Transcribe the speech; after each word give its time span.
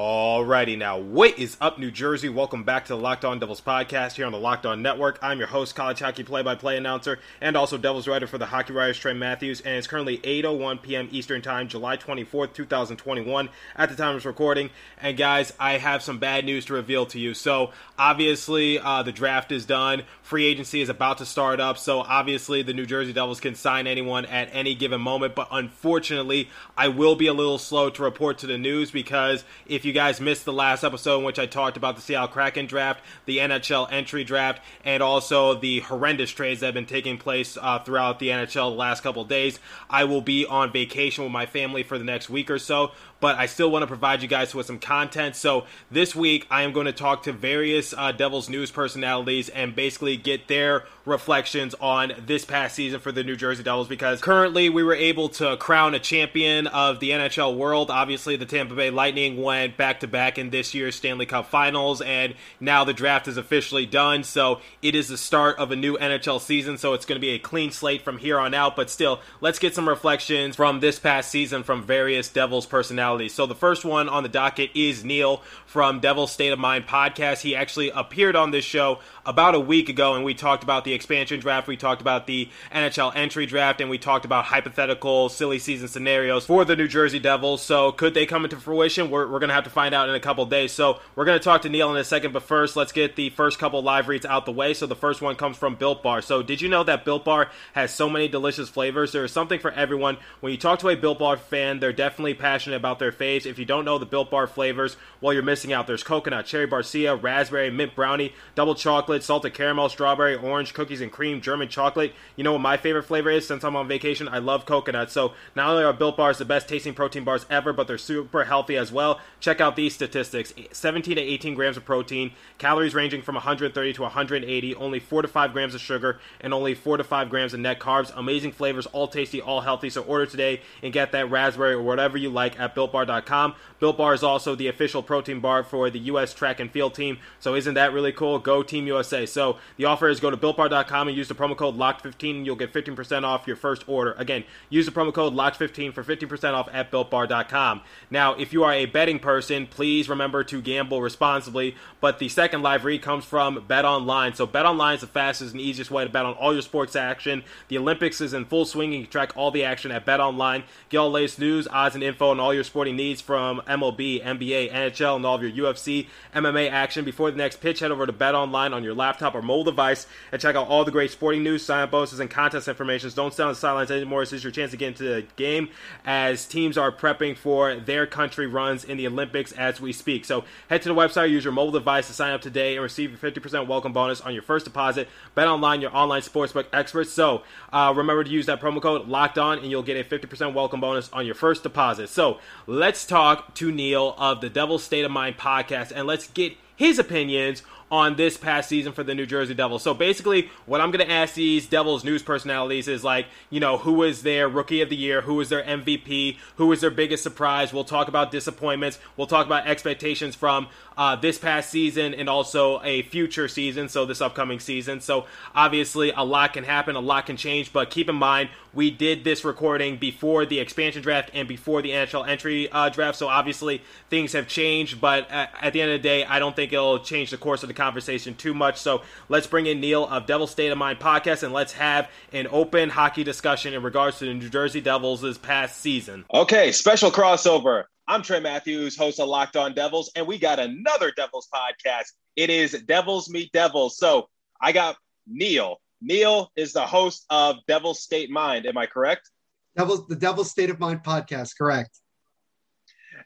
Alrighty 0.00 0.78
now, 0.78 0.96
what 0.96 1.38
is 1.38 1.58
up, 1.60 1.78
New 1.78 1.90
Jersey? 1.90 2.30
Welcome 2.30 2.64
back 2.64 2.86
to 2.86 2.94
the 2.94 2.98
Locked 2.98 3.22
On 3.22 3.38
Devils 3.38 3.60
podcast 3.60 4.14
here 4.14 4.24
on 4.24 4.32
the 4.32 4.38
Locked 4.38 4.64
On 4.64 4.80
Network. 4.80 5.18
I'm 5.20 5.36
your 5.38 5.48
host, 5.48 5.74
college 5.74 5.98
hockey 5.98 6.24
play-by-play 6.24 6.78
announcer, 6.78 7.18
and 7.38 7.54
also 7.54 7.76
Devils 7.76 8.08
writer 8.08 8.26
for 8.26 8.38
the 8.38 8.46
Hockey 8.46 8.72
Writers, 8.72 8.98
Trey 8.98 9.12
Matthews. 9.12 9.60
And 9.60 9.74
it's 9.74 9.86
currently 9.86 10.16
8:01 10.16 10.80
p.m. 10.80 11.08
Eastern 11.12 11.42
Time, 11.42 11.68
July 11.68 11.98
24th, 11.98 12.54
2021, 12.54 13.50
at 13.76 13.90
the 13.90 13.94
time 13.94 14.14
of 14.14 14.14
this 14.14 14.24
recording. 14.24 14.70
And 15.02 15.18
guys, 15.18 15.52
I 15.60 15.76
have 15.76 16.02
some 16.02 16.18
bad 16.18 16.46
news 16.46 16.64
to 16.64 16.72
reveal 16.72 17.04
to 17.04 17.20
you. 17.20 17.34
So 17.34 17.72
obviously, 17.98 18.78
uh, 18.78 19.02
the 19.02 19.12
draft 19.12 19.52
is 19.52 19.66
done. 19.66 20.04
Free 20.22 20.46
agency 20.46 20.80
is 20.80 20.88
about 20.88 21.18
to 21.18 21.26
start 21.26 21.60
up. 21.60 21.76
So 21.76 22.00
obviously, 22.00 22.62
the 22.62 22.72
New 22.72 22.86
Jersey 22.86 23.12
Devils 23.12 23.40
can 23.40 23.54
sign 23.54 23.86
anyone 23.86 24.24
at 24.24 24.48
any 24.52 24.74
given 24.74 25.02
moment. 25.02 25.34
But 25.34 25.48
unfortunately, 25.50 26.48
I 26.74 26.88
will 26.88 27.16
be 27.16 27.26
a 27.26 27.34
little 27.34 27.58
slow 27.58 27.90
to 27.90 28.02
report 28.02 28.38
to 28.38 28.46
the 28.46 28.56
news 28.56 28.90
because 28.90 29.44
if 29.66 29.84
you 29.84 29.89
guys 29.92 30.20
missed 30.20 30.44
the 30.44 30.52
last 30.52 30.84
episode 30.84 31.18
in 31.18 31.24
which 31.24 31.38
I 31.38 31.46
talked 31.46 31.76
about 31.76 31.96
the 31.96 32.02
Seattle 32.02 32.28
Kraken 32.28 32.66
draft, 32.66 33.02
the 33.26 33.38
NHL 33.38 33.90
entry 33.90 34.24
draft, 34.24 34.62
and 34.84 35.02
also 35.02 35.54
the 35.54 35.80
horrendous 35.80 36.30
trades 36.30 36.60
that 36.60 36.66
have 36.66 36.74
been 36.74 36.86
taking 36.86 37.18
place 37.18 37.56
uh, 37.60 37.78
throughout 37.78 38.18
the 38.18 38.28
NHL 38.28 38.70
the 38.70 38.76
last 38.76 39.02
couple 39.02 39.24
days, 39.24 39.58
I 39.88 40.04
will 40.04 40.20
be 40.20 40.46
on 40.46 40.72
vacation 40.72 41.24
with 41.24 41.32
my 41.32 41.46
family 41.46 41.82
for 41.82 41.98
the 41.98 42.04
next 42.04 42.30
week 42.30 42.50
or 42.50 42.58
so. 42.58 42.92
But 43.20 43.36
I 43.36 43.46
still 43.46 43.70
want 43.70 43.82
to 43.82 43.86
provide 43.86 44.22
you 44.22 44.28
guys 44.28 44.54
with 44.54 44.66
some 44.66 44.78
content. 44.78 45.36
So 45.36 45.66
this 45.90 46.14
week, 46.16 46.46
I 46.50 46.62
am 46.62 46.72
going 46.72 46.86
to 46.86 46.92
talk 46.92 47.24
to 47.24 47.32
various 47.32 47.92
uh, 47.96 48.12
Devils 48.12 48.48
news 48.48 48.70
personalities 48.70 49.48
and 49.50 49.76
basically 49.76 50.16
get 50.16 50.48
their 50.48 50.84
reflections 51.04 51.74
on 51.80 52.12
this 52.26 52.44
past 52.44 52.74
season 52.74 53.00
for 53.00 53.12
the 53.12 53.22
New 53.22 53.36
Jersey 53.36 53.62
Devils 53.62 53.88
because 53.88 54.20
currently 54.20 54.70
we 54.70 54.82
were 54.82 54.94
able 54.94 55.28
to 55.30 55.56
crown 55.58 55.94
a 55.94 55.98
champion 55.98 56.66
of 56.68 57.00
the 57.00 57.10
NHL 57.10 57.56
world. 57.56 57.90
Obviously, 57.90 58.36
the 58.36 58.46
Tampa 58.46 58.74
Bay 58.74 58.90
Lightning 58.90 59.42
went 59.42 59.76
back 59.76 60.00
to 60.00 60.08
back 60.08 60.38
in 60.38 60.50
this 60.50 60.72
year's 60.74 60.94
Stanley 60.94 61.26
Cup 61.26 61.46
Finals, 61.46 62.00
and 62.00 62.34
now 62.58 62.84
the 62.84 62.94
draft 62.94 63.28
is 63.28 63.36
officially 63.36 63.84
done. 63.84 64.24
So 64.24 64.60
it 64.80 64.94
is 64.94 65.08
the 65.08 65.18
start 65.18 65.58
of 65.58 65.70
a 65.70 65.76
new 65.76 65.98
NHL 65.98 66.40
season. 66.40 66.78
So 66.78 66.94
it's 66.94 67.04
going 67.04 67.16
to 67.16 67.20
be 67.20 67.30
a 67.30 67.38
clean 67.38 67.70
slate 67.70 68.02
from 68.02 68.18
here 68.18 68.38
on 68.38 68.54
out. 68.54 68.76
But 68.76 68.88
still, 68.88 69.20
let's 69.40 69.58
get 69.58 69.74
some 69.74 69.88
reflections 69.88 70.56
from 70.56 70.80
this 70.80 70.98
past 70.98 71.30
season 71.30 71.62
from 71.62 71.82
various 71.82 72.28
Devils 72.28 72.66
personalities. 72.66 73.09
So 73.10 73.46
the 73.46 73.56
first 73.56 73.84
one 73.84 74.08
on 74.08 74.22
the 74.22 74.28
docket 74.28 74.70
is 74.74 75.04
Neil 75.04 75.42
from 75.66 75.98
Devil's 75.98 76.30
State 76.30 76.52
of 76.52 76.60
Mind 76.60 76.86
podcast. 76.86 77.40
He 77.40 77.56
actually 77.56 77.90
appeared 77.90 78.36
on 78.36 78.52
this 78.52 78.64
show 78.64 79.00
about 79.26 79.56
a 79.56 79.60
week 79.60 79.88
ago, 79.88 80.14
and 80.14 80.24
we 80.24 80.32
talked 80.32 80.62
about 80.62 80.84
the 80.84 80.92
expansion 80.92 81.40
draft, 81.40 81.66
we 81.66 81.76
talked 81.76 82.00
about 82.00 82.28
the 82.28 82.48
NHL 82.72 83.14
entry 83.16 83.46
draft, 83.46 83.80
and 83.80 83.90
we 83.90 83.98
talked 83.98 84.24
about 84.24 84.44
hypothetical 84.44 85.28
silly 85.28 85.58
season 85.58 85.88
scenarios 85.88 86.46
for 86.46 86.64
the 86.64 86.76
New 86.76 86.86
Jersey 86.86 87.18
Devils. 87.18 87.62
So 87.62 87.90
could 87.90 88.14
they 88.14 88.26
come 88.26 88.44
into 88.44 88.56
fruition? 88.56 89.10
We're, 89.10 89.26
we're 89.26 89.40
going 89.40 89.48
to 89.48 89.54
have 89.54 89.64
to 89.64 89.70
find 89.70 89.92
out 89.92 90.08
in 90.08 90.14
a 90.14 90.20
couple 90.20 90.46
days. 90.46 90.70
So 90.70 91.00
we're 91.16 91.24
going 91.24 91.38
to 91.38 91.44
talk 91.44 91.62
to 91.62 91.68
Neil 91.68 91.90
in 91.90 91.96
a 91.96 92.04
second, 92.04 92.32
but 92.32 92.44
first, 92.44 92.76
let's 92.76 92.92
get 92.92 93.16
the 93.16 93.30
first 93.30 93.58
couple 93.58 93.82
live 93.82 94.06
reads 94.06 94.24
out 94.24 94.46
the 94.46 94.52
way. 94.52 94.72
So 94.72 94.86
the 94.86 94.94
first 94.94 95.20
one 95.20 95.34
comes 95.34 95.56
from 95.56 95.74
Built 95.74 96.02
Bar. 96.02 96.22
So 96.22 96.42
did 96.42 96.60
you 96.60 96.68
know 96.68 96.84
that 96.84 97.04
Built 97.04 97.24
Bar 97.24 97.50
has 97.72 97.92
so 97.92 98.08
many 98.08 98.28
delicious 98.28 98.68
flavors? 98.68 99.10
There 99.10 99.24
is 99.24 99.32
something 99.32 99.58
for 99.58 99.72
everyone. 99.72 100.18
When 100.40 100.52
you 100.52 100.58
talk 100.58 100.78
to 100.80 100.88
a 100.88 100.96
Built 100.96 101.18
Bar 101.18 101.38
fan, 101.38 101.80
they're 101.80 101.92
definitely 101.92 102.34
passionate 102.34 102.76
about 102.76 102.98
their 103.00 103.10
faves. 103.10 103.46
If 103.46 103.58
you 103.58 103.64
don't 103.64 103.84
know 103.84 103.98
the 103.98 104.06
Built 104.06 104.30
Bar 104.30 104.46
flavors, 104.46 104.96
well, 105.20 105.32
you're 105.32 105.42
missing 105.42 105.72
out. 105.72 105.88
There's 105.88 106.04
coconut, 106.04 106.46
cherry 106.46 106.68
barcia, 106.68 107.20
raspberry, 107.20 107.70
mint 107.70 107.96
brownie, 107.96 108.32
double 108.54 108.76
chocolate, 108.76 109.24
salted 109.24 109.54
caramel, 109.54 109.88
strawberry, 109.88 110.36
orange, 110.36 110.72
cookies 110.72 111.00
and 111.00 111.10
cream, 111.10 111.40
German 111.40 111.68
chocolate. 111.68 112.12
You 112.36 112.44
know 112.44 112.52
what 112.52 112.60
my 112.60 112.76
favorite 112.76 113.02
flavor 113.02 113.30
is? 113.30 113.46
Since 113.46 113.64
I'm 113.64 113.74
on 113.74 113.88
vacation, 113.88 114.28
I 114.28 114.38
love 114.38 114.66
coconut. 114.66 115.10
So 115.10 115.32
not 115.56 115.70
only 115.70 115.82
are 115.82 115.92
Built 115.92 116.16
Bars 116.16 116.38
the 116.38 116.44
best 116.44 116.68
tasting 116.68 116.94
protein 116.94 117.24
bars 117.24 117.46
ever, 117.50 117.72
but 117.72 117.88
they're 117.88 117.98
super 117.98 118.44
healthy 118.44 118.76
as 118.76 118.92
well. 118.92 119.20
Check 119.40 119.60
out 119.60 119.74
these 119.74 119.94
statistics 119.94 120.52
17 120.72 121.16
to 121.16 121.22
18 121.22 121.54
grams 121.54 121.76
of 121.76 121.84
protein, 121.84 122.32
calories 122.58 122.94
ranging 122.94 123.22
from 123.22 123.34
130 123.34 123.92
to 123.94 124.02
180, 124.02 124.74
only 124.76 125.00
4 125.00 125.22
to 125.22 125.28
5 125.28 125.52
grams 125.52 125.74
of 125.74 125.80
sugar, 125.80 126.20
and 126.40 126.54
only 126.54 126.74
4 126.74 126.98
to 126.98 127.04
5 127.04 127.30
grams 127.30 127.54
of 127.54 127.60
net 127.60 127.80
carbs. 127.80 128.12
Amazing 128.14 128.52
flavors, 128.52 128.86
all 128.86 129.08
tasty, 129.08 129.40
all 129.40 129.60
healthy. 129.60 129.90
So 129.90 130.02
order 130.02 130.26
today 130.26 130.60
and 130.82 130.92
get 130.92 131.12
that 131.12 131.30
raspberry 131.30 131.74
or 131.74 131.82
whatever 131.82 132.18
you 132.18 132.30
like 132.30 132.58
at 132.60 132.74
BuiltBar.com. 132.90 133.54
Built 133.78 133.96
Bar 133.96 134.14
is 134.14 134.22
also 134.22 134.54
the 134.54 134.68
official 134.68 135.02
protein 135.02 135.40
bar 135.40 135.62
for 135.62 135.90
the 135.90 135.98
U.S. 136.00 136.34
track 136.34 136.60
and 136.60 136.70
field 136.70 136.94
team. 136.94 137.18
So 137.38 137.54
isn't 137.54 137.74
that 137.74 137.92
really 137.92 138.12
cool? 138.12 138.38
Go 138.38 138.62
Team 138.62 138.86
USA. 138.86 139.26
So 139.26 139.56
the 139.76 139.86
offer 139.86 140.08
is 140.08 140.20
go 140.20 140.30
to 140.30 140.36
BuiltBar.com 140.36 141.08
and 141.08 141.16
use 141.16 141.28
the 141.28 141.34
promo 141.34 141.56
code 141.56 141.76
LOCKED15 141.76 142.36
and 142.36 142.46
you'll 142.46 142.56
get 142.56 142.72
15% 142.72 143.24
off 143.24 143.46
your 143.46 143.56
first 143.56 143.88
order. 143.88 144.14
Again, 144.18 144.44
use 144.68 144.86
the 144.86 144.92
promo 144.92 145.12
code 145.12 145.34
LOCKED15 145.34 145.94
for 145.94 146.04
15% 146.04 146.52
off 146.52 146.68
at 146.72 146.90
BuiltBar.com. 146.90 147.80
Now, 148.10 148.34
if 148.34 148.52
you 148.52 148.64
are 148.64 148.72
a 148.72 148.86
betting 148.86 149.18
person, 149.18 149.66
please 149.66 150.08
remember 150.08 150.44
to 150.44 150.60
gamble 150.60 151.00
responsibly. 151.00 151.76
But 152.00 152.18
the 152.18 152.28
second 152.28 152.62
live 152.62 152.84
read 152.84 153.02
comes 153.02 153.24
from 153.24 153.64
Bet 153.66 153.84
Online. 153.84 154.34
So 154.34 154.46
Bet 154.46 154.66
Online 154.66 154.94
is 154.96 155.00
the 155.00 155.06
fastest 155.06 155.52
and 155.52 155.60
easiest 155.60 155.90
way 155.90 156.04
to 156.04 156.10
bet 156.10 156.24
on 156.24 156.34
all 156.34 156.52
your 156.52 156.62
sports 156.62 156.96
action. 156.96 157.44
The 157.68 157.78
Olympics 157.78 158.20
is 158.20 158.34
in 158.34 158.44
full 158.44 158.64
swing. 158.64 158.90
and 158.90 159.00
You 159.00 159.02
can 159.04 159.12
track 159.12 159.36
all 159.36 159.50
the 159.50 159.64
action 159.64 159.90
at 159.90 160.04
Bet 160.04 160.20
Online. 160.20 160.64
Get 160.88 160.98
all 160.98 161.08
the 161.08 161.14
latest 161.14 161.38
news, 161.38 161.68
odds, 161.68 161.94
and 161.94 162.04
info 162.04 162.30
on 162.30 162.40
all 162.40 162.52
your 162.54 162.64
sporting 162.80 162.96
needs 162.96 163.20
from 163.20 163.60
MLB, 163.66 164.24
NBA, 164.24 164.72
NHL, 164.72 165.16
and 165.16 165.26
all 165.26 165.34
of 165.34 165.42
your 165.42 165.52
UFC, 165.52 166.08
MMA 166.34 166.70
action. 166.70 167.04
Before 167.04 167.30
the 167.30 167.36
next 167.36 167.60
pitch, 167.60 167.80
head 167.80 167.90
over 167.90 168.06
to 168.06 168.12
Bet 168.12 168.34
Online 168.34 168.72
on 168.72 168.82
your 168.82 168.94
laptop 168.94 169.34
or 169.34 169.42
mobile 169.42 169.64
device 169.64 170.06
and 170.32 170.40
check 170.40 170.56
out 170.56 170.66
all 170.66 170.82
the 170.82 170.90
great 170.90 171.10
sporting 171.10 171.42
news, 171.42 171.62
sign 171.62 171.82
up 171.82 171.90
bonuses, 171.90 172.20
and 172.20 172.30
contest 172.30 172.68
information. 172.68 173.10
Don't 173.14 173.34
stay 173.34 173.42
on 173.42 173.50
the 173.50 173.54
sidelines 173.54 173.90
anymore. 173.90 174.22
This 174.22 174.32
is 174.32 174.42
your 174.42 174.50
chance 174.50 174.70
to 174.70 174.78
get 174.78 174.88
into 174.88 175.02
the 175.02 175.26
game 175.36 175.68
as 176.06 176.46
teams 176.46 176.78
are 176.78 176.90
prepping 176.90 177.36
for 177.36 177.76
their 177.76 178.06
country 178.06 178.46
runs 178.46 178.82
in 178.82 178.96
the 178.96 179.06
Olympics 179.06 179.52
as 179.52 179.78
we 179.78 179.92
speak. 179.92 180.24
So 180.24 180.44
head 180.70 180.80
to 180.80 180.88
the 180.88 180.94
website, 180.94 181.28
use 181.28 181.44
your 181.44 181.52
mobile 181.52 181.72
device 181.72 182.06
to 182.06 182.14
sign 182.14 182.32
up 182.32 182.40
today 182.40 182.76
and 182.76 182.82
receive 182.82 183.10
your 183.10 183.18
50% 183.18 183.66
welcome 183.66 183.92
bonus 183.92 184.22
on 184.22 184.32
your 184.32 184.42
first 184.42 184.64
deposit. 184.64 185.06
Bet 185.34 185.48
Online, 185.48 185.82
your 185.82 185.94
online 185.94 186.22
sportsbook 186.22 186.64
experts. 186.72 187.12
So 187.12 187.42
uh, 187.74 187.92
remember 187.94 188.24
to 188.24 188.30
use 188.30 188.46
that 188.46 188.58
promo 188.58 188.80
code 188.80 189.06
Locked 189.06 189.36
On, 189.36 189.58
and 189.58 189.70
you'll 189.70 189.82
get 189.82 189.98
a 189.98 190.18
50% 190.18 190.54
welcome 190.54 190.80
bonus 190.80 191.12
on 191.12 191.26
your 191.26 191.34
first 191.34 191.62
deposit. 191.62 192.08
So 192.08 192.38
let's 192.70 193.04
talk 193.04 193.52
to 193.56 193.72
Neil 193.72 194.14
of 194.16 194.40
the 194.40 194.48
Devil's 194.48 194.84
State 194.84 195.04
of 195.04 195.10
Mind 195.10 195.36
podcast, 195.36 195.90
and 195.92 196.06
let's 196.06 196.28
get 196.28 196.56
his 196.76 197.00
opinions 197.00 197.64
on 197.90 198.16
this 198.16 198.36
past 198.36 198.68
season 198.68 198.92
for 198.92 199.02
the 199.02 199.14
New 199.14 199.26
Jersey 199.26 199.54
Devils. 199.54 199.82
So 199.82 199.94
basically, 199.94 200.50
what 200.66 200.80
I'm 200.80 200.90
going 200.90 201.04
to 201.04 201.12
ask 201.12 201.34
these 201.34 201.66
Devils 201.66 202.04
news 202.04 202.22
personalities 202.22 202.86
is 202.86 203.02
like, 203.02 203.26
you 203.50 203.58
know, 203.58 203.78
who 203.78 203.94
was 203.94 204.22
their 204.22 204.48
rookie 204.48 204.80
of 204.80 204.90
the 204.90 204.96
year? 204.96 205.22
Who 205.22 205.34
was 205.34 205.48
their 205.48 205.62
MVP? 205.62 206.36
Who 206.56 206.66
was 206.66 206.80
their 206.80 206.90
biggest 206.90 207.22
surprise? 207.22 207.72
We'll 207.72 207.84
talk 207.84 208.08
about 208.08 208.30
disappointments. 208.30 208.98
We'll 209.16 209.26
talk 209.26 209.46
about 209.46 209.66
expectations 209.66 210.34
from 210.36 210.68
uh, 210.96 211.16
this 211.16 211.38
past 211.38 211.70
season 211.70 212.12
and 212.12 212.28
also 212.28 212.80
a 212.82 213.02
future 213.02 213.48
season, 213.48 213.88
so 213.88 214.04
this 214.04 214.20
upcoming 214.20 214.60
season. 214.60 215.00
So 215.00 215.26
obviously, 215.54 216.10
a 216.10 216.22
lot 216.22 216.52
can 216.52 216.62
happen, 216.62 216.94
a 216.94 217.00
lot 217.00 217.24
can 217.24 217.38
change, 217.38 217.72
but 217.72 217.88
keep 217.90 218.08
in 218.10 218.16
mind, 218.16 218.50
we 218.74 218.90
did 218.90 219.24
this 219.24 219.42
recording 219.42 219.96
before 219.96 220.44
the 220.44 220.58
expansion 220.60 221.02
draft 221.02 221.30
and 221.32 221.48
before 221.48 221.80
the 221.82 221.90
NHL 221.90 222.28
entry 222.28 222.70
uh, 222.70 222.90
draft, 222.90 223.16
so 223.18 223.28
obviously 223.28 223.82
things 224.10 224.34
have 224.34 224.46
changed, 224.46 225.00
but 225.00 225.28
at, 225.30 225.52
at 225.60 225.72
the 225.72 225.80
end 225.80 225.90
of 225.90 226.02
the 226.02 226.06
day, 226.06 226.24
I 226.24 226.38
don't 226.38 226.54
think 226.54 226.72
it'll 226.72 227.00
change 227.00 227.30
the 227.30 227.38
course 227.38 227.62
of 227.62 227.68
the 227.68 227.74
conversation 227.80 228.34
too 228.34 228.52
much. 228.52 228.76
So 228.76 229.00
let's 229.30 229.46
bring 229.46 229.64
in 229.64 229.80
Neil 229.80 230.06
of 230.06 230.26
Devil 230.26 230.46
State 230.46 230.70
of 230.70 230.76
Mind 230.76 230.98
podcast 230.98 231.42
and 231.42 231.54
let's 231.54 231.72
have 231.72 232.10
an 232.34 232.46
open 232.50 232.90
hockey 232.90 233.24
discussion 233.24 233.72
in 233.72 233.82
regards 233.82 234.18
to 234.18 234.26
the 234.26 234.34
New 234.34 234.50
Jersey 234.50 234.82
Devils 234.82 235.22
this 235.22 235.38
past 235.38 235.80
season. 235.80 236.26
Okay, 236.34 236.72
special 236.72 237.10
crossover. 237.10 237.84
I'm 238.06 238.20
Trey 238.20 238.40
Matthews, 238.40 238.98
host 238.98 239.18
of 239.18 239.28
Locked 239.28 239.56
On 239.56 239.72
Devils, 239.72 240.12
and 240.14 240.26
we 240.26 240.38
got 240.38 240.58
another 240.58 241.10
Devils 241.16 241.48
podcast. 241.54 242.08
It 242.36 242.50
is 242.50 242.72
Devils 242.86 243.30
Meet 243.30 243.50
Devils. 243.52 243.96
So 243.96 244.28
I 244.60 244.72
got 244.72 244.96
Neil. 245.26 245.80
Neil 246.02 246.50
is 246.56 246.74
the 246.74 246.84
host 246.84 247.24
of 247.30 247.56
Devil's 247.66 248.02
State 248.02 248.30
Mind. 248.30 248.66
Am 248.66 248.76
I 248.76 248.84
correct? 248.84 249.30
Devil's 249.74 250.06
the 250.06 250.16
Devil's 250.16 250.50
State 250.50 250.68
of 250.68 250.78
Mind 250.78 251.02
podcast, 251.02 251.56
correct? 251.56 251.98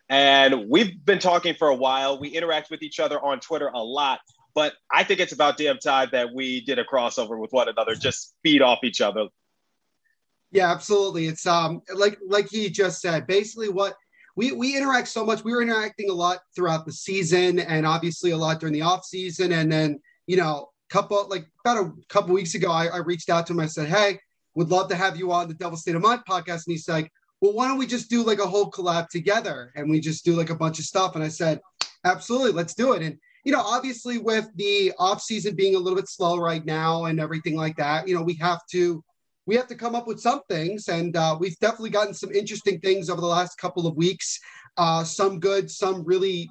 And 0.09 0.69
we've 0.69 1.03
been 1.05 1.19
talking 1.19 1.55
for 1.55 1.69
a 1.69 1.75
while. 1.75 2.21
We 2.21 2.29
interact 2.29 2.71
with 2.71 2.83
each 2.83 3.01
other 3.01 3.19
on 3.19 3.41
Twitter 3.41 3.69
a 3.69 3.83
lot, 3.83 4.21
but 4.55 4.75
I 4.93 5.05
think 5.05 5.21
it's 5.21 5.33
about 5.33 5.57
damn 5.57 5.79
time 5.79 6.09
that 6.13 6.33
we 6.33 6.61
did 6.61 6.79
a 6.79 6.85
crossover 6.85 7.39
with 7.39 7.53
one 7.53 7.69
another, 7.69 7.95
just 7.95 8.35
feed 8.43 8.63
off 8.63 8.79
each 8.85 9.01
other. 9.01 9.29
Yeah, 10.51 10.71
absolutely. 10.71 11.27
It's 11.27 11.47
um 11.47 11.83
like 11.95 12.19
like 12.27 12.49
he 12.49 12.71
just 12.71 13.01
said, 13.01 13.27
basically 13.27 13.69
what 13.69 13.97
we 14.37 14.53
we 14.53 14.77
interact 14.77 15.09
so 15.09 15.25
much. 15.25 15.45
We 15.45 15.53
were 15.53 15.63
interacting 15.63 16.11
a 16.11 16.15
lot 16.15 16.41
throughout 16.55 16.87
the 16.87 16.93
season 16.93 17.59
and 17.59 17.87
obviously 17.87 18.31
a 18.31 18.37
lot 18.37 18.61
during 18.61 18.73
the 18.73 18.83
off 18.83 19.05
season. 19.05 19.53
And 19.53 19.71
then, 19.71 20.01
you 20.27 20.37
know, 20.37 20.71
couple 20.95 21.27
like 21.29 21.47
about 21.65 21.85
a 21.85 21.93
couple 22.09 22.35
weeks 22.35 22.55
ago, 22.55 22.71
I, 22.71 22.87
I 22.87 22.99
reached 22.99 23.31
out 23.31 23.47
to 23.49 23.53
him. 23.53 23.61
I 23.61 23.67
said, 23.67 23.89
"Hey, 23.89 24.19
would 24.55 24.71
love 24.71 24.89
to 24.91 24.97
have 24.97 25.17
you 25.17 25.33
on 25.33 25.49
the 25.49 25.55
Devil 25.55 25.77
State 25.77 25.97
of 25.97 26.03
Mind 26.03 26.21
podcast." 26.29 26.67
And 26.67 26.73
he's 26.73 26.89
like, 26.89 27.11
"Well, 27.41 27.53
why 27.53 27.67
don't 27.67 27.79
we 27.79 27.87
just 27.87 28.09
do 28.09 28.23
like 28.23 28.39
a 28.39 28.47
whole 28.47 28.71
collab 28.71 29.09
together 29.09 29.73
and 29.75 29.91
we 29.91 30.01
just 30.01 30.25
do 30.25 30.35
like 30.35 30.51
a 30.51 30.55
bunch 30.55 30.79
of 30.79 30.85
stuff?" 30.85 31.17
And 31.17 31.25
I 31.25 31.29
said, 31.29 31.61
"Absolutely, 32.05 32.53
let's 32.53 32.75
do 32.75 32.93
it." 32.93 33.03
And 33.03 33.19
you 33.45 33.53
know, 33.53 33.61
obviously 33.61 34.19
with 34.19 34.49
the 34.57 34.93
off 34.99 35.21
season 35.21 35.55
being 35.55 35.77
a 35.77 35.79
little 35.79 35.97
bit 35.97 36.09
slow 36.09 36.39
right 36.39 36.65
now 36.65 37.05
and 37.05 37.21
everything 37.21 37.57
like 37.57 37.77
that, 37.77 38.09
you 38.09 38.15
know, 38.15 38.23
we 38.23 38.35
have 38.35 38.61
to 38.73 39.05
we 39.47 39.57
have 39.57 39.67
to 39.67 39.75
come 39.75 39.95
up 39.95 40.07
with 40.07 40.21
some 40.21 40.41
things, 40.49 40.89
and 40.89 41.17
uh, 41.17 41.37
we've 41.39 41.59
definitely 41.59 41.91
gotten 41.91 42.15
some 42.15 42.33
interesting 42.33 42.81
things 42.81 43.11
over 43.11 43.21
the 43.21 43.27
last 43.27 43.59
couple 43.59 43.87
of 43.87 43.95
weeks. 43.95 44.41
Uh, 44.77 45.05
some 45.05 45.39
good, 45.39 45.71
some 45.71 46.03
really 46.05 46.51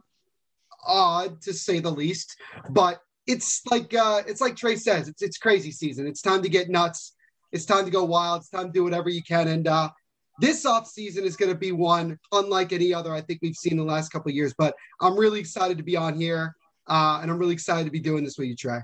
odd 0.86 1.42
to 1.42 1.54
say 1.54 1.80
the 1.80 1.92
least. 1.92 2.38
But 2.70 3.02
it's 3.26 3.62
like 3.72 3.94
uh, 3.94 4.22
it's 4.28 4.42
like 4.42 4.56
Trey 4.56 4.76
says, 4.76 5.08
it's 5.08 5.22
it's 5.22 5.38
crazy 5.38 5.72
season. 5.72 6.08
It's 6.08 6.22
time 6.22 6.42
to 6.44 6.50
get 6.50 6.70
nuts. 6.70 7.14
It's 7.52 7.66
time 7.66 7.86
to 7.86 7.92
go 7.92 8.04
wild. 8.04 8.42
It's 8.42 8.50
time 8.50 8.68
to 8.68 8.72
do 8.72 8.84
whatever 8.84 9.10
you 9.10 9.24
can. 9.24 9.48
And 9.48 9.68
uh, 9.68 9.90
this 10.40 10.66
off 10.66 10.88
season 10.88 11.24
is 11.24 11.36
going 11.36 11.52
to 11.52 11.58
be 11.58 11.72
one 11.72 12.18
unlike 12.32 12.74
any 12.74 12.94
other 12.94 13.14
I 13.14 13.22
think 13.22 13.40
we've 13.42 13.56
seen 13.56 13.78
the 13.78 13.84
last 13.84 14.10
couple 14.10 14.30
of 14.30 14.36
years. 14.36 14.54
But 14.58 14.76
I'm 15.02 15.18
really 15.18 15.40
excited 15.40 15.78
to 15.78 15.84
be 15.84 15.96
on 15.96 16.20
here, 16.20 16.56
uh, 16.88 17.20
and 17.22 17.32
I'm 17.32 17.38
really 17.38 17.54
excited 17.54 17.86
to 17.86 17.92
be 17.92 18.00
doing 18.00 18.24
this 18.24 18.38
with 18.38 18.48
you, 18.48 18.56
Trey. 18.56 18.80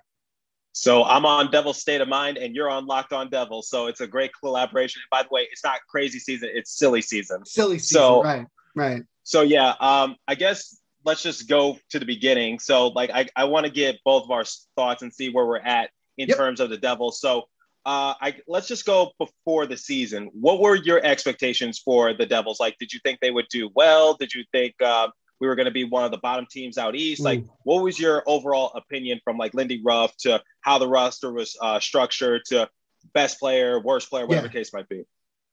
So 0.71 1.03
I'm 1.03 1.25
on 1.25 1.51
Devil 1.51 1.73
State 1.73 1.99
of 1.99 2.07
Mind, 2.07 2.37
and 2.37 2.55
you're 2.55 2.69
on 2.69 2.85
Locked 2.85 3.11
On 3.11 3.29
Devil. 3.29 3.61
So 3.61 3.87
it's 3.87 4.01
a 4.01 4.07
great 4.07 4.31
collaboration. 4.39 5.01
And 5.03 5.09
by 5.09 5.23
the 5.23 5.33
way, 5.33 5.47
it's 5.51 5.63
not 5.63 5.79
crazy 5.89 6.19
season; 6.19 6.49
it's 6.53 6.77
silly 6.77 7.01
season. 7.01 7.45
Silly 7.45 7.79
season, 7.79 8.01
so, 8.01 8.23
right? 8.23 8.45
Right. 8.75 9.03
So 9.23 9.41
yeah, 9.41 9.73
um, 9.79 10.15
I 10.27 10.35
guess 10.35 10.79
let's 11.05 11.21
just 11.23 11.47
go 11.47 11.77
to 11.89 11.99
the 11.99 12.05
beginning. 12.05 12.59
So 12.59 12.87
like 12.87 13.09
I, 13.09 13.27
I 13.35 13.45
want 13.45 13.65
to 13.65 13.71
get 13.71 13.97
both 14.03 14.23
of 14.23 14.31
our 14.31 14.43
thoughts 14.75 15.01
and 15.01 15.13
see 15.13 15.29
where 15.31 15.45
we're 15.45 15.59
at 15.59 15.89
in 16.17 16.29
yep. 16.29 16.37
terms 16.37 16.59
of 16.59 16.69
the 16.69 16.77
Devil. 16.77 17.11
So 17.11 17.43
uh, 17.85 18.13
I 18.21 18.35
let's 18.47 18.67
just 18.67 18.85
go 18.85 19.11
before 19.17 19.65
the 19.65 19.77
season. 19.77 20.29
What 20.33 20.59
were 20.59 20.75
your 20.75 21.03
expectations 21.03 21.79
for 21.79 22.13
the 22.13 22.25
Devils? 22.25 22.59
Like, 22.59 22.77
did 22.77 22.93
you 22.93 22.99
think 23.03 23.19
they 23.19 23.31
would 23.31 23.47
do 23.49 23.69
well? 23.73 24.15
Did 24.15 24.33
you 24.33 24.43
think 24.51 24.75
uh, 24.81 25.07
we 25.39 25.47
were 25.47 25.56
going 25.56 25.65
to 25.65 25.71
be 25.71 25.83
one 25.83 26.03
of 26.03 26.12
the 26.12 26.18
bottom 26.18 26.45
teams 26.50 26.77
out 26.77 26.95
east? 26.95 27.21
Mm. 27.21 27.25
Like, 27.25 27.44
what 27.63 27.83
was 27.83 28.00
your 28.00 28.24
overall 28.25 28.71
opinion 28.75 29.19
from 29.24 29.38
like 29.38 29.53
Lindy 29.53 29.81
Ruff 29.83 30.15
to 30.18 30.41
how 30.62 30.77
the 30.77 30.88
roster 30.88 31.31
was 31.31 31.57
uh, 31.62 31.80
structured 31.80 32.41
to 32.47 32.69
best 33.13 33.39
player, 33.39 33.80
worst 33.80 34.09
player, 34.09 34.25
whatever 34.25 34.47
yeah. 34.47 34.53
case 34.53 34.74
might 34.74 34.89
be? 34.89 35.06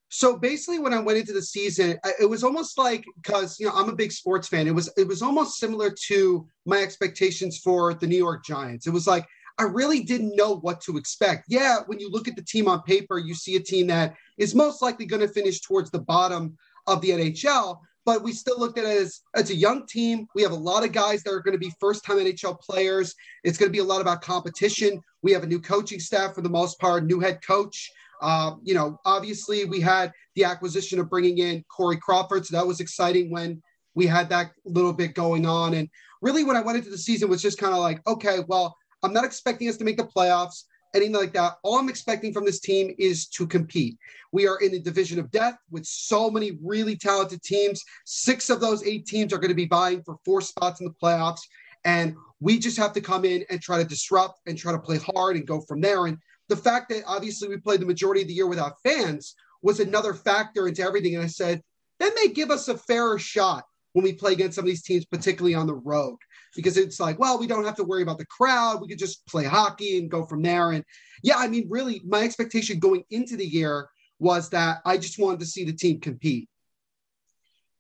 So 0.09 0.39
basically, 0.39 0.79
when 0.79 0.95
I 0.95 1.01
went 1.01 1.19
into 1.19 1.33
the 1.33 1.43
season, 1.43 1.99
it 2.21 2.31
was 2.31 2.45
almost 2.45 2.79
like 2.79 3.05
because 3.21 3.59
you 3.59 3.67
know 3.67 3.73
I'm 3.75 3.89
a 3.89 3.95
big 3.95 4.13
sports 4.13 4.47
fan. 4.47 4.69
It 4.69 4.75
was 4.75 4.91
it 4.97 5.07
was 5.07 5.21
almost 5.21 5.59
similar 5.59 5.93
to 6.07 6.47
my 6.65 6.79
expectations 6.79 7.59
for 7.59 7.95
the 7.95 8.07
New 8.07 8.17
York 8.17 8.45
Giants. 8.45 8.87
It 8.87 8.93
was 8.93 9.07
like 9.07 9.27
I 9.59 9.65
really 9.65 10.03
didn't 10.03 10.37
know 10.37 10.57
what 10.57 10.81
to 10.83 10.97
expect. 10.97 11.47
Yeah, 11.49 11.79
when 11.87 11.99
you 11.99 12.11
look 12.11 12.29
at 12.29 12.37
the 12.37 12.43
team 12.43 12.69
on 12.69 12.83
paper, 12.83 13.19
you 13.19 13.35
see 13.35 13.57
a 13.57 13.61
team 13.61 13.87
that 13.89 14.15
is 14.39 14.55
most 14.55 14.83
likely 14.83 15.07
going 15.07 15.23
to 15.23 15.29
finish 15.29 15.61
towards 15.61 15.91
the 15.91 16.01
bottom 16.01 16.57
of 16.87 17.01
the 17.01 17.11
NHL. 17.11 17.81
But 18.07 18.23
we 18.23 18.33
still 18.33 18.59
looked 18.59 18.79
at 18.79 18.85
it 18.85 19.03
as, 19.03 19.21
as 19.35 19.51
a 19.51 19.55
young 19.55 19.87
team. 19.87 20.27
We 20.35 20.43
have 20.43 20.53
a 20.53 20.57
lot 20.57 20.85
of 20.85 20.93
guys 20.93 21.23
that 21.25 21.33
are 21.33 21.41
going 21.41 21.53
to 21.53 21.59
be 21.59 21.73
first 21.79 22.05
time 22.05 22.17
NHL 22.17 22.59
players. 22.61 23.15
It's 23.45 23.59
going 23.59 23.69
to 23.69 23.73
be 23.73 23.81
a 23.81 23.85
lot 23.85 24.01
about 24.01 24.23
competition. 24.23 25.03
We 25.23 25.33
have 25.33 25.43
a 25.43 25.47
new 25.47 25.61
coaching 25.61 26.01
staff 26.01 26.35
for 26.35 26.41
the 26.41 26.49
most 26.49 26.79
part, 26.79 27.05
new 27.05 27.21
head 27.21 27.41
coach. 27.45 27.91
Uh, 28.23 28.53
you 28.63 28.75
know, 28.75 28.99
obviously 29.05 29.65
we 29.67 29.81
had 29.81 30.13
the 30.37 30.45
acquisition 30.45 30.99
of 30.99 31.11
bringing 31.11 31.39
in 31.39 31.65
Corey 31.69 31.99
Crawford, 31.99 32.47
so 32.47 32.57
that 32.57 32.67
was 32.67 32.81
exciting 32.81 33.31
when 33.31 33.63
we 33.95 34.07
had 34.07 34.29
that 34.31 34.53
little 34.65 34.93
bit 34.93 35.15
going 35.15 35.45
on. 35.45 35.75
And 35.75 35.89
really, 36.23 36.45
when 36.45 36.57
I 36.57 36.61
went 36.61 36.79
into 36.79 36.91
the 36.91 36.99
season, 36.99 37.29
was 37.29 37.43
just 37.43 37.59
kind 37.59 37.75
of 37.75 37.81
like, 37.81 38.07
okay, 38.07 38.39
well, 38.47 38.77
I'm 39.03 39.13
not 39.13 39.25
expecting 39.25 39.69
us 39.69 39.77
to 39.79 39.85
make 39.85 39.97
the 39.97 40.05
playoffs, 40.05 40.65
anything 40.97 41.15
like 41.15 41.33
that. 41.35 41.59
All 41.63 41.79
I'm 41.79 41.89
expecting 41.89 42.33
from 42.33 42.45
this 42.45 42.61
team 42.61 42.95
is 42.99 43.27
to 43.29 43.47
compete. 43.47 43.99
We 44.33 44.47
are 44.49 44.59
in 44.59 44.73
the 44.73 44.81
division 44.81 45.19
of 45.19 45.31
death 45.31 45.57
with 45.71 45.87
so 45.87 46.31
many 46.31 46.59
really 46.63 46.97
talented 46.97 47.43
teams. 47.43 47.85
Six 48.05 48.51
of 48.51 48.61
those 48.61 48.85
eight 48.85 49.07
teams 49.07 49.33
are 49.33 49.39
going 49.39 49.51
to 49.51 49.55
be 49.55 49.67
vying 49.67 50.03
for 50.03 50.17
four 50.25 50.41
spots 50.41 50.81
in 50.81 50.87
the 50.87 50.95
playoffs. 51.03 51.43
And 51.85 52.17
we 52.41 52.59
just 52.59 52.77
have 52.79 52.93
to 52.95 53.01
come 53.01 53.25
in 53.25 53.45
and 53.49 53.61
try 53.61 53.79
to 53.79 53.89
disrupt 53.89 54.41
and 54.47 54.59
try 54.59 54.73
to 54.73 54.79
play 54.79 54.99
hard 54.99 55.37
and 55.37 55.47
go 55.47 55.61
from 55.61 55.81
there. 55.81 56.07
And 56.07 56.19
the 56.49 56.57
fact 56.57 56.89
that 56.91 57.05
obviously 57.07 57.49
we 57.49 57.59
played 57.59 57.81
the 57.81 57.87
majority 57.87 58.23
of 58.23 58.29
the 58.29 58.35
year 58.35 58.47
without 58.47 58.81
fans 58.83 59.35
was 59.63 59.81
another 59.81 60.15
factor 60.15 60.69
into 60.69 60.83
everything. 60.83 61.15
And 61.15 61.25
I 61.25 61.29
said, 61.29 61.63
that 62.01 62.13
may 62.15 62.29
give 62.29 62.51
us 62.51 62.69
a 62.69 62.77
fairer 62.77 63.19
shot 63.19 63.65
when 63.97 64.05
we 64.05 64.13
play 64.13 64.33
against 64.33 64.57
some 64.57 64.65
of 64.65 64.67
these 64.67 64.83
teams, 64.83 65.07
particularly 65.07 65.55
on 65.55 65.67
the 65.67 65.73
road, 65.73 66.19
because 66.55 66.77
it's 66.77 67.01
like, 67.01 67.19
well, 67.19 67.39
we 67.39 67.47
don't 67.47 67.65
have 67.65 67.77
to 67.77 67.83
worry 67.83 68.03
about 68.03 68.19
the 68.19 68.27
crowd. 68.27 68.83
We 68.83 68.89
could 68.89 68.99
just 68.99 69.27
play 69.27 69.45
hockey 69.45 69.97
and 69.97 70.11
go 70.11 70.27
from 70.27 70.43
there. 70.43 70.73
And 70.73 70.85
yeah, 71.23 71.37
I 71.39 71.49
mean, 71.49 71.67
really, 71.71 72.03
my 72.05 72.21
expectation 72.21 72.79
going 72.79 73.05
into 73.11 73.39
the 73.39 73.47
year 73.47 73.89
was 74.19 74.51
that 74.51 74.83
I 74.85 74.99
just 74.99 75.19
wanted 75.19 75.41
to 75.41 75.47
see 75.47 75.65
the 75.65 75.73
team 75.73 75.99
compete. 75.99 76.47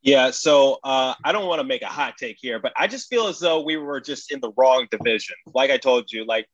Yeah, 0.00 0.30
so 0.30 0.78
uh, 0.84 1.12
I 1.22 1.32
don't 1.32 1.48
want 1.48 1.60
to 1.60 1.66
make 1.66 1.82
a 1.82 1.86
hot 1.86 2.14
take 2.16 2.38
here, 2.40 2.60
but 2.60 2.72
I 2.78 2.86
just 2.86 3.10
feel 3.10 3.26
as 3.26 3.38
though 3.38 3.62
we 3.62 3.76
were 3.76 4.00
just 4.00 4.32
in 4.32 4.40
the 4.40 4.52
wrong 4.56 4.86
division. 4.90 5.36
Like 5.52 5.70
I 5.70 5.76
told 5.76 6.10
you, 6.10 6.24
like 6.24 6.46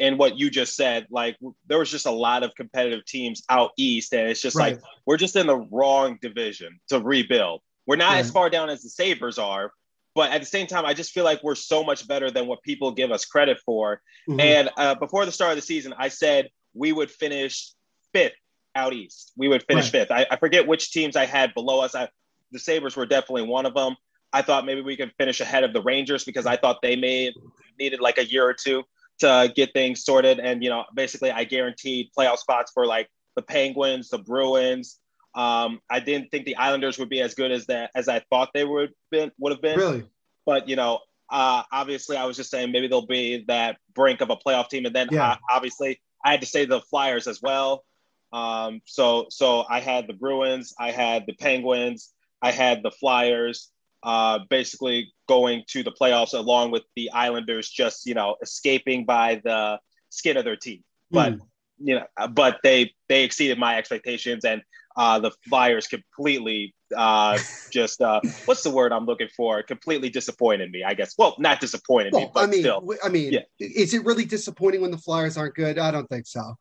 and 0.00 0.18
what 0.18 0.36
you 0.36 0.50
just 0.50 0.74
said, 0.74 1.06
like 1.10 1.36
there 1.68 1.78
was 1.78 1.92
just 1.92 2.06
a 2.06 2.10
lot 2.10 2.42
of 2.42 2.52
competitive 2.56 3.04
teams 3.04 3.44
out 3.50 3.70
east, 3.76 4.12
and 4.12 4.28
it's 4.28 4.42
just 4.42 4.56
right. 4.56 4.74
like 4.74 4.82
we're 5.06 5.16
just 5.16 5.36
in 5.36 5.46
the 5.46 5.58
wrong 5.58 6.18
division 6.20 6.80
to 6.88 6.98
rebuild. 6.98 7.60
We're 7.86 7.96
not 7.96 8.12
right. 8.12 8.18
as 8.18 8.30
far 8.30 8.50
down 8.50 8.68
as 8.68 8.82
the 8.82 8.88
Sabres 8.88 9.38
are, 9.38 9.72
but 10.14 10.32
at 10.32 10.40
the 10.40 10.46
same 10.46 10.66
time, 10.66 10.84
I 10.84 10.94
just 10.94 11.12
feel 11.12 11.24
like 11.24 11.42
we're 11.42 11.54
so 11.54 11.84
much 11.84 12.08
better 12.08 12.30
than 12.30 12.46
what 12.46 12.62
people 12.62 12.90
give 12.92 13.12
us 13.12 13.24
credit 13.24 13.58
for. 13.64 14.00
Mm-hmm. 14.28 14.40
And 14.40 14.70
uh, 14.76 14.94
before 14.94 15.26
the 15.26 15.32
start 15.32 15.52
of 15.52 15.56
the 15.56 15.62
season, 15.62 15.94
I 15.96 16.08
said 16.08 16.48
we 16.74 16.92
would 16.92 17.10
finish 17.10 17.72
fifth 18.12 18.34
out 18.74 18.92
east. 18.92 19.32
We 19.36 19.48
would 19.48 19.62
finish 19.64 19.86
right. 19.86 20.08
fifth. 20.08 20.10
I, 20.10 20.26
I, 20.30 20.36
forget 20.36 20.66
which 20.66 20.90
teams 20.90 21.16
I 21.16 21.26
had 21.26 21.54
below 21.54 21.80
us. 21.80 21.94
I, 21.94 22.08
the 22.52 22.58
Sabres 22.58 22.96
were 22.96 23.06
definitely 23.06 23.42
one 23.42 23.66
of 23.66 23.74
them. 23.74 23.96
I 24.32 24.42
thought 24.42 24.66
maybe 24.66 24.82
we 24.82 24.96
could 24.96 25.12
finish 25.18 25.40
ahead 25.40 25.64
of 25.64 25.72
the 25.72 25.82
Rangers 25.82 26.24
because 26.24 26.46
I 26.46 26.56
thought 26.56 26.82
they 26.82 26.96
may 26.96 27.32
needed 27.78 28.00
like 28.00 28.18
a 28.18 28.24
year 28.24 28.46
or 28.46 28.54
two 28.54 28.82
to 29.20 29.52
get 29.54 29.72
things 29.72 30.04
sorted. 30.04 30.38
And 30.38 30.62
you 30.62 30.70
know, 30.70 30.84
basically, 30.94 31.30
I 31.30 31.44
guaranteed 31.44 32.10
playoff 32.16 32.38
spots 32.38 32.72
for 32.72 32.86
like 32.86 33.08
the 33.34 33.42
Penguins, 33.42 34.08
the 34.08 34.18
Bruins. 34.18 34.98
Um, 35.36 35.80
I 35.88 36.00
didn't 36.00 36.30
think 36.30 36.46
the 36.46 36.56
Islanders 36.56 36.98
would 36.98 37.08
be 37.08 37.20
as 37.20 37.34
good 37.34 37.52
as 37.52 37.66
that 37.66 37.90
as 37.94 38.08
I 38.08 38.20
thought 38.30 38.50
they 38.54 38.64
would 38.64 38.92
been 39.10 39.30
would 39.38 39.52
have 39.52 39.62
been. 39.62 39.78
Really, 39.78 40.04
but 40.44 40.68
you 40.68 40.76
know, 40.76 41.00
uh, 41.30 41.62
obviously, 41.70 42.16
I 42.16 42.24
was 42.24 42.36
just 42.36 42.50
saying 42.50 42.72
maybe 42.72 42.88
they'll 42.88 43.06
be 43.06 43.44
that 43.48 43.76
brink 43.94 44.20
of 44.20 44.30
a 44.30 44.36
playoff 44.36 44.68
team, 44.68 44.86
and 44.86 44.96
then 44.96 45.08
yeah. 45.12 45.32
uh, 45.32 45.36
obviously 45.50 46.00
I 46.24 46.32
had 46.32 46.40
to 46.40 46.46
say 46.46 46.64
the 46.64 46.80
Flyers 46.80 47.26
as 47.26 47.40
well. 47.42 47.84
Um, 48.32 48.80
so 48.86 49.26
so 49.30 49.64
I 49.68 49.80
had 49.80 50.08
the 50.08 50.14
Bruins, 50.14 50.74
I 50.78 50.90
had 50.90 51.24
the 51.26 51.34
Penguins, 51.34 52.12
I 52.42 52.50
had 52.50 52.82
the 52.82 52.90
Flyers 52.90 53.70
uh, 54.02 54.38
basically 54.48 55.12
going 55.28 55.64
to 55.66 55.82
the 55.82 55.90
playoffs 55.90 56.32
along 56.32 56.70
with 56.70 56.84
the 56.94 57.10
Islanders 57.10 57.68
just, 57.68 58.06
you 58.06 58.14
know, 58.14 58.36
escaping 58.40 59.04
by 59.04 59.40
the 59.44 59.80
skin 60.10 60.36
of 60.36 60.44
their 60.44 60.56
teeth. 60.56 60.82
But, 61.10 61.34
mm. 61.34 61.40
you 61.78 61.96
know, 61.96 62.28
but 62.30 62.58
they, 62.62 62.94
they 63.08 63.24
exceeded 63.24 63.58
my 63.58 63.76
expectations 63.76 64.44
and 64.44 64.62
uh, 64.96 65.18
the 65.18 65.30
Flyers 65.48 65.86
completely 65.86 66.74
uh, 66.96 67.38
just, 67.70 68.00
uh, 68.00 68.20
what's 68.46 68.62
the 68.62 68.70
word 68.70 68.92
I'm 68.92 69.06
looking 69.06 69.28
for? 69.36 69.62
Completely 69.62 70.08
disappointed 70.08 70.70
me, 70.70 70.84
I 70.84 70.94
guess. 70.94 71.14
Well, 71.18 71.34
not 71.38 71.60
disappointed 71.60 72.12
well, 72.12 72.22
me, 72.22 72.30
but 72.32 72.44
I 72.44 72.46
mean, 72.46 72.60
still. 72.60 72.94
I 73.04 73.08
mean, 73.08 73.32
yeah. 73.32 73.40
is 73.58 73.94
it 73.94 74.04
really 74.04 74.24
disappointing 74.24 74.80
when 74.80 74.90
the 74.90 74.98
Flyers 74.98 75.36
aren't 75.36 75.54
good? 75.54 75.78
I 75.78 75.90
don't 75.90 76.08
think 76.08 76.26
so. 76.26 76.56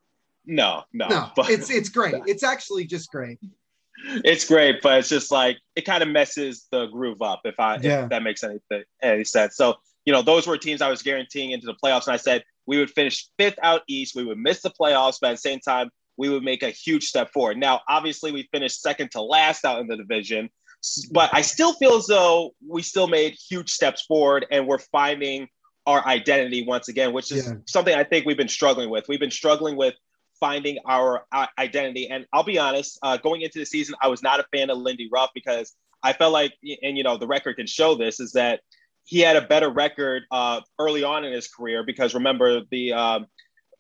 No, 0.46 0.84
no, 0.94 1.08
no. 1.08 1.32
But, 1.36 1.50
it's 1.50 1.70
it's 1.72 1.90
great. 1.90 2.16
It's 2.28 2.44
actually 2.44 2.86
just 2.86 3.10
great 3.10 3.40
it's 4.24 4.46
great, 4.46 4.82
but 4.82 5.00
it's 5.00 5.10
just 5.10 5.32
like 5.32 5.58
it 5.76 5.84
kind 5.84 6.04
of 6.04 6.10
messes 6.10 6.68
the 6.72 6.88
groove 6.88 7.22
up 7.22 7.42
if 7.46 7.60
I 7.60 7.78
yeah. 7.78 8.04
if 8.04 8.10
that 8.10 8.24
makes 8.24 8.44
any 8.44 8.60
any 9.02 9.24
sense. 9.24 9.56
So 9.56 9.76
you 10.06 10.14
know, 10.14 10.22
those 10.22 10.46
were 10.46 10.58
teams 10.58 10.82
I 10.82 10.90
was 10.90 11.02
guaranteeing 11.02 11.52
into 11.52 11.66
the 11.66 11.76
playoffs, 11.84 12.06
and 12.08 12.14
I 12.14 12.18
said 12.18 12.44
we 12.66 12.78
would 12.78 12.92
finish 12.92 13.28
fifth 13.38 13.58
out 13.62 13.82
east. 13.88 14.16
We 14.16 14.26
would 14.26 14.38
miss 14.38 14.62
the 14.62 14.70
playoffs, 14.70 15.18
but 15.22 15.30
at 15.30 15.34
the 15.34 15.38
same 15.38 15.60
time, 15.60 15.90
we 16.18 16.30
would 16.30 16.44
make 16.44 16.64
a 16.64 16.70
huge 16.70 17.06
step 17.06 17.32
forward. 17.32 17.58
Now, 17.58 17.82
obviously, 17.88 18.32
we 18.32 18.48
finished 18.52 18.82
second 18.82 19.12
to 19.12 19.22
last 19.22 19.66
out 19.66 19.80
in 19.80 19.88
the 19.88 19.98
division, 19.98 20.50
but 21.12 21.30
I 21.34 21.42
still 21.42 21.74
feel 21.74 21.96
as 21.96 22.08
though 22.08 22.52
we 22.66 22.82
still 22.82 23.08
made 23.08 23.34
huge 23.34 23.70
steps 23.70 24.04
forward, 24.06 24.46
and 24.52 24.68
we're 24.68 24.80
finding 24.80 25.48
our 25.86 26.06
identity 26.08 26.66
once 26.66 26.88
again, 26.88 27.14
which 27.14 27.32
is 27.32 27.48
yeah. 27.48 27.54
something 27.68 27.94
I 27.94 28.04
think 28.04 28.26
we've 28.26 28.38
been 28.38 28.48
struggling 28.48 28.90
with. 28.90 29.08
We've 29.08 29.20
been 29.20 29.32
struggling 29.32 29.76
with 29.76 29.94
finding 30.40 30.78
our 30.86 31.26
uh, 31.32 31.48
identity. 31.58 32.10
And 32.10 32.26
I'll 32.34 32.44
be 32.44 32.58
honest, 32.58 33.00
uh, 33.02 33.18
going 33.18 33.42
into 33.42 33.60
the 33.60 33.66
season, 33.66 33.96
I 34.02 34.08
was 34.08 34.22
not 34.22 34.40
a 34.40 34.46
fan 34.52 34.70
of 34.70 34.78
Lindy 34.78 35.10
Ruff 35.12 35.30
because 35.34 35.74
I 36.04 36.14
felt 36.14 36.34
like, 36.34 36.54
and 36.82 36.98
you 36.98 37.04
know, 37.04 37.18
the 37.18 37.28
record 37.28 37.56
can 37.58 37.68
show 37.68 37.96
this, 37.96 38.20
is 38.20 38.34
that 38.34 38.62
he 39.06 39.20
had 39.20 39.36
a 39.36 39.42
better 39.42 39.70
record 39.70 40.24
uh, 40.32 40.62
early 40.80 41.04
on 41.04 41.24
in 41.24 41.32
his 41.32 41.48
career 41.48 41.84
because 41.84 42.14
remember 42.14 42.62
the 42.72 42.94
um, 42.94 43.28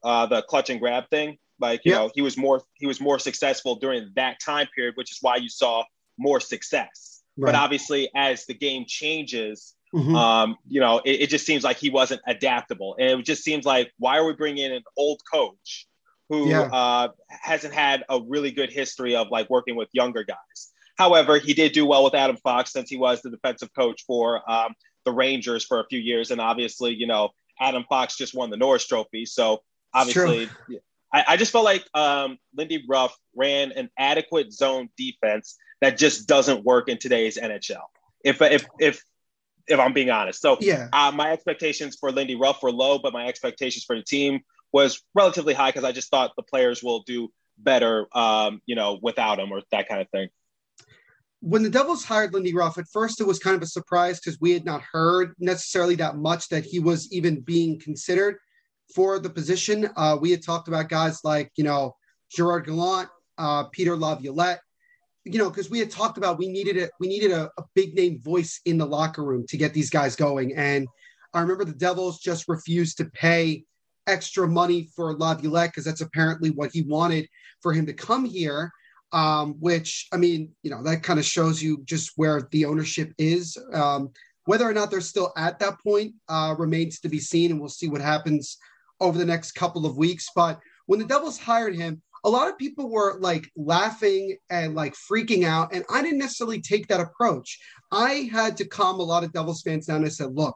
uh, 0.03 0.25
the 0.27 0.43
clutch 0.43 0.69
and 0.69 0.79
grab 0.79 1.09
thing. 1.09 1.37
Like 1.59 1.81
you 1.85 1.91
know, 1.91 2.11
he 2.13 2.21
was 2.21 2.37
more 2.37 2.61
he 2.73 2.85
was 2.85 2.99
more 2.99 3.19
successful 3.19 3.75
during 3.75 4.11
that 4.15 4.39
time 4.39 4.67
period, 4.75 4.95
which 4.95 5.11
is 5.11 5.19
why 5.21 5.37
you 5.37 5.49
saw 5.49 5.83
more 6.17 6.39
success. 6.39 7.21
Right. 7.37 7.51
But 7.51 7.55
obviously, 7.55 8.09
as 8.15 8.45
the 8.45 8.53
game 8.53 8.85
changes, 8.87 9.75
Mm-hmm. 9.95 10.15
Um, 10.15 10.57
you 10.67 10.81
know, 10.81 10.99
it, 11.05 11.21
it, 11.21 11.29
just 11.29 11.45
seems 11.45 11.63
like 11.63 11.77
he 11.77 11.89
wasn't 11.89 12.21
adaptable, 12.27 12.97
and 12.99 13.21
it 13.21 13.25
just 13.25 13.45
seems 13.45 13.65
like 13.65 13.93
why 13.97 14.17
are 14.17 14.25
we 14.25 14.33
bringing 14.33 14.65
in 14.65 14.73
an 14.73 14.83
old 14.97 15.21
coach 15.31 15.87
who 16.27 16.49
yeah. 16.49 16.63
uh, 16.63 17.07
hasn't 17.29 17.73
had 17.73 18.03
a 18.09 18.19
really 18.27 18.51
good 18.51 18.73
history 18.73 19.15
of 19.15 19.29
like 19.29 19.49
working 19.49 19.77
with 19.77 19.87
younger 19.93 20.23
guys? 20.23 20.73
However, 20.97 21.39
he 21.39 21.53
did 21.53 21.71
do 21.71 21.85
well 21.85 22.03
with 22.03 22.13
Adam 22.13 22.35
Fox 22.35 22.73
since 22.73 22.89
he 22.89 22.97
was 22.97 23.21
the 23.21 23.29
defensive 23.29 23.69
coach 23.73 24.03
for 24.05 24.41
um, 24.51 24.73
the 25.05 25.13
Rangers 25.13 25.63
for 25.63 25.79
a 25.79 25.85
few 25.85 25.99
years, 25.99 26.29
and 26.29 26.41
obviously, 26.41 26.93
you 26.93 27.07
know, 27.07 27.29
Adam 27.61 27.85
Fox 27.87 28.17
just 28.17 28.35
won 28.35 28.49
the 28.49 28.57
Norris 28.57 28.85
Trophy, 28.85 29.25
so 29.25 29.61
obviously. 29.93 30.49
I, 31.15 31.23
I, 31.29 31.37
just 31.37 31.53
felt 31.53 31.63
like 31.63 31.85
um, 31.93 32.37
Lindy 32.57 32.83
Ruff 32.89 33.15
ran 33.33 33.71
an 33.71 33.89
adequate 33.97 34.51
zone 34.51 34.89
defense 34.97 35.57
that 35.79 35.97
just 35.97 36.27
doesn't 36.27 36.65
work 36.65 36.89
in 36.89 36.97
today's 36.97 37.37
NHL. 37.37 37.83
If 38.25 38.41
if 38.41 38.65
if 38.79 39.01
if 39.65 39.79
I'm 39.79 39.93
being 39.93 40.09
honest, 40.09 40.41
so 40.41 40.57
yeah, 40.59 40.89
uh, 40.91 41.13
my 41.15 41.31
expectations 41.31 41.95
for 41.97 42.11
Lindy 42.11 42.35
Ruff 42.35 42.61
were 42.61 42.71
low, 42.71 42.99
but 42.99 43.13
my 43.13 43.27
expectations 43.27 43.85
for 43.85 43.95
the 43.95 44.03
team 44.03 44.41
was 44.73 45.01
relatively 45.13 45.53
high 45.53 45.69
because 45.69 45.85
I 45.85 45.93
just 45.93 46.11
thought 46.11 46.33
the 46.35 46.43
players 46.43 46.83
will 46.83 47.03
do 47.03 47.31
better, 47.57 48.07
um, 48.11 48.61
you 48.65 48.75
know, 48.75 48.99
without 49.01 49.39
him 49.39 49.53
or 49.53 49.61
that 49.71 49.87
kind 49.87 50.01
of 50.01 50.09
thing. 50.09 50.27
When 51.39 51.63
the 51.63 51.69
Devils 51.69 52.03
hired 52.03 52.33
Lindy 52.33 52.53
Ruff, 52.53 52.77
at 52.77 52.89
first 52.91 53.21
it 53.21 53.27
was 53.27 53.39
kind 53.39 53.55
of 53.55 53.61
a 53.61 53.67
surprise 53.67 54.19
because 54.19 54.41
we 54.41 54.51
had 54.51 54.65
not 54.65 54.81
heard 54.81 55.33
necessarily 55.39 55.95
that 55.95 56.17
much 56.17 56.49
that 56.49 56.65
he 56.65 56.79
was 56.79 57.09
even 57.13 57.39
being 57.39 57.79
considered 57.79 58.37
for 58.93 59.19
the 59.19 59.29
position. 59.29 59.89
Uh, 59.95 60.17
we 60.19 60.31
had 60.31 60.43
talked 60.43 60.67
about 60.67 60.89
guys 60.89 61.21
like, 61.23 61.51
you 61.55 61.63
know, 61.63 61.95
Gerard 62.31 62.65
Gallant, 62.65 63.09
uh, 63.37 63.65
Peter 63.65 63.95
Laviolette, 63.95 64.61
you 65.23 65.39
know, 65.39 65.49
because 65.49 65.69
we 65.69 65.79
had 65.79 65.89
talked 65.89 66.17
about 66.17 66.37
we 66.37 66.47
needed 66.47 66.77
a 66.77 66.89
we 66.99 67.07
needed 67.07 67.31
a, 67.31 67.49
a 67.57 67.63
big 67.73 67.95
name 67.95 68.19
voice 68.21 68.61
in 68.65 68.77
the 68.77 68.85
locker 68.85 69.23
room 69.23 69.45
to 69.49 69.57
get 69.57 69.73
these 69.73 69.89
guys 69.89 70.15
going. 70.15 70.55
And 70.55 70.87
I 71.33 71.41
remember 71.41 71.65
the 71.65 71.73
Devils 71.73 72.19
just 72.19 72.47
refused 72.47 72.97
to 72.97 73.05
pay 73.05 73.63
extra 74.07 74.47
money 74.47 74.89
for 74.95 75.17
Laviolette 75.17 75.71
because 75.71 75.85
that's 75.85 76.01
apparently 76.01 76.51
what 76.51 76.71
he 76.71 76.83
wanted 76.83 77.27
for 77.61 77.73
him 77.73 77.85
to 77.87 77.93
come 77.93 78.25
here 78.25 78.71
um, 79.15 79.55
which 79.59 80.07
I 80.11 80.17
mean, 80.17 80.51
you 80.61 80.69
know, 80.69 80.83
that 80.83 81.01
kind 81.01 81.19
of 81.19 81.25
shows 81.25 81.63
you 81.63 81.81
just 81.85 82.11
where 82.17 82.47
the 82.51 82.65
ownership 82.65 83.13
is. 83.17 83.57
Um, 83.73 84.11
whether 84.43 84.69
or 84.69 84.73
not 84.73 84.91
they're 84.91 85.01
still 85.01 85.31
at 85.37 85.57
that 85.59 85.79
point 85.81 86.13
uh, 86.29 86.53
remains 86.57 86.99
to 86.99 87.09
be 87.09 87.19
seen, 87.19 87.51
and 87.51 87.59
we'll 87.59 87.69
see 87.69 87.87
what 87.87 88.01
happens 88.01 88.57
over 88.99 89.17
the 89.17 89.25
next 89.25 89.53
couple 89.53 89.85
of 89.85 89.97
weeks. 89.97 90.29
But 90.35 90.59
when 90.85 90.99
the 90.99 91.05
Devils 91.05 91.39
hired 91.39 91.75
him, 91.75 92.01
a 92.23 92.29
lot 92.29 92.49
of 92.49 92.57
people 92.57 92.89
were 92.89 93.19
like 93.19 93.47
laughing 93.55 94.35
and 94.49 94.73
like 94.73 94.95
freaking 94.95 95.45
out, 95.45 95.73
and 95.73 95.85
I 95.91 96.01
didn't 96.01 96.17
necessarily 96.17 96.59
take 96.59 96.87
that 96.87 96.99
approach. 96.99 97.59
I 97.91 98.29
had 98.31 98.57
to 98.57 98.65
calm 98.65 98.99
a 98.99 99.03
lot 99.03 99.23
of 99.23 99.31
Devils 99.31 99.61
fans 99.61 99.85
down. 99.85 99.97
And 99.97 100.07
I 100.07 100.09
said, 100.09 100.33
look, 100.33 100.55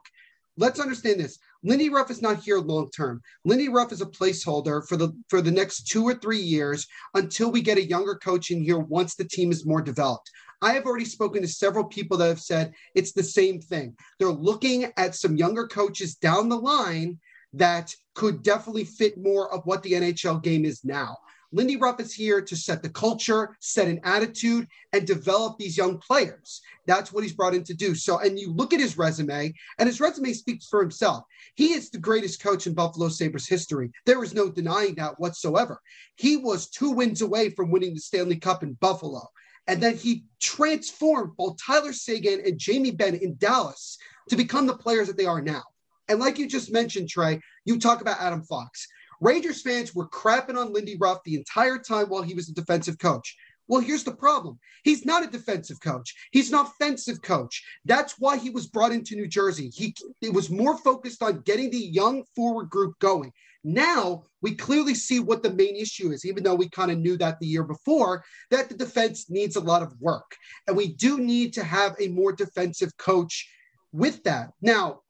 let's 0.57 0.79
understand 0.79 1.19
this. 1.19 1.37
Lindy 1.63 1.89
Ruff 1.89 2.09
is 2.09 2.21
not 2.21 2.39
here 2.39 2.57
long 2.57 2.89
term. 2.89 3.21
Lindy 3.45 3.69
Ruff 3.69 3.91
is 3.91 4.01
a 4.01 4.05
placeholder 4.05 4.87
for 4.87 4.97
the 4.97 5.11
for 5.29 5.41
the 5.41 5.51
next 5.51 5.83
two 5.83 6.03
or 6.03 6.15
three 6.15 6.39
years 6.39 6.87
until 7.13 7.51
we 7.51 7.61
get 7.61 7.77
a 7.77 7.87
younger 7.87 8.15
coach 8.15 8.49
in 8.49 8.63
here 8.63 8.79
once 8.79 9.15
the 9.15 9.25
team 9.25 9.51
is 9.51 9.65
more 9.65 9.81
developed. 9.81 10.31
I 10.61 10.73
have 10.73 10.85
already 10.85 11.05
spoken 11.05 11.41
to 11.41 11.47
several 11.47 11.85
people 11.85 12.17
that 12.17 12.27
have 12.27 12.41
said 12.41 12.73
it's 12.95 13.13
the 13.13 13.23
same 13.23 13.61
thing. 13.61 13.95
They're 14.17 14.29
looking 14.29 14.91
at 14.97 15.15
some 15.15 15.37
younger 15.37 15.67
coaches 15.67 16.15
down 16.15 16.49
the 16.49 16.57
line 16.57 17.19
that 17.53 17.93
could 18.15 18.43
definitely 18.43 18.83
fit 18.83 19.17
more 19.17 19.51
of 19.53 19.65
what 19.65 19.83
the 19.83 19.93
NHL 19.93 20.41
game 20.43 20.65
is 20.65 20.83
now. 20.83 21.17
Lindy 21.51 21.77
Ruff 21.77 21.99
is 21.99 22.13
here 22.13 22.41
to 22.41 22.55
set 22.55 22.83
the 22.83 22.89
culture, 22.89 23.57
set 23.59 23.87
an 23.87 23.99
attitude, 24.03 24.67
and 24.93 25.07
develop 25.07 25.57
these 25.57 25.77
young 25.77 25.97
players. 25.97 26.61
That's 26.85 27.11
what 27.11 27.23
he's 27.23 27.33
brought 27.33 27.55
in 27.55 27.63
to 27.63 27.73
do. 27.73 27.95
So, 27.95 28.19
and 28.19 28.37
you 28.37 28.53
look 28.53 28.71
at 28.71 28.79
his 28.79 28.99
resume, 28.99 29.53
and 29.79 29.87
his 29.87 29.99
resume 29.99 30.33
speaks 30.33 30.67
for 30.67 30.79
himself. 30.79 31.23
He 31.55 31.73
is 31.73 31.89
the 31.89 31.97
greatest 31.97 32.41
coach 32.43 32.67
in 32.67 32.75
Buffalo 32.75 33.09
Sabres 33.09 33.47
history. 33.47 33.91
There 34.05 34.23
is 34.23 34.35
no 34.35 34.49
denying 34.49 34.95
that 34.95 35.19
whatsoever. 35.19 35.81
He 36.17 36.37
was 36.37 36.69
two 36.69 36.91
wins 36.91 37.21
away 37.21 37.49
from 37.49 37.71
winning 37.71 37.95
the 37.95 37.99
Stanley 37.99 38.37
Cup 38.37 38.61
in 38.61 38.73
Buffalo. 38.73 39.27
And 39.65 39.81
then 39.81 39.97
he 39.97 40.25
transformed 40.39 41.35
both 41.35 41.57
Tyler 41.63 41.93
Seguin 41.93 42.41
and 42.45 42.59
Jamie 42.59 42.91
Benn 42.91 43.15
in 43.15 43.37
Dallas 43.37 43.97
to 44.29 44.35
become 44.35 44.67
the 44.67 44.77
players 44.77 45.07
that 45.07 45.17
they 45.17 45.25
are 45.25 45.41
now. 45.41 45.63
And 46.09 46.19
like 46.19 46.37
you 46.37 46.47
just 46.47 46.73
mentioned, 46.73 47.07
Trey, 47.07 47.39
you 47.65 47.79
talk 47.79 48.01
about 48.01 48.19
Adam 48.19 48.43
Fox. 48.43 48.87
Rangers 49.21 49.61
fans 49.61 49.93
were 49.93 50.09
crapping 50.09 50.57
on 50.57 50.73
Lindy 50.73 50.97
Ruff 50.99 51.19
the 51.23 51.35
entire 51.35 51.77
time 51.77 52.07
while 52.07 52.23
he 52.23 52.33
was 52.33 52.49
a 52.49 52.53
defensive 52.53 52.97
coach. 52.97 53.35
Well, 53.67 53.81
here's 53.81 54.03
the 54.03 54.15
problem. 54.15 54.57
He's 54.83 55.05
not 55.05 55.23
a 55.23 55.29
defensive 55.29 55.79
coach. 55.79 56.15
He's 56.31 56.51
an 56.51 56.57
offensive 56.57 57.21
coach. 57.21 57.63
That's 57.85 58.15
why 58.17 58.37
he 58.37 58.49
was 58.49 58.65
brought 58.65 58.91
into 58.91 59.15
New 59.15 59.27
Jersey. 59.27 59.69
He 59.71 59.93
it 60.21 60.33
was 60.33 60.49
more 60.49 60.77
focused 60.79 61.21
on 61.21 61.41
getting 61.41 61.69
the 61.69 61.77
young 61.77 62.23
forward 62.35 62.69
group 62.71 62.97
going. 62.97 63.31
Now 63.63 64.23
we 64.41 64.55
clearly 64.55 64.95
see 64.95 65.19
what 65.19 65.43
the 65.43 65.53
main 65.53 65.75
issue 65.75 66.11
is, 66.11 66.25
even 66.25 66.43
though 66.43 66.55
we 66.55 66.67
kind 66.69 66.89
of 66.89 66.97
knew 66.97 67.15
that 67.17 67.39
the 67.39 67.45
year 67.45 67.63
before, 67.63 68.23
that 68.49 68.69
the 68.69 68.75
defense 68.75 69.29
needs 69.29 69.55
a 69.55 69.61
lot 69.61 69.83
of 69.83 69.93
work. 69.99 70.35
And 70.65 70.75
we 70.75 70.93
do 70.93 71.19
need 71.19 71.53
to 71.53 71.63
have 71.63 71.95
a 71.99 72.07
more 72.07 72.31
defensive 72.31 72.97
coach 72.97 73.47
with 73.91 74.23
that. 74.23 74.51
Now, 74.61 75.01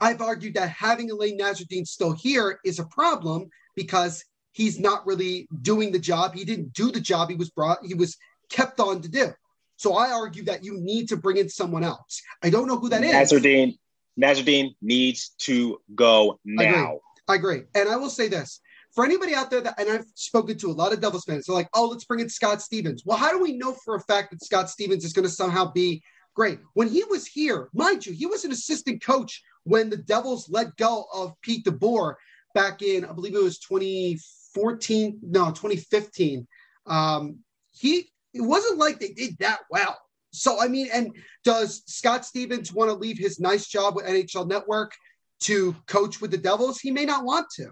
I've 0.00 0.20
argued 0.20 0.54
that 0.54 0.70
having 0.70 1.10
Alain 1.10 1.38
Nasreddine 1.38 1.86
still 1.86 2.12
here 2.12 2.60
is 2.64 2.78
a 2.78 2.84
problem 2.84 3.48
because 3.74 4.24
he's 4.52 4.78
not 4.78 5.06
really 5.06 5.48
doing 5.62 5.92
the 5.92 5.98
job. 5.98 6.34
He 6.34 6.44
didn't 6.44 6.72
do 6.72 6.90
the 6.90 7.00
job 7.00 7.30
he 7.30 7.36
was 7.36 7.50
brought, 7.50 7.84
he 7.84 7.94
was 7.94 8.16
kept 8.50 8.80
on 8.80 9.02
to 9.02 9.08
do. 9.08 9.32
So 9.76 9.94
I 9.94 10.10
argue 10.10 10.44
that 10.44 10.64
you 10.64 10.78
need 10.80 11.08
to 11.10 11.16
bring 11.16 11.36
in 11.36 11.48
someone 11.48 11.84
else. 11.84 12.22
I 12.42 12.50
don't 12.50 12.66
know 12.66 12.78
who 12.78 12.88
that 12.88 13.04
is. 13.04 13.12
Nasreddine, 13.12 13.78
Nasreddine 14.18 14.74
needs 14.80 15.30
to 15.40 15.78
go 15.94 16.40
now. 16.44 16.62
I 16.62 16.64
agree. 16.64 16.98
I 17.28 17.34
agree. 17.34 17.62
And 17.74 17.88
I 17.88 17.96
will 17.96 18.08
say 18.08 18.28
this 18.28 18.60
for 18.96 19.04
anybody 19.04 19.34
out 19.34 19.50
there 19.50 19.60
that, 19.60 19.78
and 19.78 19.90
I've 19.90 20.06
spoken 20.14 20.56
to 20.58 20.70
a 20.70 20.72
lot 20.72 20.94
of 20.94 21.02
Devils 21.02 21.24
fans, 21.24 21.46
they're 21.46 21.54
like, 21.54 21.68
oh, 21.74 21.86
let's 21.88 22.06
bring 22.06 22.20
in 22.20 22.30
Scott 22.30 22.62
Stevens. 22.62 23.02
Well, 23.04 23.18
how 23.18 23.30
do 23.30 23.38
we 23.42 23.52
know 23.52 23.72
for 23.72 23.94
a 23.94 24.00
fact 24.00 24.30
that 24.30 24.42
Scott 24.42 24.70
Stevens 24.70 25.04
is 25.04 25.12
going 25.12 25.26
to 25.26 25.30
somehow 25.30 25.70
be 25.70 26.02
great? 26.34 26.60
When 26.72 26.88
he 26.88 27.04
was 27.04 27.26
here, 27.26 27.68
mind 27.74 28.06
you, 28.06 28.14
he 28.14 28.24
was 28.24 28.46
an 28.46 28.52
assistant 28.52 29.04
coach 29.04 29.42
when 29.66 29.90
the 29.90 29.96
Devils 29.96 30.48
let 30.48 30.76
go 30.76 31.06
of 31.12 31.34
Pete 31.42 31.64
DeBoer 31.64 32.14
back 32.54 32.82
in, 32.82 33.04
I 33.04 33.12
believe 33.12 33.34
it 33.34 33.42
was 33.42 33.58
2014, 33.58 35.18
no, 35.22 35.46
2015. 35.46 36.46
Um, 36.86 37.40
he 37.72 38.08
it 38.32 38.42
wasn't 38.42 38.78
like 38.78 39.00
they 39.00 39.12
did 39.12 39.36
that 39.40 39.60
well. 39.70 39.98
So 40.32 40.60
I 40.60 40.68
mean, 40.68 40.88
and 40.92 41.10
does 41.42 41.82
Scott 41.86 42.24
Stevens 42.24 42.72
want 42.72 42.90
to 42.90 42.94
leave 42.96 43.18
his 43.18 43.40
nice 43.40 43.66
job 43.66 43.96
with 43.96 44.06
NHL 44.06 44.48
Network 44.48 44.92
to 45.40 45.74
coach 45.86 46.20
with 46.20 46.30
the 46.30 46.38
Devils? 46.38 46.78
He 46.78 46.92
may 46.92 47.04
not 47.04 47.24
want 47.24 47.48
to. 47.56 47.70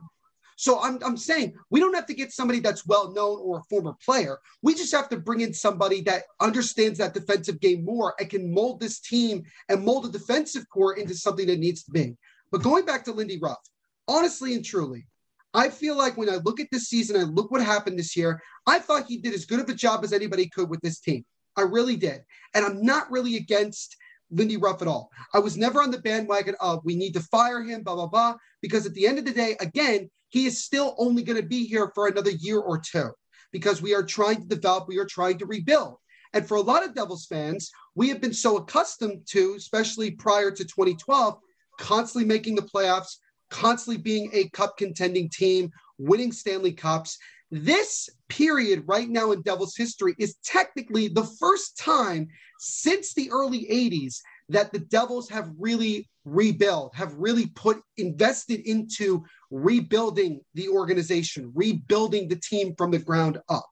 So 0.56 0.80
I'm, 0.80 0.98
I'm 1.04 1.16
saying 1.16 1.54
we 1.70 1.80
don't 1.80 1.94
have 1.94 2.06
to 2.06 2.14
get 2.14 2.32
somebody 2.32 2.60
that's 2.60 2.86
well 2.86 3.12
known 3.12 3.40
or 3.40 3.58
a 3.58 3.62
former 3.64 3.94
player. 4.04 4.38
We 4.62 4.74
just 4.74 4.94
have 4.94 5.08
to 5.10 5.16
bring 5.16 5.40
in 5.40 5.52
somebody 5.52 6.00
that 6.02 6.24
understands 6.40 6.98
that 6.98 7.14
defensive 7.14 7.60
game 7.60 7.84
more 7.84 8.14
and 8.18 8.30
can 8.30 8.52
mold 8.52 8.80
this 8.80 9.00
team 9.00 9.44
and 9.68 9.84
mold 9.84 10.04
the 10.04 10.18
defensive 10.18 10.68
core 10.68 10.96
into 10.96 11.14
something 11.14 11.46
that 11.46 11.58
needs 11.58 11.82
to 11.84 11.90
be. 11.90 12.16
But 12.52 12.62
going 12.62 12.84
back 12.84 13.04
to 13.04 13.12
Lindy 13.12 13.38
Ruff, 13.40 13.58
honestly 14.06 14.54
and 14.54 14.64
truly, 14.64 15.06
I 15.54 15.68
feel 15.68 15.96
like 15.96 16.16
when 16.16 16.28
I 16.28 16.36
look 16.36 16.60
at 16.60 16.68
this 16.72 16.88
season 16.88 17.16
and 17.16 17.36
look 17.36 17.50
what 17.50 17.62
happened 17.62 17.98
this 17.98 18.16
year, 18.16 18.42
I 18.66 18.80
thought 18.80 19.06
he 19.06 19.18
did 19.18 19.34
as 19.34 19.44
good 19.44 19.60
of 19.60 19.68
a 19.68 19.74
job 19.74 20.02
as 20.02 20.12
anybody 20.12 20.48
could 20.48 20.68
with 20.68 20.80
this 20.80 21.00
team. 21.00 21.24
I 21.56 21.62
really 21.62 21.96
did. 21.96 22.24
And 22.54 22.64
I'm 22.64 22.82
not 22.82 23.10
really 23.10 23.36
against 23.36 23.96
Lindy 24.30 24.56
Ruff 24.56 24.82
at 24.82 24.88
all. 24.88 25.10
I 25.32 25.38
was 25.38 25.56
never 25.56 25.80
on 25.80 25.92
the 25.92 25.98
bandwagon 25.98 26.56
of 26.60 26.84
we 26.84 26.96
need 26.96 27.12
to 27.12 27.20
fire 27.20 27.62
him, 27.62 27.82
blah, 27.82 27.94
blah, 27.94 28.06
blah, 28.06 28.34
because 28.60 28.84
at 28.84 28.94
the 28.94 29.06
end 29.06 29.18
of 29.18 29.24
the 29.24 29.32
day, 29.32 29.56
again, 29.60 30.10
he 30.34 30.46
is 30.46 30.64
still 30.64 30.96
only 30.98 31.22
going 31.22 31.40
to 31.40 31.46
be 31.46 31.64
here 31.64 31.92
for 31.94 32.08
another 32.08 32.32
year 32.32 32.58
or 32.58 32.76
two 32.76 33.08
because 33.52 33.80
we 33.80 33.94
are 33.94 34.02
trying 34.02 34.40
to 34.40 34.48
develop, 34.48 34.88
we 34.88 34.98
are 34.98 35.04
trying 35.04 35.38
to 35.38 35.46
rebuild. 35.46 35.94
And 36.32 36.44
for 36.44 36.56
a 36.56 36.60
lot 36.60 36.84
of 36.84 36.92
Devils 36.92 37.26
fans, 37.26 37.70
we 37.94 38.08
have 38.08 38.20
been 38.20 38.34
so 38.34 38.56
accustomed 38.56 39.28
to, 39.28 39.54
especially 39.56 40.10
prior 40.10 40.50
to 40.50 40.64
2012, 40.64 41.38
constantly 41.78 42.26
making 42.26 42.56
the 42.56 42.62
playoffs, 42.62 43.18
constantly 43.48 44.02
being 44.02 44.28
a 44.32 44.48
cup 44.48 44.76
contending 44.76 45.30
team, 45.30 45.70
winning 45.98 46.32
Stanley 46.32 46.72
Cups. 46.72 47.16
This 47.52 48.08
period 48.28 48.82
right 48.88 49.08
now 49.08 49.30
in 49.30 49.42
Devils 49.42 49.76
history 49.76 50.16
is 50.18 50.34
technically 50.44 51.06
the 51.06 51.30
first 51.38 51.78
time 51.78 52.26
since 52.58 53.14
the 53.14 53.30
early 53.30 53.68
80s 53.70 54.18
that 54.48 54.72
the 54.72 54.80
Devils 54.80 55.30
have 55.30 55.52
really 55.60 56.08
rebuilt, 56.24 56.94
have 56.94 57.14
really 57.14 57.46
put 57.48 57.80
invested 57.96 58.60
into 58.60 59.24
rebuilding 59.50 60.40
the 60.54 60.68
organization, 60.68 61.52
rebuilding 61.54 62.28
the 62.28 62.36
team 62.36 62.74
from 62.76 62.90
the 62.90 62.98
ground 62.98 63.38
up. 63.48 63.68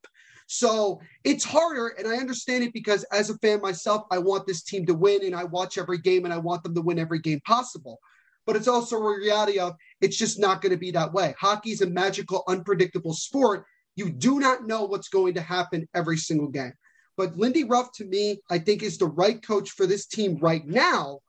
So 0.47 1.00
it's 1.25 1.44
harder, 1.44 1.88
and 1.99 2.06
I 2.06 2.16
understand 2.16 2.62
it 2.62 2.75
because 2.75 3.04
as 3.04 3.30
a 3.30 3.38
fan 3.38 3.61
myself, 3.62 4.02
I 4.11 4.18
want 4.18 4.47
this 4.47 4.62
team 4.62 4.85
to 4.87 4.94
win, 4.94 5.25
and 5.25 5.35
I 5.35 5.44
watch 5.44 5.78
every 5.78 5.99
game, 5.99 6.25
and 6.25 6.35
I 6.35 6.38
want 6.38 6.62
them 6.62 6.75
to 6.75 6.82
win 6.82 6.99
every 6.99 7.21
game 7.21 7.40
possible. 7.47 7.99
But 8.44 8.56
it's 8.56 8.68
also 8.68 8.97
a 8.97 9.18
reality 9.18 9.59
of 9.59 9.75
it's 10.00 10.18
just 10.18 10.38
not 10.38 10.61
going 10.61 10.73
to 10.73 10.78
be 10.78 10.90
that 10.90 11.12
way. 11.12 11.35
Hockey's 11.38 11.80
a 11.80 11.87
magical, 11.87 12.44
unpredictable 12.49 13.14
sport. 13.14 13.64
You 13.97 14.11
do 14.11 14.40
not 14.40 14.66
know 14.66 14.85
what's 14.85 15.09
going 15.09 15.35
to 15.35 15.40
happen 15.40 15.88
every 15.94 16.16
single 16.16 16.49
game. 16.49 16.73
But 17.16 17.37
Lindy 17.37 17.64
Ruff, 17.64 17.92
to 17.94 18.04
me, 18.04 18.40
I 18.50 18.59
think 18.59 18.82
is 18.82 18.99
the 18.99 19.06
right 19.06 19.40
coach 19.47 19.71
for 19.71 19.87
this 19.87 20.06
team 20.06 20.38
right 20.40 20.66
now. 20.66 21.21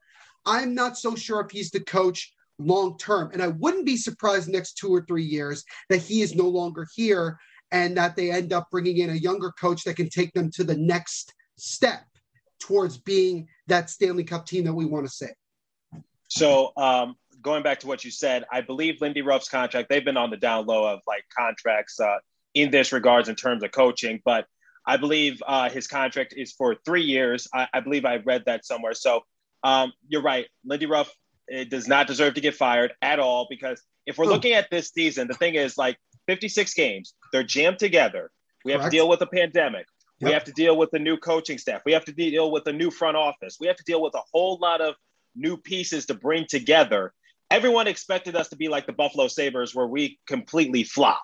I'm 0.45 0.73
not 0.73 0.97
so 0.97 1.15
sure 1.15 1.41
if 1.41 1.51
he's 1.51 1.71
the 1.71 1.79
coach 1.79 2.33
long 2.59 2.97
term. 2.97 3.31
And 3.33 3.41
I 3.41 3.47
wouldn't 3.47 3.85
be 3.85 3.97
surprised 3.97 4.49
next 4.49 4.77
two 4.77 4.93
or 4.93 5.05
three 5.05 5.23
years 5.23 5.63
that 5.89 6.01
he 6.01 6.21
is 6.21 6.35
no 6.35 6.47
longer 6.47 6.87
here 6.95 7.37
and 7.71 7.97
that 7.97 8.15
they 8.15 8.31
end 8.31 8.53
up 8.53 8.69
bringing 8.69 8.99
in 8.99 9.09
a 9.09 9.15
younger 9.15 9.51
coach 9.59 9.83
that 9.83 9.95
can 9.95 10.09
take 10.09 10.33
them 10.33 10.51
to 10.51 10.63
the 10.63 10.77
next 10.77 11.33
step 11.57 12.03
towards 12.59 12.97
being 12.97 13.47
that 13.67 13.89
Stanley 13.89 14.23
Cup 14.23 14.45
team 14.45 14.63
that 14.65 14.73
we 14.73 14.85
want 14.85 15.05
to 15.05 15.11
see. 15.11 15.27
So, 16.29 16.71
um, 16.77 17.15
going 17.41 17.61
back 17.61 17.79
to 17.81 17.87
what 17.87 18.05
you 18.05 18.11
said, 18.11 18.45
I 18.51 18.61
believe 18.61 19.01
Lindy 19.01 19.21
Ruff's 19.21 19.49
contract, 19.49 19.89
they've 19.89 20.05
been 20.05 20.17
on 20.17 20.29
the 20.29 20.37
down 20.37 20.65
low 20.65 20.87
of 20.87 21.01
like 21.05 21.23
contracts 21.37 21.99
uh, 21.99 22.17
in 22.53 22.71
this 22.71 22.91
regards 22.91 23.27
in 23.27 23.35
terms 23.35 23.63
of 23.63 23.71
coaching, 23.71 24.21
but 24.23 24.45
I 24.85 24.97
believe 24.97 25.41
uh, 25.45 25.69
his 25.69 25.87
contract 25.87 26.33
is 26.35 26.51
for 26.53 26.75
three 26.85 27.03
years. 27.03 27.47
I, 27.53 27.67
I 27.73 27.79
believe 27.79 28.05
I 28.05 28.17
read 28.17 28.43
that 28.45 28.65
somewhere. 28.65 28.93
So 28.93 29.21
um, 29.63 29.93
you're 30.07 30.21
right. 30.21 30.47
Lindy 30.65 30.85
Ruff 30.85 31.11
does 31.69 31.87
not 31.87 32.07
deserve 32.07 32.35
to 32.35 32.41
get 32.41 32.55
fired 32.55 32.93
at 33.01 33.19
all 33.19 33.47
because 33.49 33.81
if 34.05 34.17
we're 34.17 34.25
looking 34.25 34.53
at 34.53 34.69
this 34.69 34.89
season, 34.89 35.27
the 35.27 35.33
thing 35.33 35.55
is 35.55 35.77
like 35.77 35.97
56 36.27 36.73
games, 36.73 37.13
they're 37.31 37.43
jammed 37.43 37.79
together. 37.79 38.31
We 38.65 38.71
have 38.71 38.81
Correct. 38.81 38.91
to 38.91 38.97
deal 38.97 39.09
with 39.09 39.21
a 39.21 39.27
pandemic. 39.27 39.85
Yep. 40.19 40.27
We 40.27 40.33
have 40.33 40.43
to 40.45 40.51
deal 40.53 40.77
with 40.77 40.91
the 40.91 40.99
new 40.99 41.17
coaching 41.17 41.57
staff. 41.57 41.81
We 41.85 41.93
have 41.93 42.05
to 42.05 42.13
deal 42.13 42.51
with 42.51 42.63
the 42.63 42.73
new 42.73 42.91
front 42.91 43.17
office. 43.17 43.57
We 43.59 43.67
have 43.67 43.75
to 43.77 43.83
deal 43.83 44.01
with 44.01 44.13
a 44.15 44.21
whole 44.31 44.57
lot 44.61 44.81
of 44.81 44.95
new 45.35 45.57
pieces 45.57 46.05
to 46.07 46.13
bring 46.13 46.45
together. 46.47 47.13
Everyone 47.51 47.87
expected 47.87 48.35
us 48.35 48.49
to 48.49 48.55
be 48.55 48.67
like 48.67 48.85
the 48.85 48.93
Buffalo 48.93 49.27
Sabres, 49.27 49.75
where 49.75 49.87
we 49.87 50.19
completely 50.27 50.83
flop. 50.83 51.21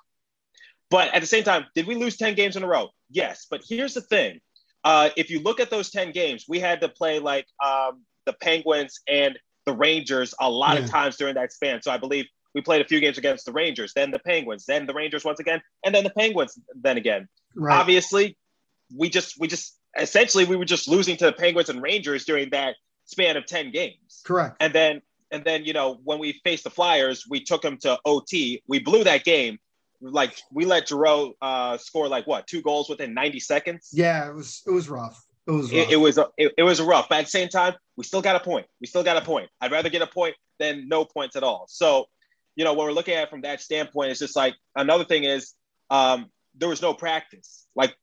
But 0.89 1.13
at 1.13 1.22
the 1.22 1.27
same 1.27 1.43
time, 1.43 1.65
did 1.75 1.88
we 1.88 1.96
lose 1.96 2.17
10 2.17 2.36
games 2.36 2.55
in 2.55 2.63
a 2.63 2.67
row? 2.67 2.89
Yes. 3.10 3.48
But 3.50 3.62
here's 3.67 3.93
the 3.93 4.01
thing 4.01 4.41
uh, 4.84 5.10
if 5.17 5.29
you 5.29 5.41
look 5.41 5.60
at 5.60 5.69
those 5.69 5.91
10 5.91 6.12
games, 6.12 6.46
we 6.48 6.60
had 6.60 6.81
to 6.81 6.89
play 6.89 7.19
like 7.19 7.46
um, 7.63 8.01
the 8.29 8.38
Penguins 8.41 9.00
and 9.07 9.39
the 9.65 9.74
Rangers 9.74 10.36
a 10.39 10.50
lot 10.50 10.77
yeah. 10.77 10.83
of 10.83 10.89
times 10.89 11.17
during 11.17 11.33
that 11.33 11.51
span. 11.51 11.81
So 11.81 11.89
I 11.89 11.98
believe 11.98 12.25
we 12.53 12.62
played 12.62 12.81
a 12.81 12.86
few 12.86 13.00
games 13.00 13.17
against 13.17 13.45
the 13.45 13.51
Rangers, 13.51 13.91
then 13.95 14.12
the 14.12 14.19
Penguins, 14.19 14.65
then 14.67 14.86
the 14.86 14.93
Rangers 14.93 15.25
once 15.25 15.39
again, 15.39 15.62
and 15.83 15.93
then 15.93 16.03
the 16.03 16.12
Penguins 16.12 16.59
then 16.79 16.98
again. 16.98 17.27
Right. 17.55 17.75
Obviously, 17.75 18.38
we 18.95 19.09
just 19.09 19.39
we 19.39 19.48
just 19.48 19.77
essentially 20.00 20.45
we 20.45 20.55
were 20.55 20.65
just 20.65 20.88
losing 20.88 21.17
to 21.17 21.25
the 21.25 21.33
Penguins 21.33 21.69
and 21.69 21.81
Rangers 21.81 22.24
during 22.25 22.51
that 22.51 22.75
span 23.05 23.36
of 23.36 23.48
10 23.48 23.71
games. 23.71 24.21
Correct. 24.24 24.57
And 24.59 24.74
then 24.74 25.01
and 25.31 25.43
then 25.43 25.65
you 25.65 25.74
know 25.74 26.00
when 26.03 26.19
we 26.19 26.39
faced 26.43 26.65
the 26.65 26.69
Flyers, 26.69 27.25
we 27.27 27.43
took 27.43 27.63
them 27.63 27.77
to 27.77 27.98
OT. 28.05 28.62
We 28.67 28.79
blew 28.79 29.03
that 29.03 29.24
game. 29.24 29.57
Like 30.01 30.38
we 30.51 30.65
let 30.65 30.88
Giroux 30.88 31.33
uh, 31.41 31.77
score 31.77 32.07
like 32.07 32.27
what 32.27 32.48
two 32.48 32.62
goals 32.62 32.89
within 32.89 33.13
90 33.13 33.39
seconds. 33.39 33.89
Yeah, 33.91 34.29
it 34.29 34.36
was 34.36 34.62
it 34.67 34.71
was 34.71 34.88
rough. 34.88 35.25
It 35.50 35.53
was 35.53 35.74
rough. 35.74 35.82
It, 35.82 35.91
it 35.91 35.98
was 35.98 36.18
a, 36.18 36.27
it, 36.38 36.53
it 36.60 36.63
was 36.63 36.82
rough, 36.82 37.10
but 37.10 37.20
at 37.20 37.25
the 37.25 37.32
same 37.32 37.50
time, 37.50 37.74
we 37.98 38.03
still 38.03 38.22
got 38.22 38.36
a 38.36 38.39
point. 38.39 38.68
We 38.79 38.88
still 38.88 39.03
got 39.03 39.18
a 39.18 39.22
point. 39.22 39.50
I'd 39.60 39.72
rather 39.72 39.89
get 39.89 40.01
a 40.01 40.08
point 40.08 40.36
than 40.60 40.88
no 40.88 41.06
points 41.06 41.36
at 41.36 41.44
all. 41.44 41.65
So, 41.68 42.06
you 42.56 42.63
know, 42.63 42.74
what 42.74 42.86
we're 42.86 42.94
looking 42.94 43.15
at 43.15 43.29
from 43.29 43.41
that 43.41 43.60
standpoint, 43.62 44.12
it's 44.12 44.20
just 44.20 44.36
like 44.36 44.53
another 44.75 45.03
thing 45.03 45.24
is 45.24 45.53
um, 45.89 46.27
there 46.56 46.70
was 46.70 46.82
no 46.82 46.94
practice. 46.94 47.65
Like 47.75 47.96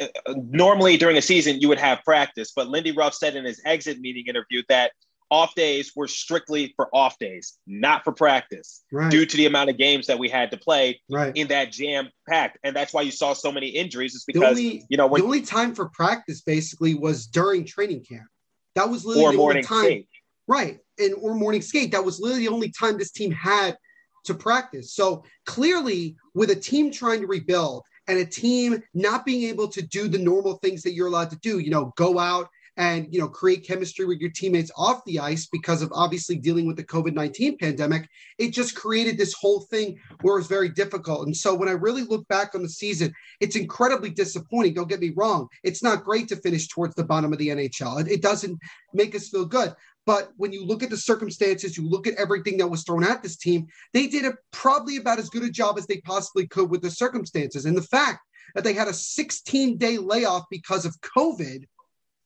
uh, 0.00 0.06
normally 0.34 0.96
during 0.96 1.18
a 1.18 1.22
season, 1.22 1.60
you 1.60 1.68
would 1.68 1.78
have 1.78 2.02
practice, 2.04 2.52
but 2.56 2.68
Lindy 2.68 2.92
Ruff 2.92 3.14
said 3.14 3.36
in 3.36 3.44
his 3.44 3.60
exit 3.66 4.00
meeting 4.00 4.24
interview 4.26 4.62
that 4.70 4.92
off 5.30 5.54
days 5.54 5.92
were 5.96 6.08
strictly 6.08 6.72
for 6.76 6.88
off 6.94 7.18
days, 7.18 7.58
not 7.66 8.04
for 8.04 8.12
practice, 8.12 8.84
right. 8.92 9.10
due 9.10 9.26
to 9.26 9.36
the 9.36 9.46
amount 9.46 9.70
of 9.70 9.76
games 9.76 10.06
that 10.06 10.18
we 10.18 10.28
had 10.28 10.50
to 10.50 10.56
play 10.56 11.00
right. 11.10 11.36
in 11.36 11.48
that 11.48 11.72
jam 11.72 12.08
packed. 12.28 12.58
And 12.62 12.74
that's 12.74 12.92
why 12.92 13.02
you 13.02 13.10
saw 13.10 13.32
so 13.32 13.50
many 13.50 13.68
injuries. 13.68 14.14
Is 14.14 14.24
because 14.24 14.42
only, 14.42 14.84
you 14.88 14.96
know 14.96 15.06
when, 15.06 15.20
the 15.22 15.26
only 15.26 15.42
time 15.42 15.74
for 15.74 15.88
practice 15.88 16.42
basically 16.42 16.94
was 16.94 17.26
during 17.26 17.64
training 17.64 18.04
camp. 18.04 18.26
That 18.74 18.90
was 18.90 19.04
literally 19.04 19.26
or 19.26 19.32
the 19.32 19.38
morning 19.38 19.64
only 19.70 19.82
time, 19.82 19.84
skate. 19.84 20.08
right? 20.48 20.78
And 20.98 21.14
or 21.20 21.34
morning 21.34 21.62
skate. 21.62 21.92
That 21.92 22.04
was 22.04 22.20
literally 22.20 22.46
the 22.46 22.52
only 22.52 22.70
time 22.70 22.98
this 22.98 23.12
team 23.12 23.30
had 23.30 23.76
to 24.24 24.34
practice. 24.34 24.94
So 24.94 25.24
clearly, 25.46 26.16
with 26.34 26.50
a 26.50 26.56
team 26.56 26.90
trying 26.90 27.20
to 27.20 27.26
rebuild 27.26 27.84
and 28.08 28.18
a 28.18 28.24
team 28.24 28.82
not 28.92 29.24
being 29.24 29.48
able 29.48 29.68
to 29.68 29.82
do 29.82 30.08
the 30.08 30.18
normal 30.18 30.58
things 30.58 30.82
that 30.82 30.92
you're 30.92 31.06
allowed 31.06 31.30
to 31.30 31.38
do, 31.38 31.58
you 31.58 31.70
know, 31.70 31.92
go 31.96 32.18
out 32.18 32.48
and 32.76 33.06
you 33.10 33.20
know 33.20 33.28
create 33.28 33.66
chemistry 33.66 34.04
with 34.04 34.18
your 34.18 34.30
teammates 34.30 34.70
off 34.76 35.04
the 35.04 35.18
ice 35.18 35.46
because 35.46 35.82
of 35.82 35.90
obviously 35.92 36.36
dealing 36.36 36.66
with 36.66 36.76
the 36.76 36.84
covid-19 36.84 37.58
pandemic 37.60 38.08
it 38.38 38.52
just 38.52 38.74
created 38.74 39.16
this 39.16 39.34
whole 39.34 39.60
thing 39.70 39.98
where 40.22 40.36
it 40.36 40.40
was 40.40 40.46
very 40.46 40.68
difficult. 40.68 41.26
And 41.26 41.36
so 41.36 41.54
when 41.54 41.68
i 41.68 41.72
really 41.72 42.02
look 42.02 42.26
back 42.28 42.54
on 42.54 42.62
the 42.62 42.68
season 42.68 43.12
it's 43.40 43.56
incredibly 43.56 44.10
disappointing. 44.10 44.74
Don't 44.74 44.88
get 44.88 45.00
me 45.00 45.12
wrong. 45.16 45.48
It's 45.62 45.82
not 45.82 46.04
great 46.04 46.28
to 46.28 46.36
finish 46.36 46.68
towards 46.68 46.94
the 46.94 47.04
bottom 47.04 47.32
of 47.32 47.38
the 47.38 47.48
nhl 47.48 48.00
it, 48.00 48.08
it 48.08 48.22
doesn't 48.22 48.58
make 48.92 49.14
us 49.14 49.28
feel 49.28 49.44
good. 49.44 49.74
But 50.06 50.32
when 50.36 50.52
you 50.52 50.64
look 50.66 50.82
at 50.82 50.90
the 50.90 50.96
circumstances, 50.96 51.78
you 51.78 51.88
look 51.88 52.06
at 52.06 52.14
everything 52.14 52.58
that 52.58 52.68
was 52.68 52.82
thrown 52.82 53.04
at 53.04 53.22
this 53.22 53.36
team, 53.36 53.66
they 53.94 54.06
did 54.06 54.26
a, 54.26 54.34
probably 54.52 54.98
about 54.98 55.18
as 55.18 55.30
good 55.30 55.42
a 55.44 55.50
job 55.50 55.78
as 55.78 55.86
they 55.86 56.00
possibly 56.02 56.46
could 56.46 56.70
with 56.70 56.82
the 56.82 56.90
circumstances. 56.90 57.64
And 57.64 57.76
the 57.76 57.82
fact 57.82 58.20
that 58.54 58.64
they 58.64 58.74
had 58.74 58.88
a 58.88 58.92
16 58.92 59.78
day 59.78 59.98
layoff 59.98 60.44
because 60.50 60.84
of 60.84 61.00
COVID 61.00 61.64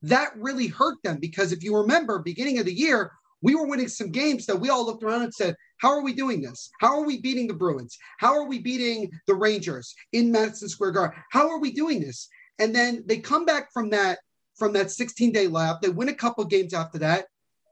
that 0.03 0.31
really 0.37 0.69
hurt 0.69 0.97
them 1.03 1.19
because 1.19 1.53
if 1.53 1.63
you 1.63 1.77
remember, 1.77 2.19
beginning 2.19 2.59
of 2.59 2.67
the 2.67 2.73
year, 2.73 3.13
we 3.43 3.55
were 3.55 3.67
winning 3.67 3.89
some 3.89 4.11
games 4.11 4.47
that 4.47 4.61
we 4.61 4.69
all 4.69 4.85
looked 4.85 5.03
around 5.03 5.23
and 5.23 5.35
said, 5.35 5.57
How 5.79 5.91
are 5.91 6.03
we 6.03 6.13
doing 6.13 6.41
this? 6.41 6.71
How 6.81 6.99
are 6.99 7.07
we 7.07 7.21
beating 7.21 7.47
the 7.47 7.55
Bruins? 7.55 7.99
How 8.19 8.35
are 8.35 8.47
we 8.47 8.59
beating 8.59 9.11
the 9.27 9.35
Rangers 9.35 9.95
in 10.13 10.33
Madison 10.33 10.69
Square 10.69 10.93
Garden? 10.93 11.19
How 11.31 11.49
are 11.49 11.59
we 11.59 11.73
doing 11.73 12.01
this? 12.01 12.29
And 12.59 12.75
then 12.75 13.05
they 13.07 13.19
come 13.19 13.45
back 13.45 13.73
from 13.73 13.91
that 13.91 14.19
from 14.57 14.73
that 14.73 14.91
16 14.91 15.33
day 15.33 15.47
lap. 15.47 15.81
They 15.81 15.89
win 15.89 16.09
a 16.09 16.15
couple 16.15 16.45
games 16.45 16.75
after 16.75 16.99
that, 16.99 17.27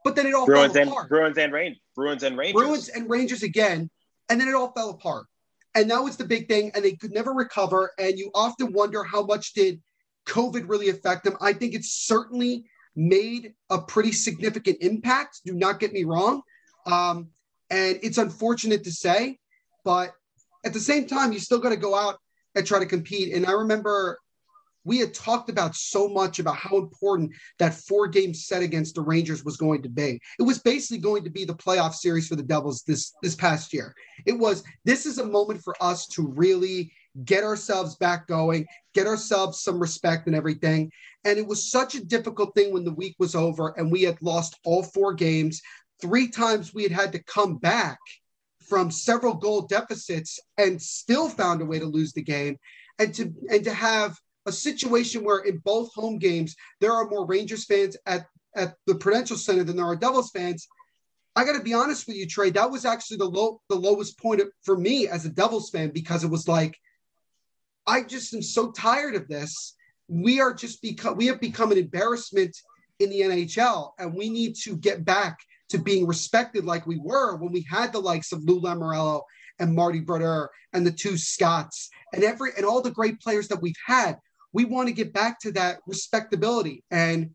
but 0.04 0.14
then 0.14 0.26
it 0.26 0.34
all 0.34 0.46
Bruins 0.46 0.72
fell 0.72 0.82
and 0.82 0.90
apart. 0.90 1.08
Bruins 1.08 1.38
and 1.38 1.52
Rain 1.52 1.76
Bruins 1.96 2.22
and 2.22 2.38
Rangers. 2.38 2.62
Bruins 2.62 2.88
and 2.88 3.10
Rangers 3.10 3.42
again, 3.42 3.90
and 4.28 4.40
then 4.40 4.48
it 4.48 4.54
all 4.54 4.72
fell 4.72 4.90
apart. 4.90 5.26
And 5.74 5.90
that 5.90 6.02
was 6.02 6.16
the 6.16 6.24
big 6.24 6.48
thing, 6.48 6.70
and 6.74 6.84
they 6.84 6.92
could 6.92 7.12
never 7.12 7.32
recover. 7.32 7.92
And 7.98 8.18
you 8.18 8.30
often 8.34 8.72
wonder 8.72 9.02
how 9.02 9.24
much 9.24 9.52
did 9.52 9.80
COVID 10.26 10.68
really 10.68 10.88
affect 10.88 11.24
them? 11.24 11.36
I 11.40 11.52
think 11.52 11.74
it's 11.74 11.92
certainly 11.92 12.64
made 12.94 13.54
a 13.70 13.78
pretty 13.78 14.12
significant 14.12 14.78
impact. 14.80 15.40
Do 15.44 15.54
not 15.54 15.80
get 15.80 15.92
me 15.92 16.04
wrong. 16.04 16.42
Um, 16.86 17.28
and 17.70 17.98
it's 18.02 18.18
unfortunate 18.18 18.84
to 18.84 18.92
say, 18.92 19.38
but 19.84 20.12
at 20.64 20.72
the 20.72 20.80
same 20.80 21.06
time, 21.06 21.32
you 21.32 21.38
still 21.38 21.58
got 21.58 21.70
to 21.70 21.76
go 21.76 21.94
out 21.94 22.18
and 22.54 22.66
try 22.66 22.78
to 22.78 22.86
compete. 22.86 23.34
And 23.34 23.46
I 23.46 23.52
remember 23.52 24.18
we 24.86 24.98
had 24.98 25.12
talked 25.12 25.50
about 25.50 25.74
so 25.74 26.08
much 26.08 26.38
about 26.38 26.56
how 26.56 26.76
important 26.76 27.32
that 27.58 27.74
four 27.74 28.06
game 28.06 28.32
set 28.32 28.62
against 28.62 28.94
the 28.94 29.02
Rangers 29.02 29.44
was 29.44 29.56
going 29.56 29.82
to 29.82 29.88
be. 29.88 30.20
It 30.38 30.44
was 30.44 30.60
basically 30.60 30.98
going 30.98 31.24
to 31.24 31.30
be 31.30 31.44
the 31.44 31.54
playoff 31.54 31.94
series 31.94 32.28
for 32.28 32.36
the 32.36 32.42
Devils 32.42 32.82
this 32.86 33.12
this 33.20 33.34
past 33.34 33.74
year. 33.74 33.94
It 34.24 34.38
was 34.38 34.62
this 34.84 35.04
is 35.04 35.18
a 35.18 35.26
moment 35.26 35.62
for 35.62 35.74
us 35.80 36.06
to 36.08 36.26
really 36.26 36.92
get 37.24 37.44
ourselves 37.44 37.96
back 37.96 38.26
going, 38.26 38.66
get 38.94 39.06
ourselves 39.06 39.62
some 39.62 39.78
respect 39.78 40.26
and 40.26 40.36
everything. 40.36 40.90
And 41.24 41.38
it 41.38 41.46
was 41.46 41.70
such 41.70 41.94
a 41.94 42.04
difficult 42.04 42.54
thing 42.54 42.72
when 42.72 42.84
the 42.84 42.94
week 42.94 43.16
was 43.18 43.34
over 43.34 43.74
and 43.76 43.90
we 43.90 44.02
had 44.02 44.20
lost 44.22 44.58
all 44.64 44.82
four 44.82 45.14
games. 45.14 45.60
Three 46.00 46.28
times 46.28 46.74
we 46.74 46.82
had 46.82 46.92
had 46.92 47.12
to 47.12 47.22
come 47.24 47.56
back 47.56 47.98
from 48.68 48.90
several 48.90 49.34
goal 49.34 49.62
deficits 49.62 50.38
and 50.58 50.80
still 50.80 51.28
found 51.28 51.62
a 51.62 51.64
way 51.64 51.78
to 51.78 51.86
lose 51.86 52.12
the 52.12 52.22
game. 52.22 52.56
And 52.98 53.14
to 53.14 53.32
and 53.50 53.64
to 53.64 53.74
have 53.74 54.16
a 54.46 54.52
situation 54.52 55.24
where 55.24 55.40
in 55.40 55.58
both 55.58 55.92
home 55.94 56.18
games 56.18 56.54
there 56.80 56.92
are 56.92 57.08
more 57.08 57.26
Rangers 57.26 57.64
fans 57.64 57.96
at 58.06 58.26
at 58.54 58.74
the 58.86 58.94
Prudential 58.94 59.36
Center 59.36 59.64
than 59.64 59.76
there 59.76 59.86
are 59.86 59.96
Devils 59.96 60.30
fans. 60.30 60.66
I 61.36 61.44
got 61.44 61.52
to 61.52 61.62
be 61.62 61.74
honest 61.74 62.06
with 62.06 62.16
you, 62.16 62.26
Trey. 62.26 62.48
That 62.50 62.70
was 62.70 62.86
actually 62.86 63.18
the 63.18 63.26
low, 63.26 63.60
the 63.68 63.76
lowest 63.76 64.18
point 64.18 64.40
for 64.62 64.78
me 64.78 65.06
as 65.06 65.26
a 65.26 65.28
Devils 65.28 65.68
fan 65.68 65.90
because 65.90 66.24
it 66.24 66.30
was 66.30 66.48
like 66.48 66.78
I 67.86 68.02
just 68.02 68.34
am 68.34 68.42
so 68.42 68.72
tired 68.72 69.14
of 69.14 69.28
this. 69.28 69.74
We 70.08 70.40
are 70.40 70.52
just 70.52 70.82
become 70.82 71.16
we 71.16 71.26
have 71.26 71.40
become 71.40 71.72
an 71.72 71.78
embarrassment 71.78 72.56
in 72.98 73.10
the 73.10 73.20
NHL, 73.20 73.92
and 73.98 74.14
we 74.14 74.28
need 74.30 74.56
to 74.64 74.76
get 74.76 75.04
back 75.04 75.38
to 75.68 75.78
being 75.78 76.06
respected 76.06 76.64
like 76.64 76.86
we 76.86 76.98
were 76.98 77.36
when 77.36 77.52
we 77.52 77.66
had 77.68 77.92
the 77.92 78.00
likes 78.00 78.32
of 78.32 78.44
Lou 78.44 78.60
Lamoriello 78.60 79.22
and 79.58 79.74
Marty 79.74 80.00
Brodeur 80.00 80.50
and 80.72 80.86
the 80.86 80.92
two 80.92 81.16
Scots 81.16 81.90
and 82.12 82.22
every 82.22 82.50
and 82.56 82.64
all 82.64 82.82
the 82.82 82.90
great 82.90 83.20
players 83.20 83.48
that 83.48 83.62
we've 83.62 83.74
had. 83.84 84.18
We 84.52 84.64
want 84.64 84.88
to 84.88 84.94
get 84.94 85.12
back 85.12 85.40
to 85.40 85.52
that 85.52 85.78
respectability. 85.86 86.82
And 86.90 87.30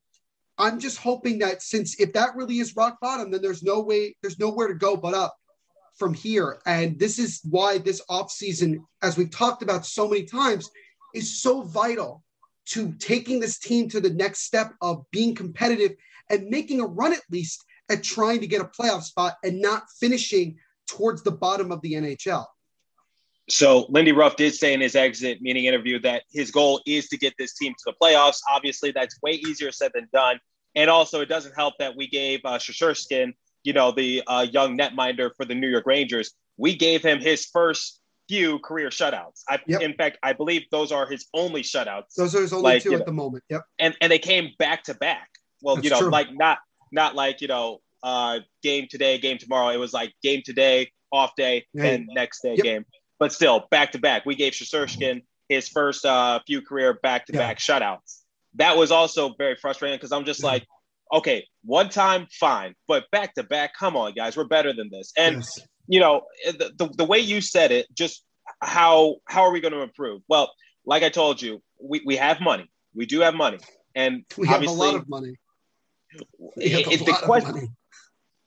I'm 0.57 0.79
just 0.79 0.97
hoping 0.97 1.39
that 1.39 1.61
since 1.61 1.99
if 1.99 2.13
that 2.13 2.35
really 2.35 2.59
is 2.59 2.75
rock 2.75 2.97
bottom, 3.01 3.31
then 3.31 3.41
there's 3.41 3.63
no 3.63 3.81
way, 3.81 4.15
there's 4.21 4.39
nowhere 4.39 4.67
to 4.67 4.73
go 4.73 4.95
but 4.95 5.13
up 5.13 5.35
from 5.95 6.13
here. 6.13 6.61
And 6.65 6.99
this 6.99 7.19
is 7.19 7.41
why 7.49 7.77
this 7.77 8.01
offseason, 8.09 8.79
as 9.01 9.17
we've 9.17 9.31
talked 9.31 9.61
about 9.61 9.85
so 9.85 10.07
many 10.07 10.23
times, 10.23 10.69
is 11.13 11.41
so 11.41 11.63
vital 11.63 12.23
to 12.67 12.93
taking 12.93 13.39
this 13.39 13.59
team 13.59 13.89
to 13.89 13.99
the 13.99 14.09
next 14.09 14.43
step 14.43 14.73
of 14.81 15.03
being 15.11 15.35
competitive 15.35 15.91
and 16.29 16.47
making 16.47 16.79
a 16.79 16.85
run 16.85 17.13
at 17.13 17.21
least 17.29 17.65
at 17.89 18.03
trying 18.03 18.39
to 18.39 18.47
get 18.47 18.61
a 18.61 18.65
playoff 18.65 19.03
spot 19.03 19.35
and 19.43 19.61
not 19.61 19.83
finishing 19.99 20.57
towards 20.87 21.23
the 21.23 21.31
bottom 21.31 21.71
of 21.71 21.81
the 21.81 21.93
NHL. 21.93 22.45
So 23.49 23.85
Lindy 23.89 24.13
Ruff 24.13 24.37
did 24.37 24.55
say 24.55 24.73
in 24.73 24.79
his 24.79 24.95
exit 24.95 25.41
meeting 25.41 25.65
interview 25.65 25.99
that 26.01 26.23
his 26.31 26.51
goal 26.51 26.81
is 26.85 27.09
to 27.09 27.17
get 27.17 27.33
this 27.37 27.53
team 27.53 27.73
to 27.73 27.83
the 27.91 27.93
playoffs. 28.01 28.39
Obviously, 28.49 28.91
that's 28.91 29.21
way 29.21 29.33
easier 29.33 29.71
said 29.71 29.91
than 29.93 30.07
done. 30.13 30.39
And 30.75 30.89
also, 30.89 31.19
it 31.19 31.27
doesn't 31.27 31.53
help 31.53 31.73
that 31.79 31.97
we 31.97 32.07
gave 32.07 32.39
uh, 32.45 32.57
Shesterkin, 32.57 33.33
you 33.63 33.73
know, 33.73 33.91
the 33.91 34.23
uh, 34.27 34.45
young 34.49 34.77
netminder 34.77 35.31
for 35.35 35.45
the 35.45 35.55
New 35.55 35.67
York 35.67 35.85
Rangers, 35.85 36.31
we 36.57 36.75
gave 36.75 37.01
him 37.03 37.19
his 37.19 37.45
first 37.45 37.99
few 38.27 38.59
career 38.59 38.89
shutouts. 38.89 39.41
I, 39.49 39.59
Yep. 39.67 39.81
In 39.81 39.93
fact, 39.93 40.17
I 40.23 40.33
believe 40.33 40.63
those 40.71 40.91
are 40.91 41.05
his 41.07 41.27
only 41.33 41.61
shutouts. 41.63 42.13
Those 42.17 42.33
are 42.35 42.41
his 42.41 42.53
only 42.53 42.63
Like, 42.63 42.83
two 42.83 42.93
at 42.93 42.99
know, 42.99 43.05
the 43.05 43.11
moment. 43.13 43.43
Yep. 43.49 43.61
and 43.79 43.95
and 44.01 44.11
they 44.11 44.19
came 44.19 44.51
back 44.57 44.83
to 44.83 44.93
back. 44.93 45.29
Well, 45.61 45.79
you 45.79 45.89
know, 45.89 45.99
true. 45.99 46.09
like 46.09 46.27
not 46.33 46.59
not 46.91 47.15
like 47.15 47.41
you 47.41 47.47
know, 47.47 47.79
uh, 48.03 48.39
game 48.63 48.87
today, 48.89 49.17
game 49.17 49.37
tomorrow. 49.37 49.69
It 49.69 49.77
was 49.77 49.93
like 49.93 50.13
game 50.23 50.41
today, 50.43 50.91
off 51.11 51.35
day, 51.35 51.65
Yeah. 51.73 51.83
then 51.83 52.07
next 52.11 52.41
day 52.41 52.55
Yep. 52.55 52.63
game. 52.63 52.85
But 53.19 53.31
still, 53.33 53.67
back 53.69 53.91
to 53.91 53.99
back. 53.99 54.25
We 54.25 54.35
gave 54.35 54.53
Shesterkin 54.53 55.21
his 55.49 55.67
first 55.69 56.05
uh, 56.05 56.39
few 56.47 56.61
career 56.61 56.93
back 57.03 57.25
to 57.27 57.33
back 57.33 57.59
shutouts. 57.59 58.21
That 58.55 58.77
was 58.77 58.91
also 58.91 59.33
very 59.37 59.55
frustrating 59.55 59.97
because 59.97 60.11
I'm 60.11 60.25
just 60.25 60.41
Yeah. 60.41 60.47
like, 60.47 60.67
okay, 61.13 61.45
one 61.63 61.89
time, 61.89 62.27
fine, 62.31 62.73
but 62.87 63.05
back 63.11 63.33
to 63.35 63.43
back, 63.43 63.73
come 63.77 63.95
on, 63.95 64.13
guys, 64.13 64.35
we're 64.37 64.45
better 64.45 64.73
than 64.73 64.89
this. 64.89 65.11
And 65.17 65.37
Yes. 65.37 65.59
you 65.87 65.99
know 65.99 66.21
the, 66.45 66.71
the, 66.77 66.87
the 66.97 67.05
way 67.05 67.19
you 67.19 67.41
said 67.41 67.71
it 67.71 67.87
just 67.93 68.23
how 68.61 69.17
how 69.27 69.41
are 69.43 69.51
we 69.51 69.59
going 69.61 69.73
to 69.73 69.81
improve? 69.81 70.21
Well 70.27 70.51
like 70.85 71.03
i 71.03 71.09
told 71.09 71.41
you 71.41 71.61
we, 71.81 72.01
we 72.05 72.15
have 72.17 72.41
money. 72.41 72.69
We 72.95 73.05
do 73.05 73.19
have 73.21 73.33
money. 73.35 73.59
And 73.95 74.23
we 74.37 74.47
have 74.47 74.61
a 74.63 74.71
lot 74.71 74.95
of 74.95 75.09
money. 75.09 75.37
It- 76.57 77.05
the 77.05 77.13
question- 77.23 77.75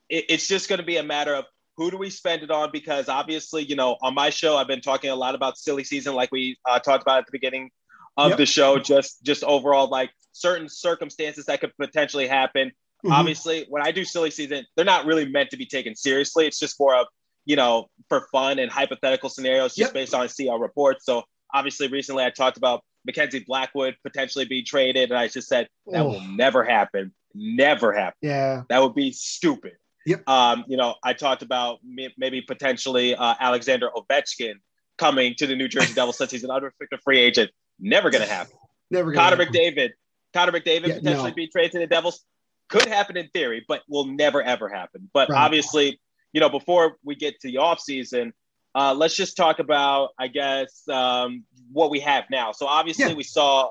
it- 0.08 0.26
it's 0.28 0.46
just 0.48 0.68
going 0.68 0.78
to 0.80 0.84
be 0.86 0.96
a 0.96 1.02
matter 1.02 1.34
of 1.34 1.44
who 1.76 1.90
do 1.90 1.96
we 1.96 2.08
spend 2.10 2.42
it 2.42 2.50
on? 2.50 2.70
Because 2.72 3.08
obviously 3.08 3.62
you 3.64 3.76
know 3.76 3.96
on 4.02 4.14
my 4.14 4.30
show 4.30 4.56
i've 4.56 4.68
been 4.68 4.80
talking 4.80 5.10
a 5.10 5.14
lot 5.16 5.34
about 5.34 5.58
silly 5.58 5.84
season 5.84 6.14
like 6.14 6.30
we 6.32 6.56
uh, 6.68 6.78
talked 6.78 7.02
about 7.02 7.18
at 7.18 7.26
the 7.26 7.32
beginning 7.32 7.70
of 8.16 8.30
Yep. 8.30 8.38
the 8.38 8.46
show 8.46 8.78
just 8.78 9.22
just 9.24 9.42
overall 9.44 9.88
like 9.88 10.10
certain 10.32 10.68
circumstances 10.68 11.46
that 11.46 11.60
could 11.60 11.72
potentially 11.80 12.26
happen 12.26 12.70
Mhm. 13.04 13.12
obviously 13.12 13.66
when 13.68 13.82
i 13.86 13.90
do 13.90 14.04
silly 14.04 14.30
season 14.30 14.64
they're 14.76 14.84
not 14.84 15.04
really 15.06 15.26
meant 15.26 15.50
to 15.50 15.56
be 15.56 15.66
taken 15.66 15.94
seriously 15.94 16.46
it's 16.46 16.58
just 16.58 16.78
more 16.78 16.94
of 16.94 17.06
you 17.44 17.56
know 17.56 17.88
for 18.08 18.26
fun 18.32 18.58
and 18.58 18.70
hypothetical 18.70 19.28
scenarios 19.28 19.74
just 19.74 19.88
Yep. 19.90 19.94
based 19.94 20.14
on 20.14 20.28
CL 20.28 20.58
reports 20.58 21.04
so 21.04 21.22
obviously 21.52 21.88
recently 21.88 22.24
i 22.24 22.30
talked 22.30 22.56
about 22.56 22.82
mackenzie 23.04 23.44
blackwood 23.46 23.96
potentially 24.02 24.44
being 24.44 24.64
traded 24.64 25.10
and 25.10 25.18
i 25.18 25.28
just 25.28 25.48
said 25.48 25.68
that 25.92 26.00
Oh. 26.02 26.08
will 26.10 26.20
never 26.20 26.64
happen 26.64 27.12
never 27.34 27.92
happen 27.92 28.16
Yeah. 28.22 28.62
that 28.68 28.80
would 28.82 28.94
be 28.94 29.12
stupid 29.12 29.72
Yep. 30.06 30.28
um 30.28 30.64
you 30.68 30.76
know 30.76 30.94
i 31.02 31.12
talked 31.12 31.42
about 31.42 31.80
maybe 32.16 32.40
potentially 32.42 33.14
uh, 33.14 33.34
alexander 33.40 33.90
ovechkin 33.94 34.54
coming 34.98 35.34
to 35.36 35.46
the 35.46 35.56
new 35.56 35.66
jersey 35.68 35.92
devils 35.94 36.16
since 36.16 36.30
he's 36.30 36.44
an 36.44 36.50
unrestricted 36.50 37.00
free 37.02 37.18
agent 37.18 37.50
never 37.78 38.10
gonna 38.10 38.26
happen 38.26 38.56
Never 38.90 39.12
gonna 39.12 39.30
Connor 39.36 39.44
happen. 39.44 39.54
McDavid, 39.60 39.90
Connor 40.32 40.52
McDavid 40.52 40.88
Yeah, 40.88 40.94
potentially 40.94 41.30
no. 41.30 41.34
be 41.34 41.48
traded 41.48 41.72
to 41.72 41.78
the 41.80 41.86
Devils 41.86 42.24
could 42.68 42.86
happen 42.86 43.16
in 43.16 43.28
theory, 43.28 43.64
but 43.68 43.82
will 43.88 44.06
never 44.06 44.42
ever 44.42 44.68
happen. 44.68 45.10
But 45.12 45.28
Right. 45.28 45.38
obviously, 45.44 46.00
you 46.32 46.40
know, 46.40 46.48
before 46.48 46.96
we 47.04 47.14
get 47.14 47.40
to 47.40 47.48
the 47.50 47.56
offseason, 47.58 48.32
uh, 48.74 48.94
let's 48.94 49.14
just 49.16 49.36
talk 49.36 49.58
about, 49.58 50.10
I 50.18 50.28
guess, 50.28 50.86
um, 50.88 51.44
what 51.72 51.90
we 51.90 52.00
have 52.00 52.24
now. 52.30 52.52
So 52.52 52.66
obviously, 52.66 53.06
Yeah. 53.10 53.14
we 53.14 53.22
saw 53.22 53.70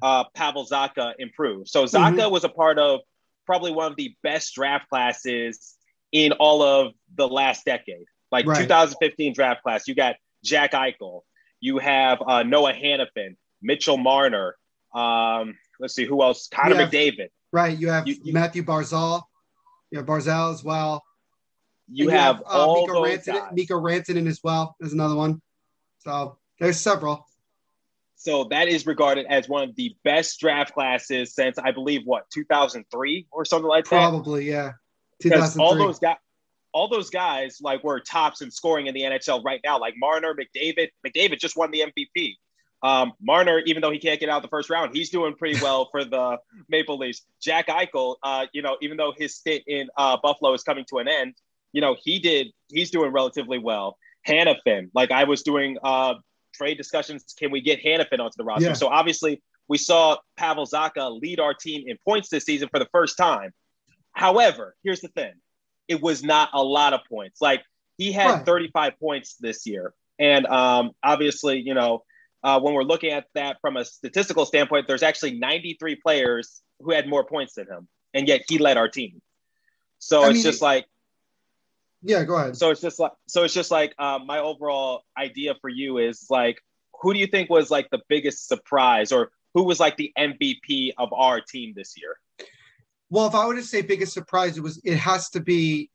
uh, 0.00 0.24
Pavel 0.34 0.64
Zacha 0.64 1.14
improve. 1.18 1.66
So 1.68 1.84
Zacha 1.84 2.12
Mm-hmm. 2.16 2.32
was 2.32 2.44
a 2.44 2.48
part 2.48 2.78
of 2.78 3.00
probably 3.46 3.72
one 3.72 3.90
of 3.90 3.96
the 3.96 4.14
best 4.22 4.54
draft 4.54 4.88
classes 4.88 5.76
in 6.12 6.32
all 6.32 6.62
of 6.62 6.92
the 7.16 7.26
last 7.26 7.64
decade. 7.64 8.04
Like 8.30 8.46
Right. 8.46 8.60
2015 8.62 9.32
draft 9.34 9.62
class, 9.64 9.88
you 9.88 9.94
got 9.96 10.14
Jack 10.44 10.70
Eichel, 10.72 11.22
you 11.60 11.78
have 11.78 12.22
uh, 12.26 12.42
Noah 12.42 12.72
Hanifin, 12.72 13.36
Mitchell 13.62 13.96
Marner. 13.96 14.56
Um, 14.94 15.56
let's 15.80 15.94
see 15.94 16.04
who 16.04 16.22
else. 16.22 16.48
Connor 16.52 16.76
Yeah. 16.76 16.88
McDavid. 16.88 17.28
Right. 17.52 17.76
You 17.78 17.88
have 17.88 18.06
You- 18.06 18.16
you- 18.22 18.32
Mathew 18.32 18.62
Barzal. 18.62 19.22
You 19.90 19.98
have 19.98 20.06
Barzal 20.06 20.52
as 20.52 20.62
well. 20.62 21.02
You 21.90 22.10
have, 22.10 22.40
uh, 22.40 22.44
all 22.44 22.86
Mikko 22.86 23.04
those 23.04 23.18
Rantanen. 23.26 23.52
Mikko 23.54 23.80
Rantanen 23.80 24.28
as 24.28 24.40
well. 24.44 24.76
There's 24.78 24.92
another 24.92 25.14
one. 25.16 25.40
So 26.00 26.38
there's 26.60 26.78
several. 26.78 27.26
So 28.16 28.44
that 28.44 28.68
is 28.68 28.86
regarded 28.86 29.26
as 29.30 29.48
one 29.48 29.68
of 29.68 29.74
the 29.76 29.96
best 30.04 30.40
draft 30.40 30.74
classes 30.74 31.34
since 31.34 31.56
I 31.56 31.70
believe 31.70 32.02
what 32.04 32.28
2003 32.30 33.26
or 33.30 33.44
something 33.44 33.68
like 33.68 33.84
that. 33.84 33.90
Probably, 33.90 34.48
yeah. 34.50 34.72
Because 35.20 35.54
2003. 35.54 35.64
all 35.64 35.74
those 35.86 35.98
guys, 35.98 36.16
all 36.78 36.86
those 36.86 37.10
guys 37.10 37.58
like 37.60 37.82
were 37.82 37.98
tops 37.98 38.40
in 38.40 38.52
scoring 38.52 38.86
in 38.86 38.94
the 38.94 39.02
NHL 39.02 39.44
right 39.44 39.60
now. 39.64 39.80
Like 39.80 39.94
Marner, 39.96 40.32
McDavid. 40.32 40.90
McDavid 41.04 41.40
just 41.40 41.56
won 41.56 41.72
the 41.72 41.82
MVP. 41.90 42.36
Um, 42.84 43.14
Marner, 43.20 43.58
even 43.66 43.82
though 43.82 43.90
he 43.90 43.98
can't 43.98 44.20
get 44.20 44.28
out 44.28 44.42
the 44.42 44.48
first 44.48 44.70
round, 44.70 44.94
he's 44.94 45.10
doing 45.10 45.34
pretty 45.34 45.60
well 45.60 45.88
for 45.90 46.04
the 46.04 46.38
Maple 46.68 46.96
Leafs. 46.96 47.22
Jack 47.42 47.66
Eichel, 47.66 48.14
uh, 48.22 48.46
you 48.52 48.62
know, 48.62 48.76
even 48.80 48.96
though 48.96 49.12
his 49.16 49.34
stint 49.34 49.64
in 49.66 49.88
uh, 49.96 50.18
Buffalo 50.22 50.52
is 50.54 50.62
coming 50.62 50.84
to 50.90 50.98
an 50.98 51.08
end, 51.08 51.34
you 51.72 51.80
know, 51.80 51.96
he 52.00 52.20
did. 52.20 52.46
He's 52.68 52.92
doing 52.92 53.10
relatively 53.10 53.58
well. 53.58 53.98
Hanifin, 54.28 54.90
like 54.94 55.10
I 55.10 55.24
was 55.24 55.42
doing 55.42 55.78
uh, 55.82 56.14
trade 56.54 56.76
discussions. 56.76 57.24
Can 57.36 57.50
we 57.50 57.60
get 57.60 57.82
Hanifin 57.82 58.20
onto 58.20 58.36
the 58.36 58.44
roster? 58.44 58.68
Yeah. 58.68 58.72
So 58.74 58.86
obviously, 58.86 59.42
we 59.66 59.78
saw 59.78 60.18
Pavel 60.36 60.64
Zacha 60.64 61.20
lead 61.20 61.40
our 61.40 61.54
team 61.54 61.88
in 61.88 61.98
points 62.06 62.28
this 62.28 62.44
season 62.44 62.68
for 62.68 62.78
the 62.78 62.88
first 62.92 63.16
time. 63.16 63.50
However, 64.12 64.76
here's 64.84 65.00
the 65.00 65.08
thing: 65.08 65.32
it 65.88 66.00
was 66.02 66.22
not 66.22 66.50
a 66.52 66.62
lot 66.62 66.92
of 66.92 67.00
points. 67.10 67.40
Like 67.40 67.62
he 67.96 68.12
had 68.12 68.36
Right. 68.36 68.44
35 68.44 68.98
points 69.00 69.36
this 69.36 69.66
year, 69.66 69.94
and 70.18 70.46
um, 70.46 70.92
obviously, 71.02 71.60
you 71.60 71.74
know, 71.74 72.04
uh, 72.44 72.60
when 72.60 72.74
we're 72.74 72.84
looking 72.84 73.10
at 73.12 73.26
that 73.34 73.58
from 73.60 73.76
a 73.76 73.84
statistical 73.84 74.46
standpoint, 74.46 74.86
there's 74.86 75.02
actually 75.02 75.38
93 75.38 75.96
players 75.96 76.62
who 76.80 76.92
had 76.92 77.08
more 77.08 77.24
points 77.24 77.54
than 77.54 77.66
him, 77.66 77.88
and 78.14 78.28
yet 78.28 78.42
he 78.48 78.58
led 78.58 78.76
our 78.76 78.88
team. 78.88 79.20
So 79.98 80.26
I 80.26 80.30
it's 80.30 80.42
mean, 80.42 80.42
just 80.42 80.62
like 80.62 80.86
Yeah, 82.02 82.24
go 82.24 82.36
ahead. 82.36 82.56
so 82.56 82.70
it's 82.70 82.80
just 82.80 82.98
like 82.98 83.12
so 83.26 83.44
it's 83.44 83.54
just 83.54 83.70
like 83.70 83.94
um, 83.98 84.26
my 84.26 84.38
overall 84.38 85.02
idea 85.16 85.54
for 85.60 85.68
you 85.70 85.98
is 85.98 86.26
like 86.30 86.58
who 87.00 87.12
do 87.12 87.20
you 87.20 87.26
think 87.26 87.50
was 87.50 87.70
like 87.70 87.88
the 87.90 88.00
biggest 88.08 88.48
surprise 88.48 89.12
or 89.12 89.30
who 89.54 89.64
was 89.64 89.80
like 89.80 89.96
the 89.96 90.12
MVP 90.18 90.92
of 90.98 91.12
our 91.12 91.40
team 91.40 91.72
this 91.76 91.94
year? 91.96 92.16
Well, 93.10 93.26
if 93.26 93.34
I 93.34 93.46
were 93.46 93.54
to 93.54 93.62
say 93.62 93.82
biggest 93.82 94.12
surprise, 94.12 94.56
it 94.56 94.62
was 94.62 94.80
it 94.84 94.96
has 94.96 95.30
to 95.30 95.40
be, 95.40 95.90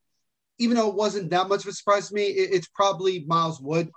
even 0.58 0.78
though 0.78 0.90
it 0.90 0.96
wasn't 0.96 1.30
that 1.30 1.48
much 1.48 1.64
of 1.64 1.70
a 1.70 1.74
surprise 1.74 2.10
to 2.10 2.16
me, 2.16 2.24
it- 2.24 2.54
it's 2.54 2.68
probably 2.68 3.24
Miles 3.26 3.60
Wood. 3.62 3.92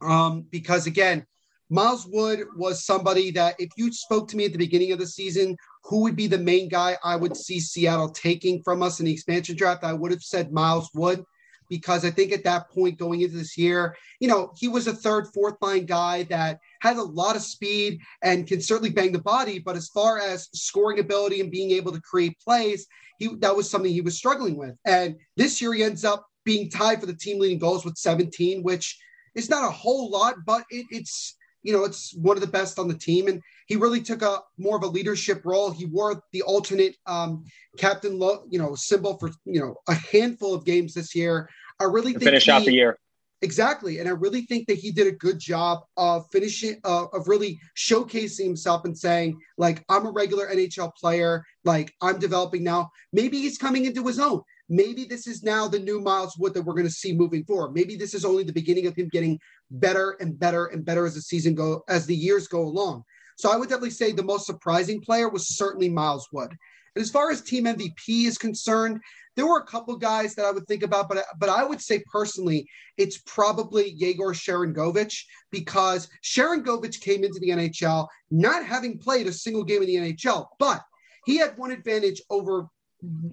Um, 0.00 0.42
because 0.50 0.86
again, 0.86 1.26
Miles 1.68 2.06
Wood 2.06 2.46
was 2.56 2.84
somebody 2.84 3.30
that 3.32 3.54
if 3.58 3.70
you 3.76 3.92
spoke 3.92 4.28
to 4.28 4.36
me 4.36 4.46
at 4.46 4.52
the 4.52 4.58
beginning 4.58 4.92
of 4.92 4.98
the 4.98 5.06
season, 5.06 5.56
who 5.84 6.00
would 6.00 6.16
be 6.16 6.26
the 6.26 6.38
main 6.38 6.68
guy 6.68 6.98
I 7.04 7.16
would 7.16 7.36
see 7.36 7.60
Seattle 7.60 8.08
taking 8.08 8.62
from 8.62 8.82
us 8.82 8.98
in 8.98 9.06
the 9.06 9.12
expansion 9.12 9.56
draft, 9.56 9.84
I 9.84 9.92
would 9.92 10.10
have 10.10 10.22
said 10.22 10.52
Miles 10.52 10.90
Wood. 10.94 11.24
Because 11.68 12.04
I 12.04 12.10
think 12.10 12.32
at 12.32 12.42
that 12.44 12.68
point 12.70 12.98
going 12.98 13.20
into 13.20 13.36
this 13.36 13.56
year, 13.56 13.96
you 14.18 14.26
know, 14.26 14.52
he 14.56 14.66
was 14.66 14.88
a 14.88 14.92
third, 14.92 15.28
fourth 15.32 15.54
line 15.60 15.86
guy 15.86 16.24
that 16.24 16.58
has 16.80 16.98
a 16.98 17.02
lot 17.02 17.36
of 17.36 17.42
speed 17.42 18.00
and 18.22 18.46
can 18.46 18.60
certainly 18.60 18.90
bang 18.90 19.12
the 19.12 19.20
body. 19.20 19.58
But 19.58 19.76
as 19.76 19.88
far 19.88 20.18
as 20.18 20.48
scoring 20.52 20.98
ability 20.98 21.40
and 21.40 21.50
being 21.50 21.70
able 21.70 21.92
to 21.92 22.00
create 22.00 22.38
plays, 22.40 22.86
he 23.18 23.28
that 23.36 23.54
was 23.54 23.70
something 23.70 23.92
he 23.92 24.00
was 24.00 24.16
struggling 24.16 24.56
with. 24.56 24.74
And 24.84 25.16
this 25.36 25.60
year 25.60 25.72
he 25.72 25.82
ends 25.82 26.04
up 26.04 26.26
being 26.44 26.70
tied 26.70 27.00
for 27.00 27.06
the 27.06 27.14
team 27.14 27.38
leading 27.38 27.58
goals 27.58 27.84
with 27.84 27.96
17, 27.96 28.62
which 28.62 28.98
is 29.34 29.50
not 29.50 29.64
a 29.66 29.70
whole 29.70 30.10
lot, 30.10 30.36
but 30.44 30.64
it, 30.70 30.86
it's 30.90 31.36
you 31.62 31.72
know 31.72 31.84
it's 31.84 32.14
one 32.16 32.36
of 32.36 32.40
the 32.40 32.46
best 32.46 32.78
on 32.78 32.88
the 32.88 32.94
team. 32.94 33.28
And 33.28 33.42
he 33.66 33.76
really 33.76 34.00
took 34.00 34.22
a 34.22 34.40
more 34.58 34.76
of 34.76 34.82
a 34.82 34.88
leadership 34.88 35.42
role. 35.44 35.70
He 35.70 35.84
wore 35.86 36.22
the 36.32 36.42
alternate 36.42 36.96
um, 37.06 37.44
captain, 37.76 38.18
lo- 38.18 38.44
you 38.48 38.58
know, 38.58 38.74
symbol 38.74 39.18
for 39.18 39.30
you 39.44 39.60
know 39.60 39.76
a 39.88 39.94
handful 39.94 40.54
of 40.54 40.64
games 40.64 40.94
this 40.94 41.14
year. 41.14 41.48
I 41.78 41.84
really 41.84 42.12
think 42.12 42.24
finish 42.24 42.48
out 42.48 42.64
the 42.64 42.72
year. 42.72 42.98
Exactly. 43.42 43.98
And 43.98 44.08
I 44.08 44.12
really 44.12 44.42
think 44.42 44.66
that 44.66 44.76
he 44.76 44.92
did 44.92 45.06
a 45.06 45.12
good 45.12 45.38
job 45.38 45.80
of 45.96 46.26
finishing, 46.30 46.78
uh, 46.84 47.06
of 47.12 47.26
really 47.26 47.58
showcasing 47.74 48.44
himself 48.44 48.84
and 48.84 48.96
saying, 48.96 49.40
like, 49.56 49.82
I'm 49.88 50.04
a 50.04 50.10
regular 50.10 50.46
NHL 50.48 50.94
player. 50.94 51.42
Like, 51.64 51.94
I'm 52.02 52.18
developing 52.18 52.62
now. 52.62 52.90
Maybe 53.12 53.38
he's 53.38 53.56
coming 53.56 53.86
into 53.86 54.06
his 54.06 54.18
own. 54.18 54.42
Maybe 54.68 55.04
this 55.04 55.26
is 55.26 55.42
now 55.42 55.66
the 55.68 55.78
new 55.78 56.00
Miles 56.00 56.36
Wood 56.38 56.54
that 56.54 56.62
we're 56.62 56.74
going 56.74 56.86
to 56.86 56.92
see 56.92 57.14
moving 57.14 57.44
forward. 57.44 57.72
Maybe 57.74 57.96
this 57.96 58.14
is 58.14 58.24
only 58.24 58.44
the 58.44 58.52
beginning 58.52 58.86
of 58.86 58.94
him 58.94 59.08
getting 59.08 59.38
better 59.70 60.16
and 60.20 60.38
better 60.38 60.66
and 60.66 60.84
better 60.84 61.06
as 61.06 61.14
the 61.14 61.22
season 61.22 61.54
go, 61.54 61.82
as 61.88 62.06
the 62.06 62.14
years 62.14 62.46
go 62.46 62.60
along. 62.60 63.04
So 63.36 63.50
I 63.50 63.56
would 63.56 63.70
definitely 63.70 63.90
say 63.90 64.12
the 64.12 64.22
most 64.22 64.44
surprising 64.44 65.00
player 65.00 65.30
was 65.30 65.56
certainly 65.56 65.88
Miles 65.88 66.28
Wood. 66.30 66.54
As 66.96 67.10
far 67.10 67.30
as 67.30 67.42
team 67.42 67.64
MVP 67.64 68.26
is 68.26 68.38
concerned, 68.38 69.00
there 69.36 69.46
were 69.46 69.58
a 69.58 69.66
couple 69.66 69.96
guys 69.96 70.34
that 70.34 70.44
I 70.44 70.50
would 70.50 70.66
think 70.66 70.82
about, 70.82 71.08
but 71.08 71.24
but 71.38 71.48
I 71.48 71.64
would 71.64 71.80
say 71.80 72.02
personally, 72.10 72.68
it's 72.96 73.18
probably 73.18 73.90
Yegor 73.90 74.34
Sharangovich 74.34 75.24
because 75.50 76.08
Sharangovich 76.22 77.00
came 77.00 77.24
into 77.24 77.38
the 77.40 77.50
NHL 77.50 78.08
not 78.30 78.64
having 78.64 78.98
played 78.98 79.26
a 79.26 79.32
single 79.32 79.64
game 79.64 79.82
in 79.82 79.88
the 79.88 79.96
NHL, 79.96 80.46
but 80.58 80.82
he 81.24 81.36
had 81.36 81.56
one 81.56 81.70
advantage 81.70 82.20
over 82.28 82.66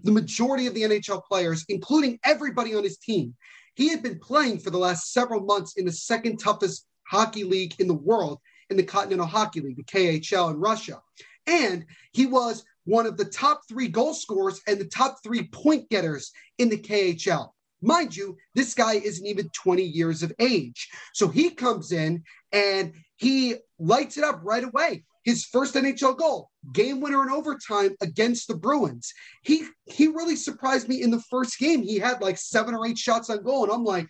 the 0.03 0.11
majority 0.11 0.67
of 0.67 0.73
the 0.73 0.83
NHL 0.83 1.23
players, 1.25 1.65
including 1.67 2.19
everybody 2.23 2.75
on 2.75 2.83
his 2.83 2.97
team. 2.97 3.35
He 3.75 3.89
had 3.89 4.01
been 4.01 4.19
playing 4.19 4.59
for 4.59 4.69
the 4.69 4.77
last 4.77 5.11
several 5.11 5.41
months 5.41 5.77
in 5.77 5.85
the 5.85 5.91
second 5.91 6.37
toughest 6.37 6.85
hockey 7.07 7.43
league 7.43 7.75
in 7.79 7.87
the 7.87 7.93
world, 7.93 8.39
in 8.69 8.77
the 8.77 8.83
Continental 8.83 9.27
Hockey 9.27 9.61
League, 9.61 9.77
the 9.77 9.83
KHL 9.83 10.51
in 10.51 10.57
Russia. 10.57 11.01
And 11.45 11.85
he 12.11 12.25
was 12.25 12.63
one 12.87 13.05
of 13.05 13.17
the 13.17 13.25
top 13.25 13.61
three 13.67 13.89
goal 13.89 14.13
scorers 14.13 14.61
and 14.65 14.79
the 14.79 14.85
top 14.85 15.17
three 15.21 15.49
point 15.49 15.89
getters 15.89 16.31
in 16.57 16.69
the 16.69 16.77
KHL. 16.77 17.49
Mind 17.81 18.15
you, 18.15 18.37
this 18.55 18.73
guy 18.73 18.93
isn't 18.93 19.25
even 19.25 19.49
20 19.49 19.83
years 19.83 20.23
of 20.23 20.31
age. 20.39 20.89
So 21.13 21.27
he 21.27 21.49
comes 21.51 21.91
in 21.91 22.23
and 22.53 22.93
he 23.17 23.55
lights 23.77 24.17
it 24.17 24.23
up 24.23 24.39
right 24.41 24.63
away. 24.63 25.03
His 25.25 25.43
first 25.43 25.75
NHL 25.75 26.17
goal, 26.17 26.49
game 26.71 27.01
winner 27.01 27.21
in 27.23 27.29
overtime 27.29 27.93
against 28.01 28.47
the 28.47 28.55
Bruins. 28.55 29.13
He 29.43 29.67
he 29.85 30.07
really 30.07 30.37
surprised 30.37 30.87
me 30.87 31.01
in 31.01 31.11
the 31.11 31.21
first 31.29 31.59
game. 31.59 31.83
He 31.83 31.99
had 31.99 32.21
like 32.21 32.37
seven 32.37 32.73
or 32.73 32.87
eight 32.87 32.97
shots 32.97 33.29
on 33.29 33.43
goal, 33.43 33.65
and 33.65 33.73
I'm 33.73 33.83
like, 33.83 34.07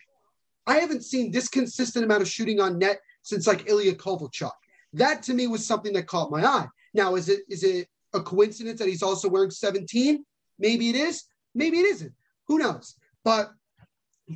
I 0.68 0.76
haven't 0.76 1.02
seen 1.02 1.32
this 1.32 1.48
consistent 1.48 2.04
amount 2.04 2.22
of 2.22 2.28
shooting 2.28 2.60
on 2.60 2.78
net 2.78 3.00
since 3.22 3.48
like 3.48 3.68
Ilya 3.68 3.96
Kovalchuk. 3.96 4.52
That 4.92 5.24
to 5.24 5.34
me 5.34 5.48
was 5.48 5.66
something 5.66 5.92
that 5.94 6.06
caught 6.06 6.30
my 6.30 6.44
eye. 6.44 6.68
Now, 6.94 7.16
is 7.16 7.28
it 7.28 7.40
is 7.48 7.64
it 7.64 7.88
a 8.18 8.22
coincidence 8.22 8.78
that 8.78 8.88
he's 8.88 9.02
also 9.02 9.28
wearing 9.28 9.50
17? 9.50 10.24
Maybe 10.58 10.90
it 10.90 10.96
is. 10.96 11.24
Maybe 11.54 11.78
it 11.78 11.86
isn't. 11.86 12.12
Who 12.46 12.58
knows? 12.58 12.94
But 13.24 13.50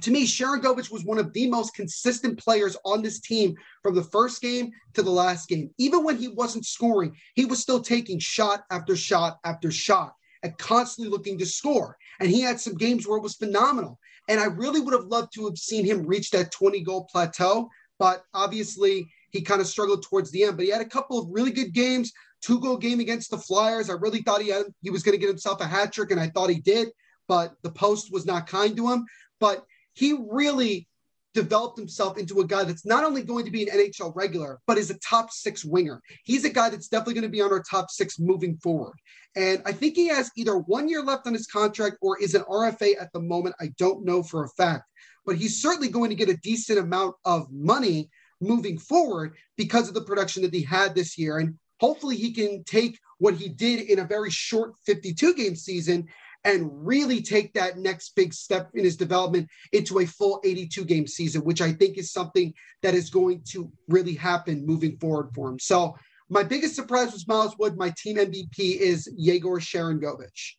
to 0.01 0.11
me, 0.11 0.27
Sharangovich 0.27 0.91
was 0.91 1.05
one 1.05 1.19
of 1.19 1.33
the 1.33 1.49
most 1.51 1.75
consistent 1.75 2.39
players 2.39 2.77
on 2.85 3.03
this 3.03 3.21
team 3.21 3.55
from 3.83 3.95
the 3.95 4.05
first 4.05 4.41
game 4.41 4.71
to 4.95 5.03
the 5.03 5.11
last 5.11 5.49
game. 5.49 5.71
Even 5.79 6.03
when 6.03 6.17
he 6.17 6.29
wasn't 6.29 6.65
scoring, 6.65 7.15
he 7.35 7.45
was 7.45 7.61
still 7.61 7.81
taking 7.81 8.19
shot 8.19 8.65
after 8.71 8.97
shot 8.97 9.39
after 9.45 9.71
shot 9.71 10.15
and 10.43 10.57
constantly 10.59 11.11
looking 11.11 11.39
to 11.39 11.47
score. 11.47 11.97
And 12.21 12.31
he 12.31 12.41
had 12.41 12.59
some 12.59 12.75
games 12.75 13.07
where 13.07 13.19
it 13.19 13.23
was 13.23 13.37
phenomenal. 13.37 13.99
And 14.29 14.41
I 14.41 14.45
really 14.45 14.81
would 14.81 14.95
have 14.95 15.07
loved 15.07 15.35
to 15.35 15.45
have 15.47 15.59
seen 15.59 15.85
him 15.85 16.07
reach 16.07 16.31
that 16.31 16.53
20 16.53 16.81
goal 16.83 17.07
plateau. 17.11 17.69
But 17.99 18.25
obviously, 18.35 19.07
he 19.31 19.43
kind 19.43 19.61
of 19.61 19.67
struggled 19.67 20.05
towards 20.05 20.31
the 20.31 20.45
end. 20.45 20.57
But 20.57 20.67
he 20.67 20.73
had 20.73 20.81
a 20.81 20.87
couple 20.87 21.19
of 21.19 21.29
really 21.31 21.51
good 21.51 21.73
games, 21.73 22.13
two 22.43 22.61
goal 22.61 22.77
game 22.77 23.01
against 23.01 23.31
the 23.31 23.39
Flyers. 23.39 23.89
I 23.89 23.95
really 23.95 24.23
thought 24.23 24.43
he 24.43 24.49
had, 24.49 24.67
he 24.83 24.91
was 24.91 25.03
going 25.03 25.15
to 25.15 25.21
get 25.21 25.29
himself 25.29 25.61
a 25.61 25.67
hat 25.67 25.93
trick, 25.93 26.11
and 26.11 26.21
I 26.21 26.29
thought 26.29 26.51
he 26.51 26.61
did. 26.61 26.89
But 27.29 27.55
the 27.63 27.71
post 27.71 28.13
was 28.13 28.27
not 28.27 28.47
kind 28.47 28.77
to 28.77 28.91
him. 28.91 29.07
But 29.41 29.65
he 29.95 30.19
really 30.29 30.89
developed 31.35 31.79
himself 31.79 32.19
into 32.19 32.41
a 32.41 32.47
guy 32.47 32.65
that's 32.65 32.85
not 32.85 33.05
only 33.05 33.23
going 33.23 33.45
to 33.45 33.51
be 33.51 33.69
an 33.69 33.77
NHL 33.77 34.13
regular, 34.15 34.61
but 34.67 34.79
is 34.79 34.91
a 34.91 34.99
top 34.99 35.31
six 35.31 35.65
winger. 35.65 36.01
He's 36.25 36.45
a 36.45 36.51
guy 36.51 36.69
that's 36.69 36.89
definitely 36.89 37.15
going 37.15 37.23
to 37.23 37.31
be 37.31 37.41
on 37.41 37.53
our 37.53 37.63
top 37.63 37.91
six 37.91 38.19
moving 38.19 38.57
forward. 38.57 38.95
And 39.35 39.63
I 39.65 39.73
think 39.73 39.95
he 39.95 40.09
has 40.09 40.31
either 40.37 40.59
one 40.59 40.89
year 40.89 41.03
left 41.03 41.27
on 41.27 41.33
his 41.33 41.47
contract 41.47 41.97
or 42.03 42.19
is 42.21 42.35
an 42.35 42.43
RFA 42.43 43.01
at 43.01 43.13
the 43.13 43.21
moment. 43.21 43.55
I 43.61 43.73
don't 43.79 44.05
know 44.05 44.23
for 44.23 44.45
a 44.45 44.49
fact, 44.51 44.85
but 45.25 45.37
he's 45.37 45.63
certainly 45.63 45.89
going 45.89 46.11
to 46.11 46.17
get 46.17 46.29
a 46.29 46.37
decent 46.37 46.79
amount 46.79 47.15
of 47.25 47.51
money 47.51 48.11
moving 48.43 48.79
forward 48.79 49.35
because 49.57 49.89
of 49.89 49.95
the 49.95 50.03
production 50.03 50.43
that 50.43 50.53
he 50.53 50.63
had 50.63 50.95
this 50.95 51.17
year. 51.17 51.39
And 51.39 51.59
hopefully 51.83 52.17
he 52.17 52.33
can 52.33 52.63
take 52.63 52.97
what 53.19 53.35
he 53.35 53.49
did 53.49 53.81
in 53.81 53.99
a 53.99 54.05
very 54.05 54.31
short 54.31 54.73
52 54.87 55.35
game 55.35 55.57
season 55.57 56.07
and 56.45 56.71
really 56.87 57.21
take 57.21 57.53
that 57.55 57.77
next 57.77 58.15
big 58.15 58.33
step 58.33 58.71
in 58.75 58.85
his 58.85 58.97
development 58.97 59.49
into 59.73 59.99
a 59.99 60.07
full 60.07 60.41
82 60.45 60.85
game 60.85 61.09
season, 61.09 61.43
which 61.43 61.61
I 61.61 61.73
think 61.73 61.99
is 61.99 62.13
something 62.13 62.55
that 62.83 62.95
is 62.95 63.11
going 63.11 63.43
to 63.51 63.71
really 63.89 64.15
happen 64.15 64.65
moving 64.65 64.97
forward 64.99 65.31
for 65.35 65.49
him. 65.51 65.59
So, 65.59 65.97
my 66.29 66.45
biggest 66.45 66.77
surprise 66.77 67.13
was 67.13 67.29
Miles 67.29 67.59
Wood. 67.59 67.77
My 67.77 67.93
team 67.99 68.17
MVP 68.17 68.59
is 68.59 69.13
Yegor 69.19 69.61
Sharangovich. 69.61 70.55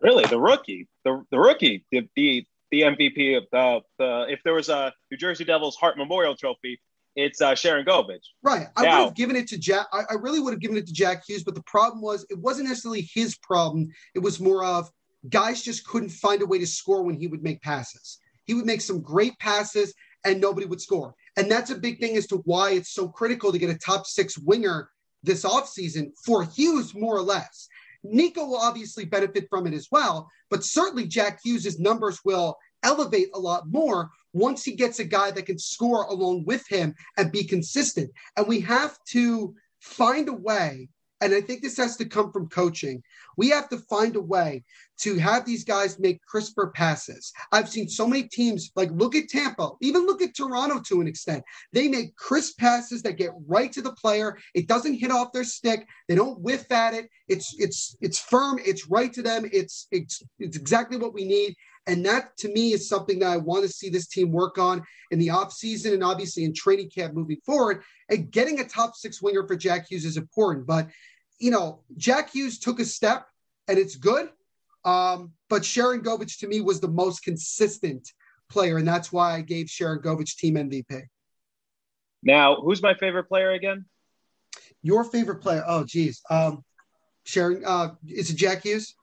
Really, 0.00 0.24
the 0.26 0.38
rookie, 0.38 0.86
the, 1.04 1.24
the 1.32 1.38
rookie, 1.38 1.84
the, 1.90 2.08
the 2.14 2.46
the 2.70 2.82
MVP 2.82 3.36
of 3.36 3.44
the, 3.50 3.80
the 3.98 4.26
if 4.28 4.40
there 4.44 4.54
was 4.54 4.68
a 4.68 4.92
New 5.10 5.16
Jersey 5.16 5.44
Devils 5.44 5.76
Hart 5.76 5.96
Memorial 5.96 6.36
Trophy, 6.36 6.80
it's 7.16 7.40
uh, 7.40 7.52
Sharangovich. 7.52 8.24
Right. 8.42 8.66
I 8.76 8.84
now, 8.84 8.98
would 8.98 9.04
have 9.06 9.14
given 9.14 9.36
it 9.36 9.46
to 9.48 9.58
Jack. 9.58 9.86
I, 9.92 10.02
I, 10.10 10.14
really 10.14 10.40
would 10.40 10.52
have 10.52 10.60
given 10.60 10.76
it 10.76 10.86
to 10.86 10.92
Jack 10.92 11.24
Hughes, 11.26 11.44
but 11.44 11.54
the 11.54 11.62
problem 11.62 12.02
was 12.02 12.26
it 12.28 12.38
wasn't 12.38 12.68
necessarily 12.68 13.08
his 13.14 13.36
problem. 13.36 13.88
It 14.14 14.18
was 14.18 14.40
more 14.40 14.64
of 14.64 14.90
guys 15.28 15.62
just 15.62 15.86
couldn't 15.86 16.10
find 16.10 16.42
a 16.42 16.46
way 16.46 16.58
to 16.58 16.66
score 16.66 17.02
when 17.02 17.14
he 17.14 17.28
would 17.28 17.42
make 17.42 17.62
passes. 17.62 18.18
He 18.44 18.54
would 18.54 18.66
make 18.66 18.80
some 18.80 19.00
great 19.00 19.38
passes 19.38 19.94
and 20.24 20.40
nobody 20.40 20.66
would 20.66 20.80
score. 20.80 21.14
And 21.36 21.50
that's 21.50 21.70
a 21.70 21.76
big 21.76 21.98
thing 21.98 22.16
as 22.16 22.26
to 22.28 22.38
why 22.38 22.72
it's 22.72 22.92
so 22.92 23.08
critical 23.08 23.52
to 23.52 23.58
get 23.58 23.70
a 23.70 23.78
top 23.78 24.06
six 24.06 24.38
winger 24.38 24.90
this 25.22 25.44
offseason 25.44 26.12
for 26.24 26.44
Hughes, 26.44 26.94
more 26.94 27.16
or 27.16 27.22
less. 27.22 27.68
Nico 28.02 28.44
will 28.44 28.58
obviously 28.58 29.04
benefit 29.04 29.46
from 29.48 29.66
it 29.66 29.72
as 29.72 29.88
well, 29.90 30.30
but 30.50 30.62
certainly 30.62 31.06
Jack 31.06 31.40
Hughes' 31.42 31.78
numbers 31.78 32.20
will 32.24 32.58
elevate 32.82 33.28
a 33.34 33.38
lot 33.38 33.66
more 33.66 34.10
once 34.34 34.64
he 34.64 34.72
gets 34.72 34.98
a 34.98 35.04
guy 35.04 35.30
that 35.30 35.46
can 35.46 35.58
score 35.58 36.04
along 36.04 36.44
with 36.44 36.66
him 36.68 36.94
and 37.16 37.32
be 37.32 37.44
consistent. 37.44 38.10
And 38.36 38.46
we 38.46 38.60
have 38.60 38.98
to 39.10 39.54
find 39.80 40.28
a 40.28 40.32
way, 40.32 40.88
and 41.20 41.32
I 41.32 41.40
think 41.40 41.62
this 41.62 41.76
has 41.78 41.96
to 41.96 42.04
come 42.04 42.32
from 42.32 42.48
coaching. 42.48 43.02
We 43.36 43.48
have 43.50 43.68
to 43.70 43.78
find 43.78 44.16
a 44.16 44.20
way 44.20 44.64
to 45.00 45.16
have 45.16 45.44
these 45.44 45.64
guys 45.64 45.98
make 45.98 46.24
crisper 46.24 46.68
passes. 46.68 47.32
I've 47.52 47.68
seen 47.68 47.88
so 47.88 48.06
many 48.06 48.24
teams, 48.24 48.70
like 48.76 48.90
look 48.92 49.14
at 49.14 49.28
Tampa, 49.28 49.70
even 49.80 50.06
look 50.06 50.22
at 50.22 50.36
Toronto 50.36 50.80
to 50.80 51.00
an 51.00 51.06
extent. 51.06 51.44
They 51.72 51.88
make 51.88 52.16
crisp 52.16 52.58
passes 52.58 53.02
that 53.02 53.16
get 53.16 53.32
right 53.46 53.72
to 53.72 53.82
the 53.82 53.92
player. 53.92 54.36
It 54.54 54.68
doesn't 54.68 54.94
hit 54.94 55.10
off 55.10 55.32
their 55.32 55.44
stick. 55.44 55.86
They 56.08 56.14
don't 56.14 56.40
whiff 56.40 56.70
at 56.70 56.94
it. 56.94 57.08
It's 57.28 57.54
it's 57.58 57.96
it's 58.00 58.18
firm. 58.18 58.58
It's 58.64 58.88
right 58.88 59.12
to 59.12 59.22
them. 59.22 59.48
It's 59.52 59.86
it's 59.90 60.22
it's 60.38 60.56
exactly 60.56 60.96
what 60.96 61.14
we 61.14 61.24
need. 61.24 61.54
And 61.86 62.04
that 62.06 62.36
to 62.38 62.48
me 62.48 62.72
is 62.72 62.88
something 62.88 63.18
that 63.18 63.30
I 63.30 63.36
want 63.36 63.62
to 63.62 63.68
see 63.68 63.90
this 63.90 64.06
team 64.06 64.32
work 64.32 64.58
on 64.58 64.82
in 65.10 65.18
the 65.18 65.28
offseason 65.28 65.92
and 65.92 66.02
obviously 66.02 66.44
in 66.44 66.54
training 66.54 66.90
camp 66.90 67.14
moving 67.14 67.38
forward. 67.44 67.82
And 68.08 68.30
getting 68.30 68.60
a 68.60 68.64
top 68.64 68.96
six 68.96 69.20
winger 69.20 69.46
for 69.46 69.56
Jack 69.56 69.90
Hughes 69.90 70.04
is 70.04 70.16
important. 70.16 70.66
But, 70.66 70.88
you 71.38 71.50
know, 71.50 71.82
Jack 71.96 72.30
Hughes 72.30 72.58
took 72.58 72.80
a 72.80 72.84
step 72.84 73.26
and 73.68 73.78
it's 73.78 73.96
good. 73.96 74.30
Um, 74.84 75.32
but 75.50 75.62
Sharangovich 75.62 76.38
to 76.40 76.46
me 76.46 76.60
was 76.60 76.80
the 76.80 76.88
most 76.88 77.22
consistent 77.22 78.10
player. 78.50 78.78
And 78.78 78.88
that's 78.88 79.12
why 79.12 79.34
I 79.34 79.42
gave 79.42 79.66
Sharangovich 79.66 80.36
team 80.36 80.54
MVP. 80.54 81.02
Now, 82.22 82.56
who's 82.56 82.82
my 82.82 82.94
favorite 82.94 83.24
player 83.24 83.50
again? 83.52 83.84
Your 84.82 85.04
favorite 85.04 85.42
player? 85.42 85.64
Oh, 85.66 85.84
geez. 85.84 86.22
Um, 86.30 86.64
Sharon, 87.26 87.62
uh, 87.64 87.94
is 88.06 88.30
it 88.30 88.36
Jack 88.36 88.62
Hughes? 88.62 88.94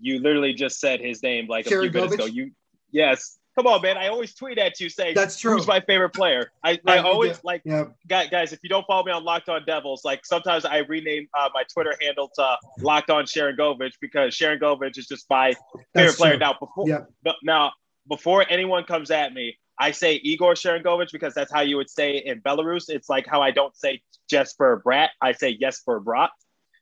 You 0.00 0.20
literally 0.20 0.54
just 0.54 0.80
said 0.80 1.00
his 1.00 1.22
name 1.22 1.46
like 1.48 1.66
a 1.66 1.70
few 1.70 1.90
minutes 1.90 2.14
ago. 2.14 2.26
You 2.26 2.52
yes. 2.90 3.38
Come 3.56 3.66
on, 3.66 3.82
man. 3.82 3.96
I 3.96 4.06
always 4.06 4.34
tweet 4.34 4.56
at 4.56 4.78
you 4.78 4.88
saying 4.88 5.16
that's 5.16 5.36
true. 5.36 5.56
Who's 5.56 5.66
my 5.66 5.80
favorite 5.80 6.10
player? 6.10 6.52
I, 6.62 6.78
I 6.86 6.98
always 6.98 7.42
like 7.42 7.62
yeah. 7.64 7.86
guys. 8.06 8.52
If 8.52 8.60
you 8.62 8.68
don't 8.68 8.86
follow 8.86 9.02
me 9.02 9.10
on 9.10 9.24
Locked 9.24 9.48
On 9.48 9.64
Devils, 9.66 10.04
like 10.04 10.24
sometimes 10.24 10.64
I 10.64 10.78
rename 10.78 11.26
uh, 11.36 11.48
my 11.52 11.64
Twitter 11.64 11.96
handle 12.00 12.30
to 12.36 12.56
Locked 12.78 13.10
On 13.10 13.24
Sharangovich 13.24 13.94
because 14.00 14.32
Sharangovich 14.32 14.96
is 14.96 15.08
just 15.08 15.26
my 15.28 15.54
favorite 15.54 15.86
that's 15.92 16.16
player. 16.16 16.32
True. 16.34 16.38
Now 16.38 16.54
before 16.60 16.88
yeah. 16.88 17.32
now 17.42 17.72
before 18.08 18.46
anyone 18.48 18.84
comes 18.84 19.10
at 19.10 19.34
me, 19.34 19.58
I 19.76 19.90
say 19.90 20.14
Igor 20.22 20.54
Sharangovich 20.54 21.10
because 21.10 21.34
that's 21.34 21.52
how 21.52 21.62
you 21.62 21.78
would 21.78 21.90
say 21.90 22.18
in 22.18 22.40
Belarus. 22.40 22.88
It's 22.88 23.08
like 23.08 23.26
how 23.26 23.42
I 23.42 23.50
don't 23.50 23.76
say 23.76 24.02
Jesper 24.30 24.80
Bratt. 24.86 25.08
I 25.20 25.32
say 25.32 25.56
Jesper 25.56 26.00
Bratt. 26.00 26.28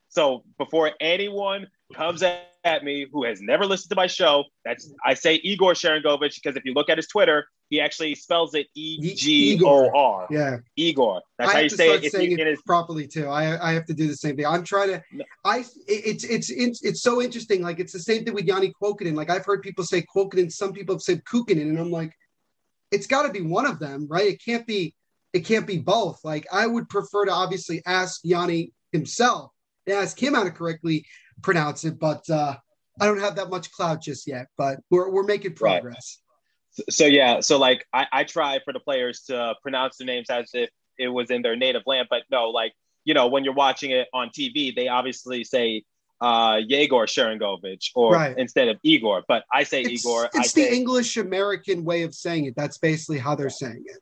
So 0.09 0.45
before 0.59 0.93
anyone 1.01 1.69
comes 1.95 2.23
at 2.23 2.85
me 2.85 3.07
who 3.13 3.25
has 3.25 3.41
never 3.41 3.65
listened 3.65 3.91
to 3.91 3.97
my 3.97 4.07
show, 4.07 4.45
that's 4.65 4.93
I 5.05 5.15
say 5.15 5.37
Igor 5.37 5.73
Sharangovich 5.73 6.35
because 6.35 6.57
if 6.57 6.65
you 6.65 6.75
look 6.75 6.89
at 6.89 6.99
his 6.99 7.07
Twitter, 7.07 7.47
he 7.71 7.81
actually 7.81 8.15
spells 8.15 8.55
it 8.55 8.67
E 8.75 9.15
G 9.15 9.61
O 9.65 9.91
R. 9.95 10.27
Yeah, 10.31 10.59
Igor. 10.77 11.23
That's 11.39 11.51
I 11.51 11.55
how 11.55 11.59
you 11.61 11.69
say 11.69 11.91
it. 11.91 12.13
Saying 12.13 12.39
it 12.39 12.47
his... 12.47 12.61
properly 12.63 13.07
too. 13.07 13.29
I 13.29 13.71
I 13.71 13.73
have 13.73 13.87
to 13.87 13.95
do 13.95 14.07
the 14.07 14.17
same 14.17 14.37
thing. 14.37 14.47
I'm 14.47 14.65
trying 14.65 14.89
to. 14.89 15.03
I 15.45 15.65
it's 15.87 16.25
it's 16.25 16.51
it's 16.51 16.83
it's 16.83 17.03
so 17.03 17.23
interesting. 17.23 17.63
Like 17.63 17.81
it's 17.81 17.93
the 17.93 18.01
same 18.01 18.25
thing 18.25 18.35
with 18.35 18.47
Janne 18.47 18.73
Kuokkanen. 18.81 19.15
Like 19.15 19.31
I've 19.31 19.45
heard 19.45 19.63
people 19.63 19.85
say 19.85 20.05
Kuokkanen. 20.15 20.51
Some 20.51 20.73
people 20.73 20.95
have 20.95 21.03
said 21.03 21.25
Kuokkanen, 21.25 21.63
and 21.63 21.79
I'm 21.79 21.91
like, 21.91 22.13
it's 22.91 23.07
got 23.07 23.23
to 23.23 23.33
be 23.33 23.43
one 23.43 23.67
of 23.67 23.79
them, 23.79 24.07
right? 24.09 24.27
It 24.27 24.43
can't 24.45 24.67
be. 24.67 24.95
It 25.33 25.45
can't 25.45 25.67
be 25.67 25.79
both. 25.79 26.21
Like 26.25 26.47
I 26.53 26.67
would 26.67 26.89
prefer 26.89 27.27
to 27.27 27.33
obviously 27.33 27.83
ask 27.85 28.21
Yanni 28.25 28.73
himself 28.93 29.53
ask 29.93 30.21
him 30.21 30.35
how 30.35 30.45
to 30.45 30.51
correctly 30.51 31.07
pronounce 31.43 31.85
it, 31.85 31.99
but 31.99 32.29
uh, 32.31 32.57
I 33.01 33.07
don't 33.07 33.21
have 33.21 33.37
that 33.37 33.51
much 33.51 33.71
clout 33.73 34.03
just 34.03 34.27
yet. 34.27 34.47
But 34.57 34.81
we're 34.91 35.11
we're 35.11 35.25
making 35.25 35.55
progress. 35.55 36.19
Right. 36.79 36.93
So, 36.93 37.07
yeah, 37.07 37.41
so 37.41 37.59
like 37.59 37.87
I, 37.93 38.07
I 38.13 38.25
try 38.25 38.59
for 38.63 38.73
the 38.75 38.81
players 38.81 39.23
to 39.29 39.55
pronounce 39.63 39.97
their 39.97 40.07
names 40.07 40.29
as 40.29 40.51
if 40.53 40.69
it 40.99 41.09
was 41.09 41.31
in 41.31 41.41
their 41.41 41.57
native 41.57 41.83
land, 41.87 42.09
but 42.11 42.25
no, 42.31 42.51
like 42.51 42.73
you 43.05 43.15
know 43.15 43.29
when 43.29 43.45
you're 43.45 43.55
watching 43.55 43.93
it 43.93 44.09
on 44.13 44.29
TV, 44.29 44.75
they 44.75 44.89
obviously 44.89 45.45
say 45.45 45.85
uh 46.21 46.61
Yegor 46.67 47.07
Sharangovich 47.07 47.91
or 47.95 48.13
right. 48.13 48.37
instead 48.39 48.69
of 48.69 48.79
Igor, 48.83 49.23
but 49.29 49.45
I 49.53 49.63
say 49.63 49.83
it's, 49.83 50.05
Igor. 50.05 50.27
It's 50.27 50.37
I 50.37 50.43
the 50.43 50.49
say, 50.49 50.77
English 50.77 51.17
American 51.17 51.85
way 51.85 52.03
of 52.03 52.15
saying 52.15 52.47
it. 52.47 52.55
That's 52.57 52.79
basically 52.79 53.19
how 53.19 53.35
they're 53.35 53.51
saying 53.51 53.85
it. 53.87 53.99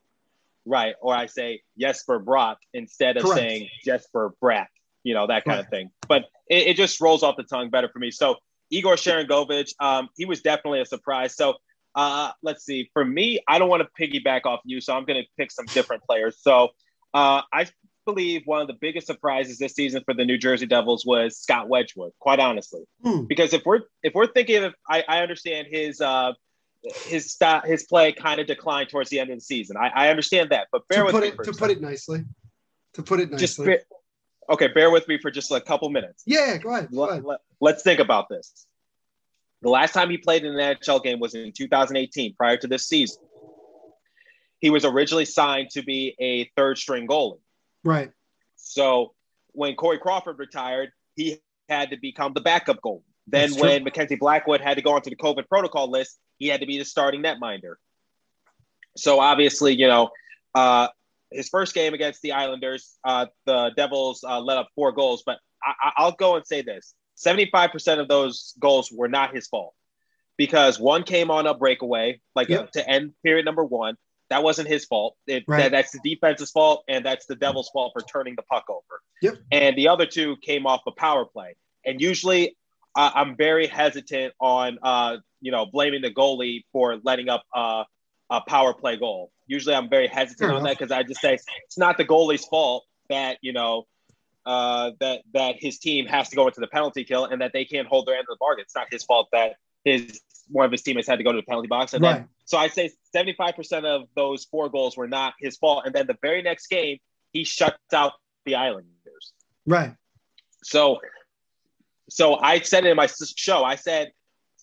Right. 0.65 0.95
Or 1.01 1.15
I 1.15 1.27
say 1.27 1.61
Jesper 1.79 2.19
Brock 2.19 2.57
instead 2.73 3.17
of 3.17 3.23
Correct. 3.23 3.39
saying 3.39 3.69
Jesper 3.83 4.33
Bratt 4.41 4.67
you 5.05 5.13
know, 5.13 5.27
that 5.27 5.45
kind 5.45 5.59
of 5.59 5.69
thing. 5.69 5.91
But 6.09 6.25
it, 6.49 6.67
it, 6.67 6.75
just 6.75 6.99
rolls 6.99 7.23
off 7.23 7.37
the 7.37 7.43
tongue 7.43 7.69
better 7.69 7.87
for 7.87 7.99
me. 7.99 8.11
So 8.11 8.35
Igor 8.71 8.95
Sharangovich, 8.95 9.73
um, 9.79 10.09
he 10.17 10.25
was 10.25 10.41
definitely 10.41 10.81
a 10.81 10.85
surprise. 10.85 11.35
So 11.35 11.53
uh, 11.93 12.31
let's 12.41 12.65
see. 12.65 12.89
For 12.91 13.05
me, 13.05 13.39
I 13.47 13.59
don't 13.59 13.69
want 13.69 13.83
to 13.83 13.89
piggyback 14.01 14.41
off 14.45 14.59
you, 14.65 14.81
so 14.81 14.93
I'm 14.97 15.05
going 15.05 15.21
to 15.21 15.27
pick 15.37 15.51
some 15.51 15.65
different 15.67 16.03
players. 16.03 16.37
So 16.41 16.69
uh, 17.13 17.43
I 17.53 17.67
believe 18.05 18.41
one 18.45 18.61
of 18.61 18.67
the 18.67 18.73
biggest 18.81 19.07
surprises 19.07 19.59
this 19.59 19.73
season 19.73 20.01
for 20.05 20.13
the 20.13 20.25
New 20.25 20.37
Jersey 20.37 20.65
Devils 20.65 21.05
was 21.05 21.37
Scott 21.37 21.69
Wedgewood. 21.69 22.11
Quite 22.19 22.39
honestly, 22.39 22.81
Hmm. 23.03 23.21
because 23.25 23.53
if 23.53 23.63
we're 23.63 23.81
if 24.03 24.13
we're 24.15 24.27
thinking 24.27 24.63
of, 24.63 24.73
I, 24.89 25.03
I 25.07 25.19
understand 25.21 25.67
his 25.69 26.01
uh, 26.01 26.33
his 27.05 27.31
st- 27.31 27.65
his 27.65 27.83
play 27.83 28.11
kind 28.11 28.39
of 28.41 28.47
declined 28.47 28.89
towards 28.89 29.09
the 29.11 29.19
end 29.19 29.29
of 29.29 29.37
the 29.37 29.41
season. 29.41 29.77
I, 29.77 29.87
I 29.89 30.09
understand 30.09 30.49
that, 30.49 30.67
but 30.71 30.87
bear 30.87 30.99
To 30.99 31.05
with 31.05 31.13
put 31.13 31.21
me 31.23 31.29
it 31.29 31.43
to 31.43 31.53
put 31.53 31.69
it 31.69 31.79
nicely. 31.81 32.25
To 32.93 33.03
put 33.03 33.19
it 33.19 33.37
Just 33.37 33.59
nicely. 33.59 33.77
Okay, 34.49 34.67
bear 34.67 34.91
with 34.91 35.07
me 35.07 35.17
for 35.17 35.31
just 35.31 35.51
a 35.51 35.61
couple 35.61 35.89
minutes. 35.89 36.23
yeah, 36.25 36.57
go 36.57 36.69
ahead. 36.69 36.89
Go 36.91 37.09
ahead. 37.09 37.23
Let, 37.61 37.75
us 37.75 37.83
think 37.83 37.99
about 37.99 38.29
this. 38.29 38.65
The 39.61 39.69
last 39.69 39.93
time 39.93 40.09
he 40.09 40.17
played 40.17 40.43
in 40.43 40.57
an 40.57 40.77
NHL 40.77 41.03
game 41.03 41.19
was 41.19 41.33
in 41.33 41.51
2018, 41.51 42.35
prior 42.35 42.57
to 42.57 42.67
this 42.67 42.87
season. 42.87 43.21
He 44.59 44.69
was 44.69 44.85
originally 44.85 45.25
signed 45.25 45.69
to 45.71 45.83
be 45.83 46.15
a 46.19 46.49
third 46.55 46.77
string 46.77 47.07
goalie. 47.07 47.39
Right. 47.83 48.11
So 48.55 49.13
when 49.51 49.75
Corey 49.75 49.97
Crawford 49.97 50.39
retired, 50.39 50.91
he 51.15 51.39
had 51.69 51.89
to 51.91 51.97
become 51.97 52.33
the 52.33 52.41
backup 52.41 52.79
goalie. 52.81 53.01
Then 53.27 53.49
That's 53.49 53.55
true. 53.55 53.69
when 53.69 53.83
Mackenzie 53.83 54.15
Blackwood 54.15 54.61
had 54.61 54.75
to 54.75 54.83
go 54.83 54.93
onto 54.93 55.09
the 55.09 55.15
COVID 55.15 55.47
protocol 55.47 55.89
list, 55.89 56.19
he 56.37 56.47
had 56.47 56.61
to 56.61 56.67
be 56.67 56.77
the 56.77 56.85
starting 56.85 57.23
netminder. 57.23 57.75
So 58.97 59.19
obviously, 59.19 59.75
you 59.75 59.87
know, 59.87 60.09
uh, 60.53 60.87
his 61.35 61.49
first 61.49 61.73
game 61.73 61.93
against 61.93 62.21
the 62.21 62.31
Islanders, 62.31 62.97
uh, 63.03 63.27
the 63.45 63.71
Devils 63.75 64.23
uh, 64.27 64.39
let 64.39 64.57
up 64.57 64.69
four 64.75 64.91
goals. 64.91 65.23
But 65.25 65.37
I- 65.63 65.73
I- 65.89 65.93
I'll 65.97 66.11
go 66.13 66.35
and 66.35 66.45
say 66.45 66.61
this: 66.61 66.93
seventy-five 67.15 67.71
percent 67.71 67.99
of 68.01 68.07
those 68.07 68.53
goals 68.59 68.91
were 68.91 69.07
not 69.09 69.33
his 69.35 69.47
fault 69.47 69.73
because 70.37 70.79
one 70.79 71.03
came 71.03 71.31
on 71.31 71.47
a 71.47 71.53
breakaway, 71.53 72.21
like 72.35 72.49
Yep. 72.49 72.71
to 72.71 72.89
end 72.89 73.13
period 73.23 73.45
number 73.45 73.63
one. 73.63 73.95
That 74.31 74.41
wasn't 74.41 74.67
his 74.67 74.85
fault. 74.85 75.15
It, 75.27 75.43
Right. 75.47 75.63
that, 75.63 75.71
that's 75.71 75.91
the 75.91 75.99
defense's 76.03 76.49
fault, 76.49 76.83
and 76.87 77.05
that's 77.05 77.27
the 77.27 77.35
Devils' 77.35 77.69
fault 77.71 77.93
for 77.93 78.01
turning 78.01 78.35
the 78.35 78.41
puck 78.41 78.65
over. 78.69 79.01
Yep. 79.21 79.35
And 79.51 79.77
the 79.77 79.87
other 79.89 80.07
two 80.07 80.35
came 80.37 80.65
off 80.65 80.81
a 80.87 80.91
power 80.91 81.25
play. 81.25 81.55
And 81.85 82.01
usually, 82.01 82.57
uh, 82.95 83.11
I'm 83.13 83.35
very 83.37 83.67
hesitant 83.67 84.33
on, 84.39 84.79
uh, 84.81 85.17
you 85.41 85.51
know, 85.51 85.67
blaming 85.67 86.01
the 86.01 86.09
goalie 86.11 86.63
for 86.71 86.97
letting 87.03 87.29
up 87.29 87.43
uh, 87.53 87.83
a 88.31 88.41
power 88.41 88.73
play 88.73 88.97
goal. 88.97 89.31
Usually, 89.47 89.75
I'm 89.75 89.89
very 89.89 90.07
hesitant 90.07 90.51
on 90.51 90.63
that 90.63 90.77
because 90.77 90.91
I 90.91 91.03
just 91.03 91.21
say 91.21 91.35
it's 91.65 91.77
not 91.77 91.97
the 91.97 92.05
goalie's 92.05 92.45
fault 92.45 92.85
that 93.09 93.37
you 93.41 93.53
know 93.53 93.85
uh, 94.45 94.91
that 94.99 95.21
that 95.33 95.55
his 95.59 95.79
team 95.79 96.05
has 96.07 96.29
to 96.29 96.35
go 96.35 96.47
into 96.47 96.59
the 96.59 96.67
penalty 96.67 97.03
kill 97.03 97.25
and 97.25 97.41
that 97.41 97.53
they 97.53 97.65
can't 97.65 97.87
hold 97.87 98.07
their 98.07 98.15
end 98.15 98.25
of 98.29 98.35
the 98.35 98.37
bargain. 98.39 98.63
It's 98.63 98.75
not 98.75 98.87
his 98.91 99.03
fault 99.03 99.29
that 99.31 99.55
his 99.83 100.21
one 100.49 100.65
of 100.65 100.71
his 100.71 100.81
teammates 100.81 101.07
had 101.07 101.17
to 101.17 101.23
go 101.23 101.31
to 101.31 101.37
the 101.37 101.43
penalty 101.43 101.67
box. 101.67 101.93
And 101.93 102.03
Right. 102.03 102.17
then, 102.17 102.29
so 102.45 102.57
I 102.57 102.67
say 102.67 102.91
75% 103.15 103.85
of 103.85 104.07
those 104.15 104.45
four 104.45 104.69
goals 104.69 104.95
were 104.95 105.07
not 105.07 105.33
his 105.39 105.57
fault. 105.57 105.85
And 105.85 105.95
then 105.95 106.07
the 106.07 106.17
very 106.21 106.41
next 106.41 106.67
game, 106.67 106.99
he 107.33 107.43
shuts 107.43 107.93
out 107.93 108.13
the 108.45 108.55
Islanders. 108.55 109.33
Right. 109.65 109.95
So, 110.63 110.99
so 112.09 112.35
I 112.35 112.59
said 112.59 112.85
it 112.85 112.89
in 112.89 112.97
my 112.97 113.07
show. 113.07 113.63
I 113.63 113.75
said 113.75 114.11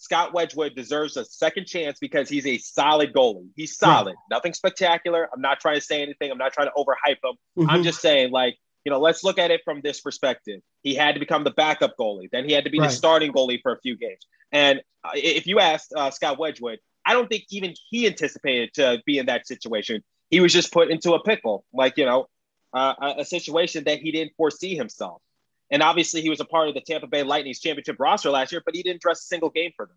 Scott 0.03 0.35
Wedgewood 0.35 0.75
deserves 0.75 1.17
a 1.17 1.25
second 1.25 1.67
chance 1.69 1.99
because 2.01 2.29
he's 2.29 2.45
a 2.45 2.59
solid 2.59 3.13
goalie. 3.13 3.47
He's 3.55 3.77
solid, 3.77 4.17
nothing 4.29 4.53
spectacular. 4.53 5.29
I'm 5.33 5.41
not 5.41 5.61
trying 5.61 5.77
to 5.77 5.81
say 5.81 6.03
anything. 6.03 6.29
I'm 6.33 6.39
not 6.39 6.53
trying 6.53 6.67
to 6.67 6.73
overhype 6.77 7.19
him. 7.23 7.69
I'm 7.69 7.81
Mhm. 7.81 7.85
just 7.85 8.01
saying, 8.01 8.33
like, 8.33 8.59
you 8.85 8.91
know, 8.91 8.99
let's 8.99 9.23
look 9.23 9.39
at 9.39 9.53
it 9.53 9.61
from 9.65 9.81
this 9.81 10.01
perspective. 10.01 10.61
He 10.83 10.97
had 10.97 11.15
to 11.15 11.21
become 11.21 11.45
the 11.45 11.53
backup 11.53 11.97
goalie. 11.97 12.29
Then 12.33 12.45
he 12.49 12.53
had 12.53 12.65
to 12.65 12.71
be 12.71 12.81
Right. 12.81 12.91
the 12.91 12.97
starting 12.97 13.33
goalie 13.33 13.63
for 13.63 13.73
a 13.73 13.81
few 13.81 13.97
games. 13.97 14.27
And 14.51 14.81
uh, 15.05 15.11
if 15.15 15.47
you 15.47 15.61
asked 15.61 15.93
uh, 15.97 16.11
Scott 16.11 16.37
Wedgewood, 16.37 16.81
I 17.07 17.13
don't 17.13 17.29
think 17.29 17.45
even 17.51 17.73
he 17.91 18.09
anticipated 18.09 18.75
to 18.75 19.01
be 19.07 19.19
in 19.19 19.27
that 19.27 19.47
situation. 19.47 20.03
He 20.31 20.41
was 20.41 20.53
just 20.53 20.73
put 20.73 20.91
into 20.91 21.13
a 21.15 21.23
pickle, 21.23 21.65
like, 21.73 21.97
you 21.97 22.07
know, 22.07 22.27
uh, 22.75 22.95
a, 23.01 23.21
a 23.21 23.25
situation 23.25 23.85
that 23.85 24.01
he 24.01 24.11
didn't 24.11 24.33
foresee 24.37 24.75
himself. 24.75 25.23
And 25.73 25.83
obviously, 25.83 26.21
he 26.23 26.29
was 26.31 26.39
a 26.39 26.45
part 26.45 26.69
of 26.69 26.75
the 26.75 26.81
Tampa 26.83 27.07
Bay 27.09 27.25
Lightning's 27.25 27.59
championship 27.59 27.97
roster 27.99 28.31
last 28.31 28.53
year, 28.53 28.63
but 28.65 28.77
he 28.77 28.83
didn't 28.85 29.01
dress 29.03 29.21
a 29.23 29.27
single 29.27 29.51
game 29.51 29.73
for 29.75 29.87
them. 29.87 29.97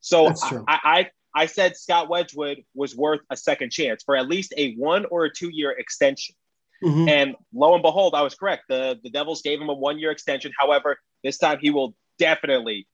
So 0.00 0.28
I, 0.68 0.78
I, 0.84 1.10
I 1.34 1.46
said 1.46 1.76
Scott 1.76 2.08
Wedgewood 2.08 2.62
was 2.74 2.96
worth 2.96 3.20
a 3.28 3.36
second 3.36 3.70
chance 3.72 4.02
for 4.04 4.16
at 4.16 4.28
least 4.28 4.54
a 4.56 4.74
one 4.76 5.04
or 5.10 5.24
a 5.24 5.30
two 5.32 5.50
year 5.52 5.72
extension. 5.72 6.34
Mhm. 6.82 7.10
And 7.10 7.34
lo 7.52 7.74
and 7.74 7.82
behold, 7.82 8.14
I 8.14 8.22
was 8.22 8.36
correct. 8.36 8.62
The 8.68 8.98
the 9.02 9.10
Devils 9.10 9.42
gave 9.42 9.60
him 9.60 9.68
a 9.68 9.74
one 9.74 9.98
year 9.98 10.12
extension. 10.12 10.52
However, 10.56 10.96
this 11.24 11.36
time 11.36 11.58
he 11.60 11.70
will 11.70 11.96
definitely, 12.20 12.86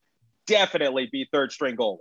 definitely 0.47 1.07
be 1.13 1.29
third 1.31 1.53
string 1.53 1.77
goalie. 1.77 1.99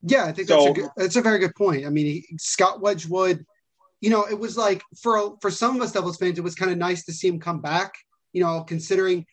Yeah, 0.00 0.24
I 0.24 0.32
think 0.32 0.48
that's 0.48 0.64
So- 0.64 0.70
a 0.70 0.74
good, 0.74 0.88
that's 0.96 1.16
a 1.16 1.20
very 1.22 1.38
good 1.38 1.54
point. 1.54 1.84
I 1.84 1.90
mean, 1.90 2.06
he, 2.06 2.26
Scott 2.38 2.80
Wedgewood, 2.80 3.44
you 4.00 4.08
know, 4.08 4.24
it 4.24 4.38
was 4.38 4.56
like 4.56 4.82
for 5.02 5.36
for 5.42 5.50
some 5.50 5.76
of 5.76 5.82
us 5.82 5.92
Devils 5.92 6.16
fans, 6.16 6.38
it 6.38 6.44
was 6.44 6.54
kind 6.54 6.72
of 6.72 6.78
nice 6.78 7.04
to 7.04 7.12
see 7.12 7.28
him 7.28 7.38
come 7.38 7.60
back. 7.60 7.92
You 8.32 8.42
know, 8.42 8.62
considering, 8.62 9.26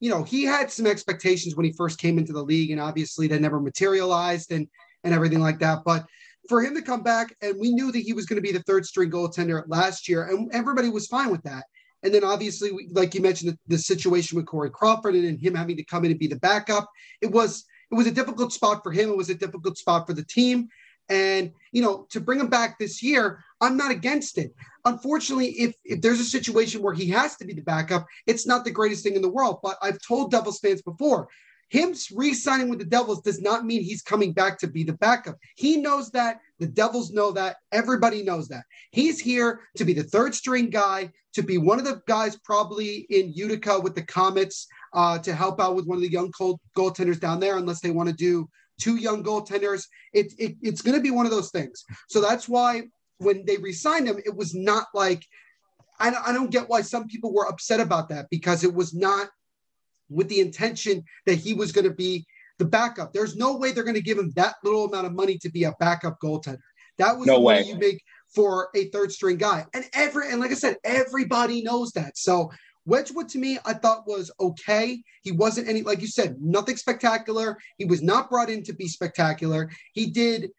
you 0.00 0.10
know, 0.10 0.22
he 0.22 0.44
had 0.44 0.70
some 0.70 0.86
expectations 0.86 1.56
when 1.56 1.66
he 1.66 1.72
first 1.72 1.98
came 1.98 2.18
into 2.18 2.32
the 2.32 2.42
league, 2.42 2.70
and 2.70 2.80
obviously 2.80 3.28
that 3.28 3.40
never 3.40 3.60
materialized 3.60 4.52
and 4.52 4.68
and 5.02 5.14
everything 5.14 5.40
like 5.40 5.58
that. 5.60 5.80
But 5.84 6.06
for 6.48 6.62
him 6.62 6.74
to 6.74 6.82
come 6.82 7.02
back, 7.02 7.34
and 7.40 7.58
we 7.58 7.72
knew 7.72 7.90
that 7.92 7.98
he 7.98 8.12
was 8.12 8.26
going 8.26 8.36
to 8.36 8.42
be 8.42 8.52
the 8.52 8.62
third 8.64 8.86
string 8.86 9.10
goaltender 9.10 9.64
last 9.66 10.08
year, 10.08 10.24
and 10.24 10.50
everybody 10.52 10.88
was 10.88 11.06
fine 11.06 11.30
with 11.30 11.42
that. 11.42 11.64
And 12.02 12.12
then 12.12 12.22
obviously, 12.22 12.70
we- 12.70 12.88
like 12.92 13.14
you 13.14 13.22
mentioned, 13.22 13.52
the, 13.52 13.58
the 13.76 13.78
situation 13.78 14.36
with 14.36 14.46
Corey 14.46 14.70
Crawford 14.70 15.14
and 15.14 15.24
then 15.24 15.38
him 15.38 15.54
having 15.54 15.76
to 15.78 15.84
come 15.84 16.04
in 16.04 16.10
and 16.10 16.20
be 16.20 16.26
the 16.26 16.36
backup, 16.36 16.90
it 17.20 17.30
was 17.30 17.64
it 17.90 17.94
was 17.94 18.06
a 18.06 18.10
difficult 18.10 18.52
spot 18.52 18.82
for 18.82 18.92
him. 18.92 19.10
It 19.10 19.16
was 19.16 19.30
a 19.30 19.34
difficult 19.34 19.78
spot 19.78 20.06
for 20.06 20.12
the 20.12 20.24
team. 20.24 20.68
And 21.08 21.52
you 21.72 21.82
know, 21.82 22.06
to 22.10 22.20
bring 22.20 22.40
him 22.40 22.48
back 22.48 22.78
this 22.78 23.02
year, 23.02 23.42
I'm 23.60 23.76
not 23.76 23.90
against 23.90 24.38
it. 24.38 24.54
Unfortunately, 24.84 25.48
if 25.50 25.74
if 25.84 26.00
there's 26.00 26.20
a 26.20 26.24
situation 26.24 26.82
where 26.82 26.94
he 26.94 27.08
has 27.08 27.36
to 27.36 27.44
be 27.44 27.54
the 27.54 27.62
backup, 27.62 28.06
it's 28.26 28.46
not 28.46 28.64
the 28.64 28.70
greatest 28.70 29.02
thing 29.02 29.16
in 29.16 29.22
the 29.22 29.30
world. 29.30 29.60
But 29.62 29.78
I've 29.80 29.98
told 30.06 30.30
Devils 30.30 30.58
fans 30.58 30.82
before, 30.82 31.28
him 31.70 31.94
re-signing 32.14 32.68
with 32.68 32.78
the 32.78 32.84
Devils 32.84 33.22
does 33.22 33.40
not 33.40 33.64
mean 33.64 33.82
he's 33.82 34.02
coming 34.02 34.32
back 34.32 34.58
to 34.58 34.66
be 34.66 34.84
the 34.84 34.92
backup. 34.92 35.36
He 35.56 35.78
knows 35.78 36.10
that. 36.10 36.40
The 36.58 36.66
Devils 36.66 37.10
know 37.10 37.32
that. 37.32 37.56
Everybody 37.72 38.22
knows 38.22 38.48
that. 38.48 38.64
He's 38.90 39.18
here 39.18 39.60
to 39.76 39.84
be 39.84 39.92
the 39.92 40.02
third 40.02 40.34
string 40.34 40.70
guy, 40.70 41.10
to 41.32 41.42
be 41.42 41.58
one 41.58 41.78
of 41.78 41.84
the 41.84 42.02
guys 42.06 42.36
probably 42.36 43.06
in 43.10 43.32
Utica 43.32 43.80
with 43.80 43.94
the 43.94 44.02
Comets, 44.02 44.66
uh, 44.92 45.18
to 45.18 45.34
help 45.34 45.60
out 45.60 45.74
with 45.74 45.86
one 45.86 45.96
of 45.96 46.02
the 46.02 46.12
young 46.12 46.30
goal- 46.38 46.60
goaltenders 46.76 47.18
down 47.18 47.40
there, 47.40 47.56
unless 47.56 47.80
they 47.80 47.90
want 47.90 48.08
to 48.08 48.14
do 48.14 48.48
two 48.78 48.96
young 48.96 49.24
goaltenders. 49.24 49.86
It, 50.12 50.32
it, 50.38 50.56
it's 50.62 50.82
going 50.82 50.96
to 50.96 51.02
be 51.02 51.10
one 51.10 51.26
of 51.26 51.32
those 51.32 51.50
things. 51.50 51.84
So 52.08 52.20
that's 52.20 52.48
why 52.48 52.82
when 53.18 53.44
they 53.46 53.56
re-signed 53.56 54.08
him, 54.08 54.18
it 54.24 54.34
was 54.34 54.54
not 54.54 54.86
like 54.94 55.24
I 55.98 56.10
don't, 56.10 56.28
I 56.28 56.32
don't 56.32 56.50
get 56.50 56.68
why 56.68 56.80
some 56.82 57.06
people 57.06 57.32
were 57.32 57.48
upset 57.48 57.80
about 57.80 58.08
that 58.08 58.26
because 58.30 58.64
it 58.64 58.74
was 58.74 58.94
not 58.94 59.28
with 60.08 60.28
the 60.28 60.40
intention 60.40 61.04
that 61.26 61.36
he 61.36 61.54
was 61.54 61.72
going 61.72 61.86
to 61.88 61.94
be 61.94 62.26
the 62.58 62.64
backup. 62.64 63.12
There's 63.12 63.36
no 63.36 63.56
way 63.56 63.72
they're 63.72 63.84
going 63.84 63.94
to 63.94 64.02
give 64.02 64.18
him 64.18 64.32
that 64.36 64.56
little 64.64 64.86
amount 64.86 65.06
of 65.06 65.12
money 65.12 65.38
to 65.38 65.50
be 65.50 65.64
a 65.64 65.74
backup 65.80 66.18
goaltender. 66.22 66.58
That 66.98 67.16
was 67.16 67.26
No 67.26 67.34
the 67.34 67.40
money 67.40 67.62
way. 67.62 67.68
you 67.68 67.76
make 67.76 68.02
for 68.34 68.68
a 68.74 68.88
third 68.88 69.12
string 69.12 69.36
guy. 69.36 69.66
And 69.74 69.84
every 69.92 70.30
and 70.30 70.40
like 70.40 70.50
I 70.50 70.54
said, 70.54 70.76
everybody 70.84 71.62
knows 71.62 71.92
that. 71.92 72.16
So 72.18 72.50
Wedgewood 72.86 73.28
to 73.30 73.38
me, 73.38 73.58
I 73.64 73.74
thought 73.74 74.06
was 74.06 74.30
okay. 74.38 75.02
He 75.22 75.32
wasn't 75.32 75.68
any, 75.68 75.82
like 75.82 76.00
you 76.00 76.06
said, 76.06 76.36
nothing 76.40 76.76
spectacular. 76.76 77.56
He 77.78 77.84
was 77.84 78.02
not 78.02 78.28
brought 78.28 78.50
in 78.50 78.62
to 78.64 78.74
be 78.74 78.88
spectacular. 78.88 79.70
He 79.94 80.10
did, 80.10 80.50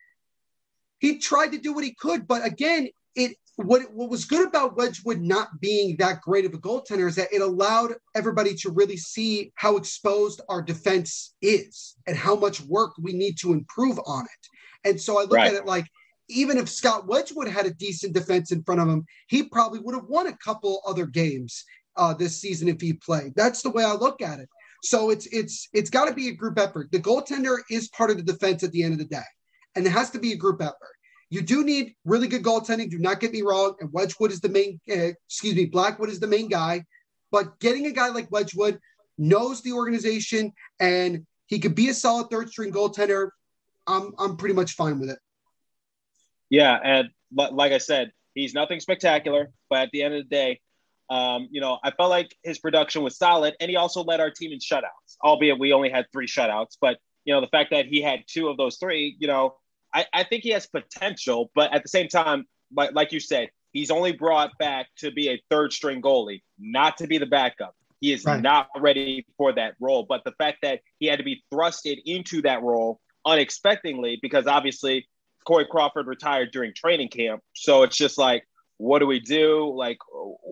he 1.06 1.20
tried 1.20 1.52
to 1.52 1.60
do 1.60 1.72
what 1.72 1.84
he 1.84 1.94
could, 1.94 2.28
but 2.28 2.44
again, 2.44 2.90
it 3.16 3.36
what 3.58 3.84
what 3.94 4.10
was 4.10 4.26
good 4.26 4.48
about 4.48 4.76
Wedgewood 4.76 5.22
not 5.22 5.62
being 5.62 5.96
that 5.98 6.22
great 6.22 6.46
of 6.46 6.54
a 6.54 6.58
goaltender 6.58 7.08
is 7.08 7.16
that 7.16 7.32
it 7.32 7.42
allowed 7.42 7.94
everybody 8.16 8.56
to 8.56 8.72
really 8.72 8.98
see 8.98 9.52
how 9.56 9.78
exposed 9.78 10.42
our 10.50 10.62
defense 10.64 11.36
is 11.42 11.96
and 12.08 12.18
how 12.18 12.36
much 12.36 12.60
work 12.62 12.94
we 13.00 13.14
need 13.14 13.38
to 13.42 13.54
improve 13.54 14.00
on 14.08 14.26
it. 14.26 14.90
And 14.90 15.00
so 15.00 15.20
I 15.20 15.24
look 15.24 15.34
Right. 15.34 15.48
at 15.48 15.54
it 15.54 15.66
like 15.66 15.86
even 16.28 16.58
if 16.58 16.68
Scott 16.68 17.08
Wedgewood 17.08 17.48
had 17.48 17.68
a 17.68 17.74
decent 17.74 18.14
defense 18.14 18.52
in 18.52 18.64
front 18.64 18.82
of 18.82 18.90
him, 18.90 19.06
he 19.28 19.44
probably 19.44 19.80
would 19.80 19.94
have 19.96 20.06
won 20.06 20.26
a 20.28 20.38
couple 20.44 20.82
other 20.88 21.06
games 21.06 21.64
uh, 21.98 22.16
this 22.16 22.42
season 22.42 22.68
if 22.68 22.82
he 22.82 22.94
played. 22.94 23.34
That's 23.36 23.62
the 23.62 23.70
way 23.70 23.84
I 23.84 23.94
look 23.94 24.24
at 24.24 24.40
it. 24.40 24.50
So 24.84 25.12
it's 25.12 25.28
it's 25.28 25.70
it's 25.72 25.92
got 25.92 26.06
to 26.06 26.14
be 26.16 26.30
a 26.30 26.34
group 26.34 26.60
effort. 26.60 26.92
The 26.92 27.00
goaltender 27.00 27.60
is 27.70 27.90
part 27.90 28.10
of 28.10 28.18
the 28.18 28.24
defense 28.24 28.64
at 28.64 28.72
the 28.72 28.84
end 28.84 28.94
of 28.94 29.00
the 29.00 29.06
day, 29.06 29.30
and 29.76 29.86
it 29.86 29.92
has 29.92 30.10
to 30.12 30.20
be 30.20 30.34
a 30.34 30.38
group 30.38 30.62
effort. 30.62 30.95
You 31.30 31.42
do 31.42 31.64
need 31.64 31.96
really 32.06 32.28
good 32.28 32.44
goaltending. 32.44 32.90
Do 32.90 33.00
not 33.00 33.20
get 33.20 33.32
me 33.32 33.42
wrong. 33.42 33.76
And 33.80 33.92
Wedgewood 33.92 34.32
is 34.32 34.42
the 34.42 34.50
main. 34.50 34.80
Uh, 34.90 35.14
excuse 35.28 35.56
me, 35.56 35.66
Blackwood 35.66 36.10
is 36.10 36.20
the 36.20 36.28
main 36.28 36.48
guy. 36.48 36.86
But 37.32 37.60
getting 37.60 37.88
a 37.88 37.92
guy 37.92 38.10
like 38.10 38.32
Wedgewood 38.32 38.80
knows 39.18 39.62
the 39.62 39.74
organization 39.74 40.54
and 40.80 41.26
he 41.48 41.60
could 41.60 41.76
be 41.76 41.90
a 41.90 41.94
solid 41.94 42.30
third 42.30 42.50
string 42.50 42.72
goaltender. 42.72 43.30
I'm 43.88 44.14
I'm 44.18 44.38
pretty 44.38 44.56
much 44.56 44.74
fine 44.74 45.00
with 45.00 45.10
it. 45.10 45.20
Yeah, 46.50 46.80
and 46.84 47.10
like 47.32 47.72
I 47.72 47.78
said, 47.78 48.12
he's 48.34 48.54
nothing 48.54 48.80
spectacular, 48.80 49.52
but 49.70 49.80
at 49.80 49.90
the 49.92 50.04
end 50.04 50.14
of 50.14 50.24
the 50.24 50.30
day, 50.30 50.62
um, 51.10 51.48
you 51.52 51.62
know, 51.62 51.80
I 51.84 51.92
felt 51.92 52.10
like 52.10 52.36
his 52.44 52.60
production 52.60 53.04
was 53.04 53.18
solid, 53.18 53.56
and 53.60 53.70
he 53.70 53.76
also 53.76 54.04
led 54.04 54.20
our 54.20 54.32
team 54.32 54.52
in 54.52 54.60
shutouts, 54.60 55.18
albeit 55.24 55.60
we 55.60 55.74
only 55.74 55.90
had 55.90 56.06
three 56.12 56.28
shutouts. 56.28 56.78
But 56.80 56.98
you 57.26 57.34
know, 57.34 57.42
the 57.42 57.48
fact 57.48 57.72
that 57.72 57.86
he 57.86 58.02
had 58.02 58.24
two 58.28 58.48
of 58.48 58.58
those 58.58 58.78
three, 58.78 59.16
you 59.20 59.28
know, 59.28 59.56
I, 59.96 60.06
I 60.14 60.24
think 60.24 60.44
he 60.44 60.50
has 60.50 60.68
potential, 60.68 61.50
but 61.56 61.74
at 61.74 61.82
the 61.82 61.90
same 61.90 62.10
time, 62.10 62.46
like, 62.76 62.94
like 62.94 63.12
you 63.12 63.20
said, 63.20 63.50
He's 63.76 63.92
only 63.92 64.14
brought 64.14 64.58
back 64.58 64.88
to 65.00 65.12
be 65.12 65.28
a 65.28 65.44
third 65.50 65.74
string 65.74 66.02
goalie, 66.02 66.42
not 66.58 66.96
to 67.00 67.08
be 67.08 67.18
the 67.18 67.26
backup. 67.26 67.76
He 68.00 68.14
is 68.14 68.24
Right. 68.24 68.42
not 68.42 68.70
ready 68.78 69.26
for 69.36 69.52
that 69.52 69.76
role. 69.82 70.04
But 70.04 70.24
the 70.24 70.32
fact 70.32 70.60
that 70.62 70.80
he 71.00 71.08
had 71.08 71.18
to 71.20 71.26
be 71.26 71.44
thrusted 71.52 72.02
into 72.06 72.42
that 72.44 72.64
role 72.64 73.02
unexpectedly, 73.26 74.18
because 74.22 74.48
obviously 74.48 75.10
Corey 75.44 75.66
Crawford 75.70 76.08
retired 76.08 76.52
during 76.54 76.74
training 76.74 77.10
camp. 77.10 77.44
So 77.54 77.84
it's 77.84 77.98
just 77.98 78.18
like, 78.18 78.48
what 78.78 79.00
do 79.00 79.08
we 79.08 79.20
do? 79.20 79.74
Like, 79.76 79.98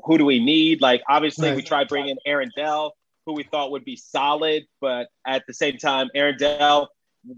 who 0.04 0.18
do 0.18 0.26
we 0.26 0.44
need? 0.44 0.82
Like, 0.82 1.02
obviously, 1.08 1.54
we 1.56 1.64
tried 1.64 1.88
bringing 1.88 2.18
Aaron 2.26 2.52
Dell, 2.58 2.94
who 3.26 3.32
we 3.36 3.44
thought 3.44 3.72
would 3.72 3.86
be 3.86 3.96
solid, 3.96 4.66
but 4.82 5.08
at 5.26 5.44
the 5.48 5.54
same 5.54 5.78
time, 5.78 6.10
Aaron 6.14 6.36
Dell, 6.38 6.90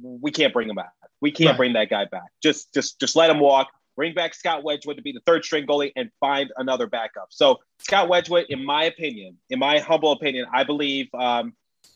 we 0.02 0.32
can't 0.32 0.52
bring 0.52 0.68
him 0.68 0.78
back. 0.78 0.94
We 1.26 1.32
can't 1.32 1.50
Right. 1.50 1.58
bring 1.58 1.74
that 1.74 1.90
guy 1.90 2.06
back. 2.06 2.30
Just, 2.44 2.72
just, 2.72 3.00
just 3.00 3.16
let 3.16 3.32
him 3.32 3.40
walk. 3.40 3.70
Bring 3.96 4.14
back 4.14 4.36
Scott 4.36 4.64
Wedgewood 4.64 4.98
to 4.98 5.02
be 5.02 5.12
the 5.12 5.22
third 5.26 5.44
string 5.44 5.66
goalie 5.66 5.92
and 5.96 6.12
find 6.20 6.52
another 6.58 6.86
backup. 6.86 7.30
So 7.32 7.58
Scott 7.80 8.10
Wedgewood, 8.10 8.46
in 8.50 8.64
my 8.64 8.84
opinion, 8.84 9.38
in 9.50 9.58
my 9.58 9.80
humble 9.80 10.12
opinion, 10.12 10.46
I 10.54 10.64
believe 10.66 11.08
um, 11.16 11.54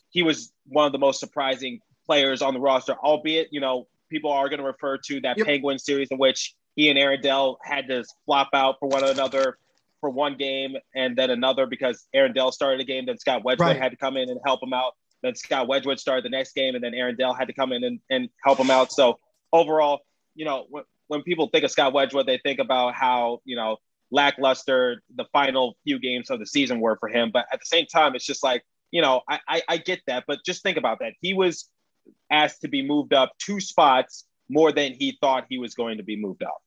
he 0.08 0.24
was 0.24 0.52
one 0.66 0.84
of 0.86 0.90
the 0.90 0.98
most 0.98 1.20
surprising 1.20 1.78
players 2.06 2.42
on 2.42 2.54
the 2.54 2.58
roster. 2.60 2.94
Albeit, 3.04 3.46
you 3.52 3.60
know, 3.60 3.86
people 4.10 4.32
are 4.32 4.48
going 4.48 4.58
to 4.58 4.66
refer 4.66 4.98
to 5.06 5.20
that 5.20 5.38
Yep. 5.38 5.46
Penguin 5.46 5.78
series 5.78 6.08
in 6.10 6.18
which 6.18 6.56
he 6.74 6.88
and 6.90 6.98
Aaron 6.98 7.20
Dell 7.20 7.58
had 7.62 7.86
to 7.86 8.02
flop 8.26 8.48
out 8.52 8.80
for 8.80 8.88
one 8.88 9.04
another 9.04 9.58
for 10.00 10.10
one 10.10 10.36
game 10.36 10.74
and 10.96 11.16
then 11.16 11.30
another 11.30 11.66
because 11.66 12.08
Aaron 12.14 12.32
Dell 12.32 12.50
started 12.50 12.80
a 12.80 12.84
game, 12.84 13.06
then 13.06 13.18
Scott 13.18 13.44
Wedgewood 13.44 13.68
Right. 13.68 13.76
had 13.80 13.90
to 13.92 13.96
come 13.96 14.16
in 14.16 14.28
and 14.28 14.40
help 14.44 14.60
him 14.60 14.72
out. 14.72 14.96
Then 15.22 15.34
Scott 15.34 15.68
Wedgewood 15.68 16.00
started 16.00 16.24
the 16.24 16.30
next 16.30 16.54
game, 16.54 16.74
and 16.74 16.82
then 16.82 16.94
Aaron 16.94 17.16
Dell 17.16 17.34
had 17.34 17.48
to 17.48 17.52
come 17.52 17.72
in 17.72 17.84
and, 17.84 18.00
and 18.10 18.28
help 18.44 18.58
him 18.58 18.70
out. 18.70 18.92
So 18.92 19.18
overall, 19.52 20.00
you 20.34 20.44
know, 20.44 20.66
when, 20.70 20.84
when 21.08 21.22
people 21.22 21.48
think 21.48 21.64
of 21.64 21.70
Scott 21.70 21.92
Wedgewood, 21.92 22.26
they 22.26 22.38
think 22.38 22.58
about 22.58 22.94
how, 22.94 23.40
you 23.44 23.56
know, 23.56 23.76
lackluster 24.10 25.02
the 25.14 25.24
final 25.32 25.76
few 25.84 25.98
games 25.98 26.30
of 26.30 26.38
the 26.38 26.46
season 26.46 26.80
were 26.80 26.96
for 26.98 27.08
him. 27.08 27.30
But 27.32 27.46
at 27.52 27.60
the 27.60 27.66
same 27.66 27.86
time, 27.86 28.14
it's 28.14 28.24
just 28.24 28.42
like, 28.42 28.64
you 28.90 29.02
know, 29.02 29.22
I, 29.28 29.40
I, 29.48 29.62
I 29.68 29.76
get 29.76 30.00
that, 30.06 30.24
but 30.26 30.40
just 30.44 30.62
think 30.62 30.76
about 30.76 30.98
that. 31.00 31.12
He 31.20 31.34
was 31.34 31.68
asked 32.30 32.62
to 32.62 32.68
be 32.68 32.82
moved 32.82 33.12
up 33.12 33.32
two 33.38 33.60
spots 33.60 34.24
more 34.48 34.72
than 34.72 34.94
he 34.94 35.16
thought 35.20 35.46
he 35.48 35.58
was 35.58 35.74
going 35.74 35.98
to 35.98 36.02
be 36.02 36.16
moved 36.16 36.42
up. 36.42 36.60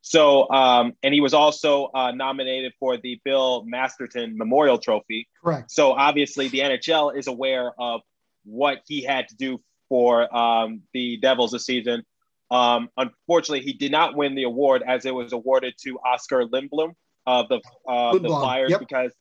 So, 0.00 0.48
um, 0.50 0.92
and 1.02 1.12
he 1.12 1.20
was 1.20 1.34
also 1.34 1.90
uh, 1.94 2.12
nominated 2.12 2.72
for 2.78 2.96
the 2.96 3.20
Bill 3.24 3.64
Masterton 3.66 4.38
Memorial 4.38 4.78
Trophy. 4.78 5.28
Correct. 5.44 5.70
So 5.70 5.92
obviously, 5.92 6.48
the 6.48 6.60
NHL 6.60 7.16
is 7.16 7.26
aware 7.26 7.72
of 7.78 8.00
what 8.44 8.80
he 8.86 9.02
had 9.02 9.28
to 9.28 9.36
do 9.36 9.60
for 9.88 10.34
um, 10.34 10.82
the 10.92 11.18
Devils 11.18 11.52
this 11.52 11.66
season. 11.66 12.04
Um, 12.50 12.88
unfortunately, 12.96 13.60
he 13.60 13.74
did 13.74 13.92
not 13.92 14.16
win 14.16 14.34
the 14.34 14.44
award 14.44 14.82
as 14.86 15.04
it 15.04 15.14
was 15.14 15.32
awarded 15.32 15.74
to 15.84 15.98
Oskar 15.98 16.46
Lindblom 16.46 16.94
of 17.26 17.48
the 17.48 17.60
uh, 17.86 18.16
the 18.16 18.28
Flyers 18.28 18.70
yep. 18.70 18.80
because 18.80 19.12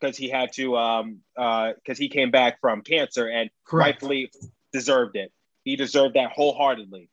because 0.00 0.16
he 0.16 0.28
had 0.28 0.52
to 0.54 0.76
um 0.76 1.20
because 1.36 1.98
he 1.98 2.08
came 2.08 2.30
back 2.30 2.60
from 2.60 2.82
cancer 2.82 3.28
and 3.28 3.50
Correct. 3.64 4.02
rightfully 4.02 4.30
deserved 4.72 5.16
it. 5.16 5.32
He 5.64 5.76
deserved 5.76 6.14
that 6.14 6.32
wholeheartedly. 6.32 7.08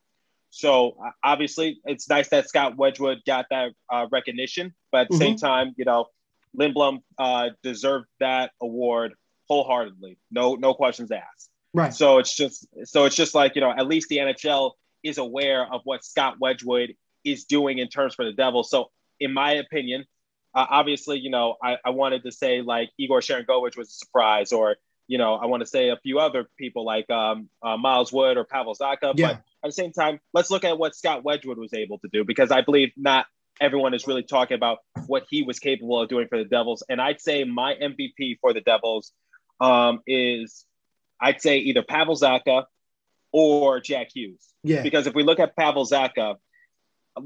So 0.56 0.95
uh, 1.04 1.10
obviously, 1.24 1.80
it's 1.86 2.08
nice 2.08 2.30
that 2.30 2.47
Scott 2.47 2.78
Wedgewood 2.78 3.22
got 3.26 3.47
that 3.49 3.72
uh, 3.91 4.06
recognition, 4.12 4.72
but 4.91 5.01
at 5.01 5.08
the 5.10 5.18
same 5.18 5.36
Mm-hmm. 5.36 5.45
time, 5.45 5.74
you 5.78 5.86
know, 5.86 6.06
Lindblom 6.56 6.99
uh, 7.18 7.49
deserved 7.64 8.06
that 8.20 8.51
award 8.62 9.16
wholeheartedly. 9.49 10.20
No, 10.30 10.54
no 10.54 10.76
questions 10.76 11.10
asked. 11.12 11.49
Right. 11.74 11.91
So 11.91 12.20
it's 12.20 12.36
just 12.36 12.68
so 12.84 13.06
it's 13.06 13.16
just 13.16 13.34
like 13.34 13.56
you 13.56 13.62
know, 13.62 13.72
at 13.72 13.88
least 13.88 14.10
the 14.10 14.18
NHL 14.18 14.74
is 15.01 15.18
aware 15.18 15.66
of 15.74 15.82
what 15.86 16.06
Scott 16.06 16.36
Wedgewood 16.39 16.93
is 17.26 17.45
doing 17.45 17.80
in 17.80 17.88
terms 17.88 18.14
for 18.14 18.24
the 18.24 18.32
Devils. 18.34 18.70
So 18.70 18.91
in 19.20 19.34
my 19.34 19.54
opinion, 19.54 20.06
uh, 20.54 20.68
obviously, 20.70 21.18
you 21.18 21.32
know, 21.32 21.56
I, 21.64 21.78
I 21.84 21.89
wanted 21.89 22.22
to 22.26 22.32
say 22.32 22.62
like 22.62 22.91
Igor 22.99 23.22
Sharangovich 23.22 23.76
was 23.76 23.89
a 23.89 23.93
surprise, 23.93 24.51
or 24.51 24.76
you 25.08 25.18
know, 25.18 25.36
I 25.36 25.45
want 25.45 25.62
to 25.62 25.68
say 25.68 25.89
a 25.89 25.97
few 25.97 26.20
other 26.20 26.47
people 26.58 26.86
like 26.86 27.10
um, 27.10 27.49
uh, 27.62 27.78
Miles 27.78 28.12
Wood 28.12 28.38
or 28.38 28.45
Pavel 28.45 28.76
Zacha. 28.76 29.14
Yeah. 29.16 29.28
But 29.28 29.36
at 29.36 29.43
the 29.64 29.72
same 29.72 29.91
time, 29.91 30.20
let's 30.34 30.49
look 30.49 30.64
at 30.64 30.78
what 30.78 30.95
Scott 30.95 31.24
Wedgewood 31.24 31.58
was 31.58 31.74
able 31.74 31.99
to 31.99 32.08
do 32.12 32.24
because 32.24 32.51
I 32.51 32.62
believe 32.62 32.91
not 32.95 33.26
everyone 33.62 33.93
is 33.93 34.08
really 34.08 34.24
talking 34.24 34.56
about 34.56 34.80
what 35.08 35.26
he 35.30 35.43
was 35.43 35.60
capable 35.60 36.01
of 36.01 36.10
doing 36.10 36.28
for 36.28 36.38
the 36.38 36.45
Devils. 36.45 36.84
And 36.89 37.01
I'd 37.01 37.22
say 37.22 37.43
my 37.43 37.76
MVP 37.76 38.39
for 38.39 38.54
the 38.54 38.62
Devils 38.62 39.12
um, 39.60 40.01
is 40.08 40.66
I'd 41.22 41.41
say 41.41 41.60
either 41.60 41.84
Pavel 41.84 42.16
Zacha 42.16 42.66
or 43.32 43.80
Jack 43.80 44.10
Hughes. 44.14 44.54
Yeah. 44.64 44.84
Because 44.84 45.08
if 45.08 45.14
we 45.14 45.24
look 45.24 45.39
at 45.39 45.56
Pavel 45.56 45.86
Zacha, 45.86 46.36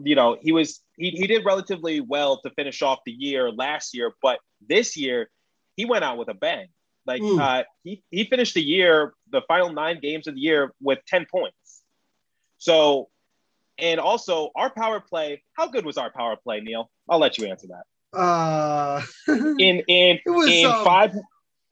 you 0.03 0.15
know, 0.15 0.37
he 0.39 0.51
was 0.51 0.81
he, 0.97 1.11
he 1.11 1.27
did 1.27 1.45
relatively 1.45 2.01
well 2.01 2.41
to 2.41 2.49
finish 2.51 2.81
off 2.81 2.99
the 3.05 3.11
year 3.11 3.51
last 3.51 3.95
year, 3.95 4.13
but 4.21 4.39
this 4.67 4.97
year 4.97 5.29
he 5.75 5.85
went 5.85 6.03
out 6.03 6.17
with 6.17 6.27
a 6.27 6.33
bang. 6.33 6.67
Like 7.07 7.21
Mm. 7.21 7.39
uh, 7.39 7.63
he 7.83 8.03
he 8.11 8.25
finished 8.25 8.53
the 8.53 8.61
year, 8.61 9.13
the 9.31 9.41
final 9.47 9.71
nine 9.71 9.99
games 10.01 10.27
of 10.27 10.35
the 10.35 10.41
year 10.41 10.73
with 10.81 10.99
ten 11.07 11.25
points. 11.31 11.81
So, 12.57 13.07
and 13.77 13.99
also 13.99 14.51
our 14.55 14.69
power 14.69 14.99
play. 14.99 15.41
How 15.53 15.67
good 15.67 15.85
was 15.85 15.97
our 15.97 16.11
power 16.11 16.35
play, 16.35 16.59
Neil? 16.59 16.91
I'll 17.09 17.19
let 17.19 17.37
you 17.37 17.47
answer 17.47 17.67
that. 17.67 18.17
Uh, 18.17 19.01
In 19.59 19.79
in 19.87 20.19
was, 20.25 20.49
in 20.49 20.65
um, 20.65 20.83
five 20.83 21.15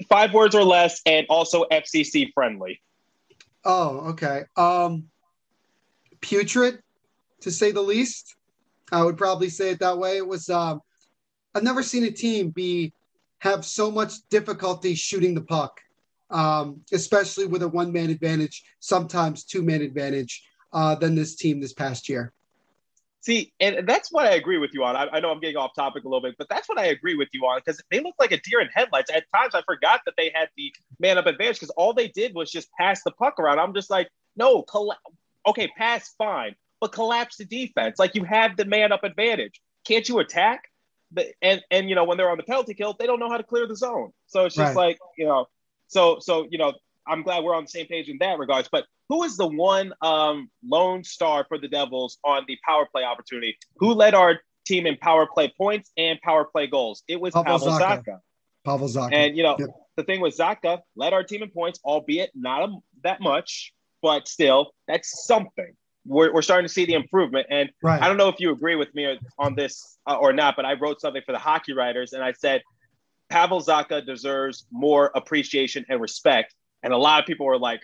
five 0.10 0.34
words 0.34 0.56
or 0.56 0.64
less, 0.64 1.02
and 1.06 1.26
also 1.30 1.66
FCC 1.72 2.32
friendly. 2.34 2.82
oh, 3.66 4.12
okay. 4.12 4.44
Um, 4.56 5.10
putrid, 6.22 6.80
to 7.42 7.52
say 7.52 7.72
the 7.72 7.82
least. 7.82 8.36
I 8.92 9.04
would 9.04 9.18
probably 9.18 9.50
say 9.50 9.72
it 9.72 9.80
that 9.80 9.98
way. 9.98 10.18
It 10.18 10.28
was. 10.28 10.50
Um, 10.50 10.82
I've 11.56 11.64
never 11.64 11.82
seen 11.84 12.04
a 12.04 12.12
team 12.12 12.50
be 12.52 12.94
have 13.40 13.66
so 13.66 13.92
much 13.92 14.28
difficulty 14.30 14.96
shooting 14.96 15.36
the 15.36 15.42
puck, 15.42 15.82
um, 16.30 16.82
especially 16.92 17.46
with 17.46 17.62
a 17.64 17.68
one 17.68 17.92
man 17.92 18.10
advantage, 18.10 18.64
sometimes 18.80 19.44
two 19.44 19.62
man 19.62 19.82
advantage, 19.82 20.44
uh, 20.74 20.96
than 20.96 21.16
this 21.16 21.36
team 21.36 21.60
this 21.60 21.74
past 21.74 22.10
year. 22.10 22.34
See, 23.22 23.54
and 23.60 23.88
that's 23.88 24.12
what 24.12 24.28
I 24.28 24.36
agree 24.36 24.60
with 24.60 24.70
you 24.74 24.84
on. 24.84 24.96
I, 24.96 25.08
I 25.14 25.20
know 25.20 25.32
I'm 25.32 25.40
getting 25.40 25.58
off 25.58 25.74
topic 25.74 26.04
a 26.04 26.08
little 26.08 26.22
bit, 26.22 26.36
but 26.38 26.48
that's 26.48 26.70
what 26.70 26.78
I 26.78 26.86
agree 26.86 27.16
with 27.16 27.30
you 27.34 27.42
on 27.42 27.60
because 27.60 27.82
they 27.90 28.00
look 28.00 28.14
like 28.20 28.32
a 28.32 28.40
deer 28.40 28.60
in 28.62 28.68
headlights. 28.68 29.10
At 29.10 29.24
times, 29.36 29.56
I 29.56 29.64
forgot 29.64 30.02
that 30.06 30.14
they 30.16 30.32
had 30.36 30.50
the 30.56 30.72
man 31.00 31.18
up 31.18 31.26
advantage 31.26 31.56
because 31.56 31.72
all 31.72 31.94
they 31.94 32.08
did 32.10 32.36
was 32.36 32.52
just 32.52 32.72
pass 32.74 33.02
the 33.04 33.10
puck 33.10 33.40
around. 33.40 33.60
I'm 33.60 33.74
just 33.74 33.90
like, 33.90 34.10
no, 34.36 34.64
okay, 35.48 35.72
pass 35.76 36.14
fine, 36.20 36.56
but 36.80 36.92
collapse 36.92 37.38
the 37.38 37.46
defense. 37.46 37.98
Like 37.98 38.14
you 38.14 38.26
have 38.26 38.58
the 38.58 38.66
man 38.66 38.92
up 38.92 39.04
advantage. 39.04 39.60
Can't 39.86 40.08
you 40.08 40.20
attack? 40.20 40.70
And 41.42 41.62
and 41.72 41.90
you 41.90 41.96
know 41.96 42.04
when 42.04 42.18
they're 42.18 42.30
on 42.30 42.38
the 42.38 42.44
penalty 42.44 42.74
kill, 42.74 42.96
they 42.98 43.06
don't 43.06 43.20
know 43.20 43.30
how 43.30 43.38
to 43.38 43.44
clear 43.44 43.68
the 43.68 43.76
zone. 43.76 44.12
So 44.28 44.46
it's 44.46 44.56
just 44.56 44.76
Right. 44.76 44.88
like 44.88 45.00
you 45.18 45.26
know, 45.26 45.48
so 45.88 46.18
so 46.20 46.48
you 46.50 46.58
know, 46.58 46.74
I'm 47.08 47.24
glad 47.24 47.44
we're 47.44 47.56
on 47.56 47.64
the 47.64 47.70
same 47.70 47.88
page 47.88 48.10
in 48.10 48.18
that 48.20 48.38
regards. 48.40 48.70
But 48.72 48.86
who 49.10 49.24
is 49.24 49.38
the 49.38 49.48
one 49.48 49.94
um, 50.02 50.50
lone 50.68 51.04
star 51.04 51.46
for 51.48 51.58
the 51.58 51.68
Devils 51.68 52.18
on 52.24 52.44
the 52.48 52.58
power 52.68 52.88
play 52.92 53.04
opportunity? 53.04 53.58
Who 53.78 53.94
led 53.94 54.14
our 54.16 54.40
team 54.66 54.88
in 54.88 54.98
power 54.98 55.28
play 55.32 55.54
points 55.58 55.92
and 55.98 56.20
power 56.22 56.46
play 56.46 56.68
goals? 56.68 57.04
It 57.08 57.22
was 57.22 57.34
Pavel 57.34 57.60
Pavel 57.60 57.68
Zacha. 57.80 58.04
Zaka. 58.04 58.20
Pavel 58.66 58.88
Zacha. 58.88 59.14
And 59.14 59.38
you 59.38 59.44
know, 59.44 59.56
Yep. 59.60 59.70
the 59.98 60.04
thing 60.04 60.22
with 60.22 60.36
Zacha 60.36 60.80
led 60.96 61.14
our 61.14 61.24
team 61.24 61.44
in 61.44 61.50
points, 61.52 61.80
albeit 61.86 62.32
not 62.34 62.70
a, 62.70 62.76
that 63.04 63.22
much, 63.22 63.74
but 64.02 64.28
still, 64.28 64.72
that's 64.88 65.26
something. 65.28 65.76
We're, 66.06 66.34
we're 66.34 66.42
starting 66.42 66.68
to 66.68 66.74
see 66.74 66.86
the 66.86 66.94
improvement. 66.94 67.48
And 67.50 67.70
right. 67.82 68.02
I 68.02 68.08
don't 68.08 68.18
know 68.18 68.30
if 68.30 68.40
you 68.40 68.52
agree 68.52 68.76
with 68.76 68.94
me 68.94 69.18
on 69.40 69.56
this 69.56 69.98
uh, 70.08 70.16
or 70.16 70.34
not, 70.34 70.56
but 70.56 70.66
I 70.66 70.74
wrote 70.74 71.02
something 71.02 71.22
for 71.26 71.32
the 71.32 71.40
hockey 71.40 71.74
writers 71.74 72.14
and 72.14 72.24
I 72.24 72.32
said 72.34 72.62
Pavel 73.30 73.62
Zacha 73.62 74.06
deserves 74.06 74.68
more 74.72 75.12
appreciation 75.16 75.86
and 75.90 76.00
respect. 76.00 76.54
And 76.84 76.94
a 76.94 76.98
lot 76.98 77.20
of 77.20 77.26
people 77.26 77.46
were 77.48 77.58
like, 77.58 77.82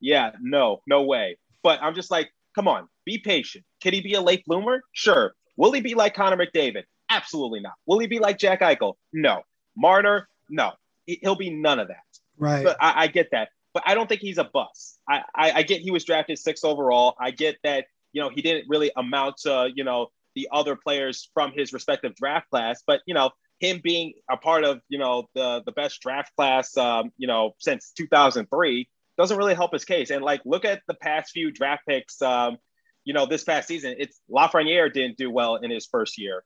yeah, 0.00 0.30
no, 0.40 0.80
no 0.86 1.02
way. 1.02 1.38
But 1.62 1.82
I'm 1.82 1.94
just 1.94 2.10
like, 2.10 2.30
come 2.54 2.68
on, 2.68 2.88
be 3.04 3.18
patient. 3.18 3.64
Can 3.82 3.92
he 3.92 4.00
be 4.00 4.14
a 4.14 4.20
late 4.20 4.44
bloomer? 4.46 4.82
Sure. 4.92 5.34
Will 5.56 5.72
he 5.72 5.80
be 5.80 5.94
like 5.94 6.14
Connor 6.14 6.36
McDavid? 6.36 6.84
Absolutely 7.10 7.60
not. 7.60 7.74
Will 7.86 7.98
he 7.98 8.06
be 8.06 8.18
like 8.20 8.38
Jack 8.38 8.60
Eichel? 8.60 8.94
No. 9.12 9.42
Marner? 9.76 10.28
No. 10.48 10.72
He- 11.06 11.18
He'll 11.22 11.34
be 11.34 11.50
none 11.50 11.80
of 11.80 11.88
that. 11.88 12.04
right. 12.38 12.64
But 12.64 12.76
I, 12.80 13.02
I 13.04 13.06
get 13.08 13.32
that. 13.32 13.48
But 13.72 13.84
I 13.86 13.94
don't 13.94 14.08
think 14.08 14.20
he's 14.20 14.38
a 14.38 14.44
bust. 14.44 14.98
I, 15.08 15.22
I, 15.34 15.52
I 15.52 15.62
get 15.62 15.80
he 15.80 15.90
was 15.90 16.04
drafted 16.04 16.38
sixth 16.38 16.64
overall. 16.64 17.14
I 17.20 17.30
get 17.30 17.58
that, 17.62 17.86
you 18.12 18.20
know, 18.20 18.28
he 18.28 18.42
didn't 18.42 18.68
really 18.68 18.90
amount 18.96 19.38
to, 19.42 19.70
you 19.74 19.84
know, 19.84 20.08
the 20.34 20.48
other 20.52 20.76
players 20.76 21.30
from 21.34 21.52
his 21.52 21.72
respective 21.72 22.14
draft 22.16 22.50
class. 22.50 22.82
But, 22.86 23.00
you 23.06 23.14
know, 23.14 23.30
him 23.60 23.80
being 23.82 24.14
a 24.28 24.36
part 24.36 24.64
of, 24.64 24.80
you 24.88 24.98
know, 24.98 25.28
the, 25.34 25.62
the 25.64 25.72
best 25.72 26.00
draft 26.00 26.34
class, 26.34 26.76
um, 26.76 27.12
you 27.16 27.26
know, 27.26 27.54
since 27.58 27.92
2003 27.96 28.88
doesn't 29.16 29.36
really 29.36 29.54
help 29.54 29.72
his 29.72 29.84
case. 29.84 30.10
And 30.10 30.24
like, 30.24 30.40
look 30.44 30.64
at 30.64 30.82
the 30.88 30.94
past 30.94 31.32
few 31.32 31.52
draft 31.52 31.82
picks, 31.86 32.20
um, 32.22 32.58
you 33.04 33.14
know, 33.14 33.26
this 33.26 33.44
past 33.44 33.68
season, 33.68 33.94
it's 33.98 34.20
Lafreniere 34.30 34.92
didn't 34.92 35.16
do 35.16 35.30
well 35.30 35.56
in 35.56 35.70
his 35.70 35.86
first 35.86 36.18
year. 36.18 36.42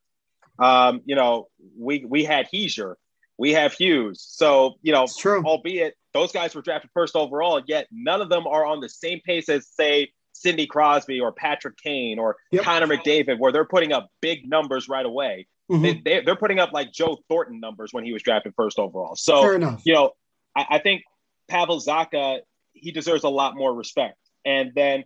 Um, 0.58 1.02
you 1.04 1.14
know, 1.14 1.48
we, 1.78 2.04
we 2.04 2.24
had 2.24 2.48
Hischier, 2.52 2.94
we 3.38 3.52
have 3.52 3.72
Hughes. 3.72 4.24
So, 4.28 4.74
you 4.82 4.92
know, 4.92 5.06
true. 5.06 5.42
albeit 5.44 5.96
those 6.14 6.32
guys 6.32 6.54
were 6.54 6.62
drafted 6.62 6.90
first 6.94 7.16
overall, 7.16 7.60
yet 7.66 7.88
none 7.90 8.22
of 8.22 8.28
them 8.28 8.46
are 8.46 8.64
on 8.64 8.80
the 8.80 8.88
same 8.88 9.20
pace 9.26 9.48
as, 9.48 9.66
say, 9.68 10.08
Sidney 10.32 10.66
Crosby 10.66 11.20
or 11.20 11.32
Patrick 11.32 11.76
Kane 11.76 12.18
or 12.18 12.36
Yep. 12.52 12.64
Connor 12.64 12.86
McDavid, 12.86 13.38
where 13.38 13.52
they're 13.52 13.64
putting 13.64 13.92
up 13.92 14.08
big 14.20 14.48
numbers 14.48 14.88
right 14.88 15.04
away. 15.04 15.46
Mhm. 15.70 15.82
They, 15.82 15.94
they, 16.04 16.24
they're 16.24 16.36
putting 16.36 16.58
up 16.58 16.72
like 16.72 16.92
Joe 16.92 17.18
Thornton 17.28 17.60
numbers 17.60 17.92
when 17.92 18.04
he 18.04 18.12
was 18.12 18.22
drafted 18.22 18.52
first 18.56 18.78
overall. 18.78 19.16
So 19.16 19.42
you 19.84 19.92
know, 19.92 20.10
I, 20.56 20.66
I 20.70 20.78
think 20.78 21.02
Pavel 21.48 21.80
Zacha, 21.80 22.40
he 22.72 22.90
deserves 22.90 23.24
a 23.24 23.28
lot 23.28 23.56
more 23.56 23.74
respect. 23.74 24.18
And 24.44 24.72
then 24.74 25.04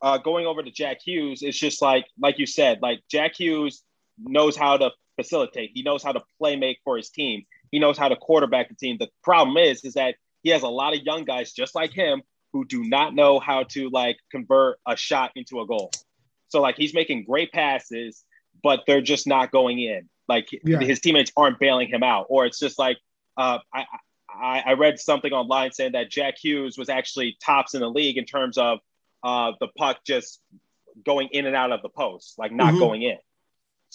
uh, 0.00 0.18
going 0.18 0.46
over 0.46 0.62
to 0.62 0.70
Jack 0.70 0.98
Hughes, 1.04 1.42
it's 1.42 1.58
just 1.58 1.82
like, 1.82 2.06
like 2.18 2.38
you 2.38 2.46
said, 2.46 2.80
like 2.82 3.00
Jack 3.10 3.34
Hughes 3.38 3.82
knows 4.18 4.56
how 4.56 4.76
to 4.76 4.90
facilitate. 5.16 5.70
He 5.74 5.82
knows 5.82 6.02
how 6.02 6.12
to 6.12 6.22
play 6.38 6.56
make 6.56 6.78
for 6.84 6.96
his 6.96 7.10
team. 7.10 7.44
He 7.74 7.80
knows 7.80 7.98
how 7.98 8.08
to 8.08 8.14
quarterback 8.14 8.68
the 8.68 8.76
team. 8.76 8.98
The 9.00 9.08
problem 9.24 9.56
is, 9.56 9.84
is 9.84 9.94
that 9.94 10.14
he 10.44 10.50
has 10.50 10.62
a 10.62 10.68
lot 10.68 10.94
of 10.94 11.02
young 11.02 11.24
guys 11.24 11.52
just 11.52 11.74
like 11.74 11.92
him 11.92 12.22
who 12.52 12.64
do 12.64 12.84
not 12.84 13.16
know 13.16 13.40
how 13.40 13.64
to 13.64 13.90
like 13.90 14.16
convert 14.30 14.78
a 14.86 14.96
shot 14.96 15.32
into 15.34 15.60
a 15.60 15.66
goal. 15.66 15.90
So 16.50 16.60
like 16.60 16.76
he's 16.76 16.94
making 16.94 17.24
great 17.24 17.50
passes, 17.50 18.22
but 18.62 18.84
they're 18.86 19.00
just 19.00 19.26
not 19.26 19.50
going 19.50 19.80
in. 19.80 20.08
Like 20.28 20.46
Yeah. 20.64 20.78
his 20.78 21.00
teammates 21.00 21.32
aren't 21.36 21.58
bailing 21.58 21.88
him 21.88 22.04
out, 22.04 22.26
or 22.28 22.46
it's 22.46 22.60
just 22.60 22.78
like 22.78 22.96
uh, 23.36 23.58
I, 23.74 23.84
I 24.32 24.62
I 24.66 24.72
read 24.74 25.00
something 25.00 25.32
online 25.32 25.72
saying 25.72 25.92
that 25.92 26.10
Jack 26.12 26.34
Hughes 26.40 26.78
was 26.78 26.88
actually 26.88 27.36
tops 27.44 27.74
in 27.74 27.80
the 27.80 27.90
league 27.90 28.18
in 28.18 28.24
terms 28.24 28.56
of 28.56 28.78
uh, 29.24 29.50
the 29.58 29.66
puck 29.76 29.98
just 30.06 30.40
going 31.04 31.26
in 31.32 31.44
and 31.46 31.56
out 31.56 31.72
of 31.72 31.82
the 31.82 31.88
post, 31.88 32.38
like 32.38 32.52
not 32.52 32.74
Mhm. 32.74 32.78
going 32.78 33.02
in. 33.02 33.18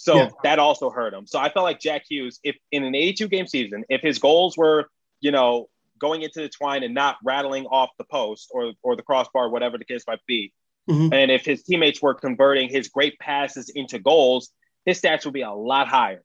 So 0.02 0.16
Yeah. 0.16 0.30
that 0.44 0.58
also 0.58 0.88
hurt 0.88 1.12
him. 1.12 1.26
So 1.26 1.38
I 1.38 1.50
felt 1.50 1.64
like 1.64 1.78
Jack 1.78 2.04
Hughes, 2.08 2.40
if 2.42 2.56
in 2.72 2.84
an 2.84 2.94
82 2.94 3.28
game 3.28 3.46
season, 3.46 3.84
if 3.90 4.00
his 4.00 4.18
goals 4.18 4.56
were, 4.56 4.88
you 5.20 5.30
know, 5.30 5.68
going 5.98 6.22
into 6.22 6.40
the 6.40 6.48
twine 6.48 6.82
and 6.82 6.94
not 6.94 7.18
rattling 7.22 7.66
off 7.66 7.90
the 7.98 8.04
post 8.04 8.48
or 8.52 8.72
or 8.82 8.96
the 8.96 9.02
crossbar, 9.02 9.50
whatever 9.50 9.76
the 9.76 9.84
case 9.84 10.02
might 10.06 10.24
be, 10.26 10.54
Mhm. 10.88 11.12
and 11.12 11.30
if 11.30 11.44
his 11.44 11.62
teammates 11.62 12.00
were 12.00 12.14
converting 12.14 12.70
his 12.70 12.88
great 12.88 13.18
passes 13.18 13.68
into 13.68 13.98
goals, 13.98 14.50
his 14.86 14.98
stats 14.98 15.26
would 15.26 15.34
be 15.34 15.42
a 15.42 15.52
lot 15.52 15.86
higher. 15.86 16.24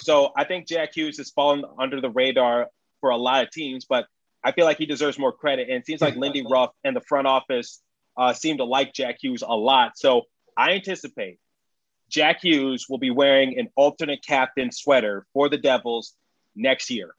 So 0.00 0.32
I 0.36 0.42
think 0.42 0.66
Jack 0.66 0.96
Hughes 0.96 1.16
has 1.18 1.30
fallen 1.30 1.64
under 1.78 2.00
the 2.00 2.10
radar 2.10 2.70
for 3.00 3.10
a 3.10 3.16
lot 3.16 3.44
of 3.44 3.52
teams, 3.52 3.84
but 3.84 4.08
I 4.42 4.50
feel 4.50 4.64
like 4.64 4.78
he 4.78 4.86
deserves 4.86 5.16
more 5.16 5.32
credit. 5.32 5.68
And 5.68 5.78
it 5.78 5.86
seems 5.86 6.00
like 6.00 6.16
Lindy 6.16 6.42
Ruff 6.44 6.70
and 6.82 6.96
the 6.96 7.00
front 7.00 7.28
office 7.28 7.80
uh, 8.16 8.32
seem 8.32 8.56
to 8.56 8.64
like 8.64 8.92
Jack 8.92 9.18
Hughes 9.22 9.42
a 9.42 9.54
lot. 9.54 9.96
So 9.96 10.22
I 10.56 10.72
anticipate 10.72 11.38
Jack 12.08 12.42
Hughes 12.42 12.86
will 12.88 12.98
be 12.98 13.10
wearing 13.10 13.58
an 13.58 13.68
alternate 13.76 14.24
captain 14.24 14.70
sweater 14.70 15.26
for 15.32 15.48
the 15.48 15.58
Devils 15.58 16.14
next 16.54 16.90
year. 16.90 17.14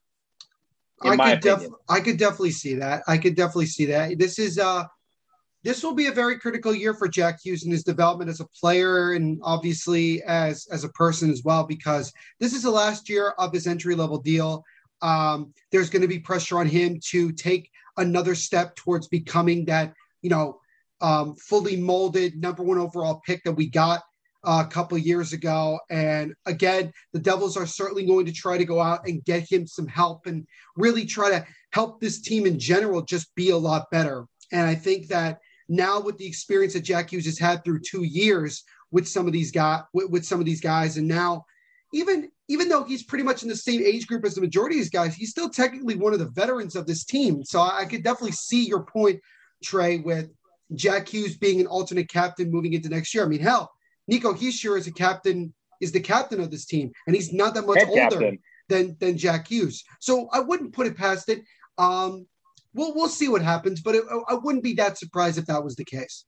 In 1.03 1.13
I 1.13 1.15
my 1.15 1.31
could 1.31 1.41
def- 1.41 1.53
opinion. 1.53 1.75
I 1.89 1.99
could 1.99 2.17
definitely 2.17 2.51
see 2.51 2.75
that. 2.75 3.03
I 3.07 3.17
could 3.17 3.35
definitely 3.35 3.67
see 3.67 3.85
that. 3.85 4.17
This 4.17 4.39
is 4.39 4.57
uh 4.57 4.85
this 5.63 5.83
will 5.83 5.93
be 5.93 6.07
a 6.07 6.11
very 6.11 6.39
critical 6.39 6.73
year 6.73 6.93
for 6.93 7.07
Jack 7.07 7.39
Hughes 7.43 7.65
in 7.65 7.71
his 7.71 7.83
development 7.83 8.29
as 8.29 8.39
a 8.39 8.47
player 8.59 9.13
and 9.13 9.39
obviously 9.43 10.23
as 10.23 10.67
as 10.71 10.83
a 10.83 10.89
person 10.89 11.29
as 11.29 11.43
well 11.43 11.65
because 11.65 12.11
this 12.39 12.53
is 12.53 12.63
the 12.63 12.71
last 12.71 13.09
year 13.09 13.29
of 13.37 13.53
his 13.53 13.67
entry 13.67 13.93
level 13.93 14.17
deal. 14.17 14.63
Um, 15.01 15.53
there's 15.71 15.91
going 15.91 16.01
to 16.01 16.07
be 16.07 16.19
pressure 16.19 16.57
on 16.57 16.67
him 16.67 16.99
to 17.09 17.31
take 17.31 17.69
another 17.97 18.33
step 18.33 18.75
towards 18.75 19.07
becoming 19.07 19.65
that 19.65 19.93
you 20.21 20.29
know 20.29 20.59
um, 21.01 21.35
fully 21.35 21.75
molded 21.75 22.41
number 22.41 22.63
one 22.63 22.79
overall 22.79 23.21
pick 23.25 23.43
that 23.43 23.51
we 23.51 23.69
got 23.69 24.01
a 24.43 24.65
couple 24.65 24.97
years 24.97 25.33
ago. 25.33 25.79
And 25.89 26.33
again, 26.45 26.91
the 27.13 27.19
Devils 27.19 27.57
are 27.57 27.65
certainly 27.65 28.05
going 28.05 28.25
to 28.25 28.31
try 28.31 28.57
to 28.57 28.65
go 28.65 28.79
out 28.79 29.07
and 29.07 29.23
get 29.25 29.49
him 29.49 29.67
some 29.67 29.87
help 29.87 30.25
and 30.25 30.45
really 30.75 31.05
try 31.05 31.29
to 31.29 31.45
help 31.71 31.99
this 31.99 32.21
team 32.21 32.45
in 32.45 32.59
general 32.59 33.01
just 33.01 33.33
be 33.35 33.49
a 33.49 33.57
lot 33.57 33.89
better. 33.91 34.25
And 34.51 34.67
I 34.67 34.75
think 34.75 35.07
that 35.07 35.39
now 35.69 35.99
with 35.99 36.17
the 36.17 36.27
experience 36.27 36.73
that 36.73 36.81
Jack 36.81 37.11
Hughes 37.11 37.25
has 37.25 37.39
had 37.39 37.63
through 37.63 37.81
two 37.81 38.03
years 38.03 38.63
with 38.91 39.07
some 39.07 39.27
of 39.27 39.33
these 39.33 39.51
guys, 39.51 39.81
with, 39.93 40.09
with 40.09 40.25
some 40.25 40.39
of 40.39 40.45
these 40.45 40.61
guys, 40.61 40.97
and 40.97 41.07
now 41.07 41.45
even 41.93 42.29
even 42.49 42.69
though 42.69 42.83
he's 42.83 43.03
pretty 43.03 43.23
much 43.23 43.43
in 43.43 43.49
the 43.49 43.55
same 43.55 43.81
age 43.81 44.07
group 44.07 44.25
as 44.25 44.35
the 44.35 44.41
majority 44.41 44.75
of 44.75 44.79
these 44.79 44.89
guys, 44.89 45.13
he's 45.13 45.31
still 45.31 45.49
technically 45.49 45.95
one 45.95 46.13
of 46.13 46.19
the 46.19 46.29
veterans 46.29 46.75
of 46.75 46.87
this 46.87 47.03
team. 47.03 47.43
So 47.43 47.59
I, 47.59 47.79
I 47.79 47.85
could 47.85 48.03
definitely 48.03 48.31
see 48.31 48.65
your 48.65 48.83
point, 48.83 49.19
Trey, 49.61 49.97
with 49.97 50.29
Jack 50.73 51.09
Hughes 51.09 51.37
being 51.37 51.59
an 51.59 51.67
alternate 51.67 52.09
captain 52.09 52.49
moving 52.49 52.73
into 52.73 52.87
next 52.87 53.13
year. 53.13 53.25
I 53.25 53.27
mean, 53.27 53.41
hell, 53.41 53.71
Nico 54.07 54.33
Hischier 54.33 54.77
is 54.77 54.87
a 54.87 54.91
captain, 54.91 55.53
is 55.81 55.91
the 55.91 55.99
captain 55.99 56.39
of 56.39 56.51
this 56.51 56.65
team, 56.65 56.91
and 57.05 57.15
he's 57.15 57.33
not 57.33 57.53
that 57.55 57.65
much 57.65 57.79
Head 57.79 57.89
older 57.89 58.01
captain. 58.01 58.39
than 58.69 58.97
than 58.99 59.17
Jack 59.17 59.47
Hughes. 59.47 59.83
So 59.99 60.29
I 60.31 60.39
wouldn't 60.39 60.73
put 60.73 60.87
it 60.87 60.97
past 60.97 61.29
it. 61.29 61.43
Um, 61.77 62.27
we'll 62.73 62.93
we'll 62.95 63.09
see 63.09 63.27
what 63.27 63.41
happens, 63.41 63.81
but 63.81 63.95
it, 63.95 64.03
I 64.29 64.35
wouldn't 64.35 64.63
be 64.63 64.73
that 64.75 64.97
surprised 64.97 65.37
if 65.37 65.45
that 65.47 65.63
was 65.63 65.75
the 65.75 65.85
case. 65.85 66.25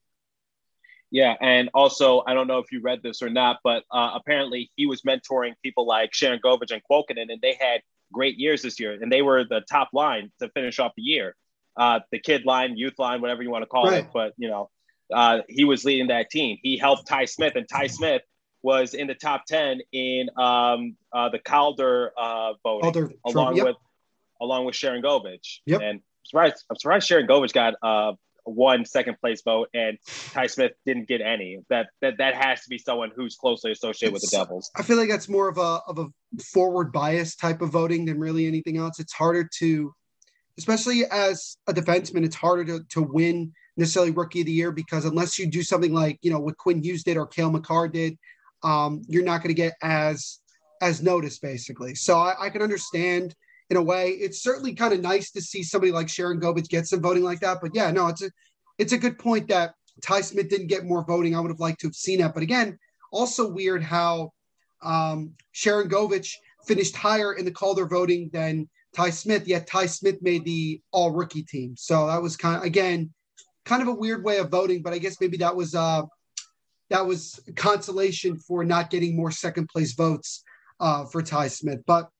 Yeah, 1.10 1.34
and 1.40 1.70
also 1.74 2.22
I 2.26 2.34
don't 2.34 2.46
know 2.46 2.58
if 2.58 2.70
you 2.70 2.80
read 2.80 3.02
this 3.02 3.20
or 3.22 3.30
not, 3.30 3.58
but 3.64 3.82
uh, 3.90 4.12
apparently 4.14 4.70
he 4.76 4.86
was 4.86 5.02
mentoring 5.02 5.54
people 5.62 5.86
like 5.86 6.12
Sharangovich 6.12 6.70
and 6.70 6.82
Kuokkanen, 6.88 7.32
and 7.32 7.40
they 7.42 7.54
had 7.54 7.80
great 8.12 8.38
years 8.38 8.62
this 8.62 8.78
year, 8.78 8.92
and 9.00 9.10
they 9.10 9.22
were 9.22 9.44
the 9.44 9.62
top 9.68 9.88
line 9.92 10.30
to 10.40 10.48
finish 10.50 10.78
off 10.78 10.92
the 10.96 11.02
year. 11.02 11.34
Uh, 11.76 12.00
the 12.12 12.18
kid 12.18 12.44
line, 12.44 12.76
youth 12.76 12.98
line, 12.98 13.20
whatever 13.20 13.42
you 13.42 13.50
want 13.50 13.62
to 13.62 13.66
call 13.66 13.86
Right. 13.86 14.04
it, 14.04 14.10
but 14.12 14.34
you 14.36 14.48
know, 14.48 14.70
uh, 15.12 15.38
he 15.48 15.64
was 15.64 15.84
leading 15.84 16.08
that 16.08 16.30
team. 16.30 16.58
He 16.62 16.76
helped 16.76 17.06
Ty 17.06 17.26
Smith, 17.26 17.54
and 17.56 17.68
Ty 17.68 17.88
Smith 17.88 18.22
was 18.62 18.94
in 18.94 19.06
the 19.06 19.14
top 19.14 19.44
ten 19.46 19.80
in 19.92 20.28
um, 20.36 20.96
uh, 21.12 21.28
the 21.30 21.38
Calder 21.38 22.12
uh, 22.18 22.54
voting, 22.62 22.92
Calder 22.92 23.12
along 23.24 23.56
yep. 23.56 23.66
with 23.66 23.76
along 24.40 24.64
with 24.64 24.74
Sharangovich. 24.74 25.60
Yep. 25.66 25.80
And 25.80 25.98
I'm 25.98 26.02
surprised, 26.24 26.64
I'm 26.70 26.76
surprised 26.76 27.08
Sharangovich 27.08 27.52
got 27.52 27.74
uh, 27.82 28.12
one 28.44 28.84
second 28.84 29.18
place 29.20 29.42
vote 29.42 29.68
and 29.74 29.98
Ty 30.32 30.46
Smith 30.46 30.72
didn't 30.86 31.08
get 31.08 31.20
any. 31.20 31.58
That 31.68 31.88
that 32.00 32.18
that 32.18 32.34
has 32.34 32.62
to 32.62 32.68
be 32.68 32.78
someone 32.78 33.10
who's 33.14 33.36
closely 33.36 33.72
associated 33.72 34.12
with 34.12 34.22
the 34.22 34.36
Devils. 34.36 34.70
I 34.76 34.82
feel 34.82 34.96
like 34.96 35.08
that's 35.08 35.28
more 35.28 35.48
of 35.48 35.58
a 35.58 35.80
of 35.86 35.98
a 35.98 36.06
forward 36.42 36.92
bias 36.92 37.36
type 37.36 37.62
of 37.62 37.70
voting 37.70 38.04
than 38.04 38.18
really 38.18 38.46
anything 38.46 38.76
else. 38.76 38.98
It's 38.98 39.12
harder 39.12 39.48
to, 39.58 39.94
especially 40.58 41.04
as 41.10 41.56
a 41.66 41.72
defenseman, 41.72 42.24
it's 42.24 42.36
harder 42.36 42.64
to 42.64 42.84
to 42.90 43.02
win 43.02 43.52
necessarily 43.76 44.10
rookie 44.10 44.40
of 44.40 44.46
the 44.46 44.52
year 44.52 44.72
because 44.72 45.04
unless 45.04 45.38
you 45.38 45.46
do 45.46 45.62
something 45.62 45.92
like 45.92 46.18
you 46.22 46.30
know 46.30 46.40
what 46.40 46.56
Quinn 46.56 46.82
Hughes 46.82 47.04
did 47.04 47.16
or 47.16 47.26
Cale 47.26 47.50
Makar 47.50 47.88
did, 47.88 48.16
um, 48.62 49.02
you're 49.08 49.24
not 49.24 49.42
going 49.42 49.54
to 49.54 49.54
get 49.54 49.74
as 49.82 50.38
as 50.82 51.02
noticed 51.02 51.42
basically. 51.42 51.94
So 51.94 52.18
I, 52.18 52.46
I 52.46 52.50
can 52.50 52.62
understand 52.62 53.34
in 53.70 53.76
a 53.76 53.82
way. 53.82 54.10
It's 54.10 54.42
certainly 54.42 54.74
kind 54.74 54.92
of 54.92 55.00
nice 55.00 55.30
to 55.32 55.40
see 55.40 55.62
somebody 55.62 55.92
like 55.92 56.08
Sharangovich 56.08 56.68
get 56.68 56.86
some 56.86 57.00
voting 57.00 57.22
like 57.22 57.40
that. 57.40 57.58
But 57.62 57.70
yeah, 57.74 57.90
no, 57.90 58.08
it's 58.08 58.22
a 58.22 58.30
it's 58.78 58.92
a 58.92 58.98
good 58.98 59.18
point 59.18 59.48
that 59.48 59.74
Ty 60.02 60.22
Smith 60.22 60.48
didn't 60.48 60.68
get 60.68 60.84
more 60.84 61.04
voting. 61.04 61.34
I 61.34 61.40
would 61.40 61.50
have 61.50 61.60
liked 61.60 61.80
to 61.80 61.86
have 61.86 61.94
seen 61.94 62.20
that. 62.20 62.34
But 62.34 62.42
again, 62.42 62.78
also 63.12 63.48
weird 63.48 63.82
how 63.82 64.32
um, 64.82 65.32
Sharangovich 65.54 66.34
finished 66.66 66.96
higher 66.96 67.34
in 67.34 67.44
the 67.44 67.50
Calder 67.50 67.86
voting 67.86 68.30
than 68.32 68.68
Ty 68.94 69.10
Smith, 69.10 69.46
yet 69.46 69.66
Ty 69.66 69.86
Smith 69.86 70.20
made 70.22 70.44
the 70.44 70.80
all 70.90 71.10
rookie 71.12 71.42
team. 71.42 71.74
So 71.76 72.06
that 72.06 72.22
was 72.22 72.36
kind 72.36 72.56
of, 72.56 72.62
again, 72.62 73.12
kind 73.70 73.82
of 73.82 73.88
a 73.88 73.94
weird 73.94 74.24
way 74.24 74.38
of 74.38 74.50
voting, 74.50 74.82
but 74.82 74.92
I 74.92 74.98
guess 74.98 75.20
maybe 75.20 75.36
that 75.36 75.54
was 75.54 75.76
uh, 75.76 76.02
that 76.90 77.06
was 77.06 77.38
consolation 77.54 78.36
for 78.36 78.64
not 78.64 78.90
getting 78.90 79.14
more 79.14 79.30
second 79.30 79.68
place 79.68 79.94
votes 79.94 80.42
uh, 80.80 81.04
for 81.04 81.22
Ty 81.22 81.46
Smith. 81.48 81.78
But 81.86 82.10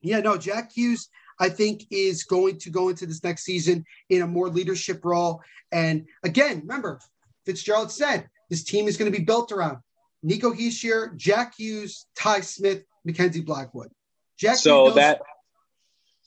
yeah, 0.00 0.20
no, 0.20 0.38
Jack 0.38 0.72
Hughes, 0.72 1.10
I 1.38 1.50
think, 1.50 1.84
is 1.90 2.24
going 2.24 2.58
to 2.60 2.70
go 2.70 2.88
into 2.88 3.04
this 3.04 3.22
next 3.22 3.44
season 3.44 3.84
in 4.08 4.22
a 4.22 4.26
more 4.26 4.48
leadership 4.48 5.04
role. 5.04 5.42
And 5.70 6.06
again, 6.24 6.60
remember, 6.60 6.98
Fitzgerald 7.44 7.92
said 7.92 8.26
this 8.48 8.64
team 8.64 8.88
is 8.88 8.96
going 8.96 9.12
to 9.12 9.18
be 9.18 9.22
built 9.24 9.52
around 9.52 9.78
Nico 10.22 10.50
Hischier, 10.50 11.14
Jack 11.14 11.56
Hughes, 11.58 12.06
Ty 12.16 12.40
Smith, 12.40 12.84
Mackenzie 13.04 13.42
Blackwood. 13.42 13.90
Jack 14.38 14.56
So 14.56 14.86
knows- 14.86 14.94
that 14.94 15.20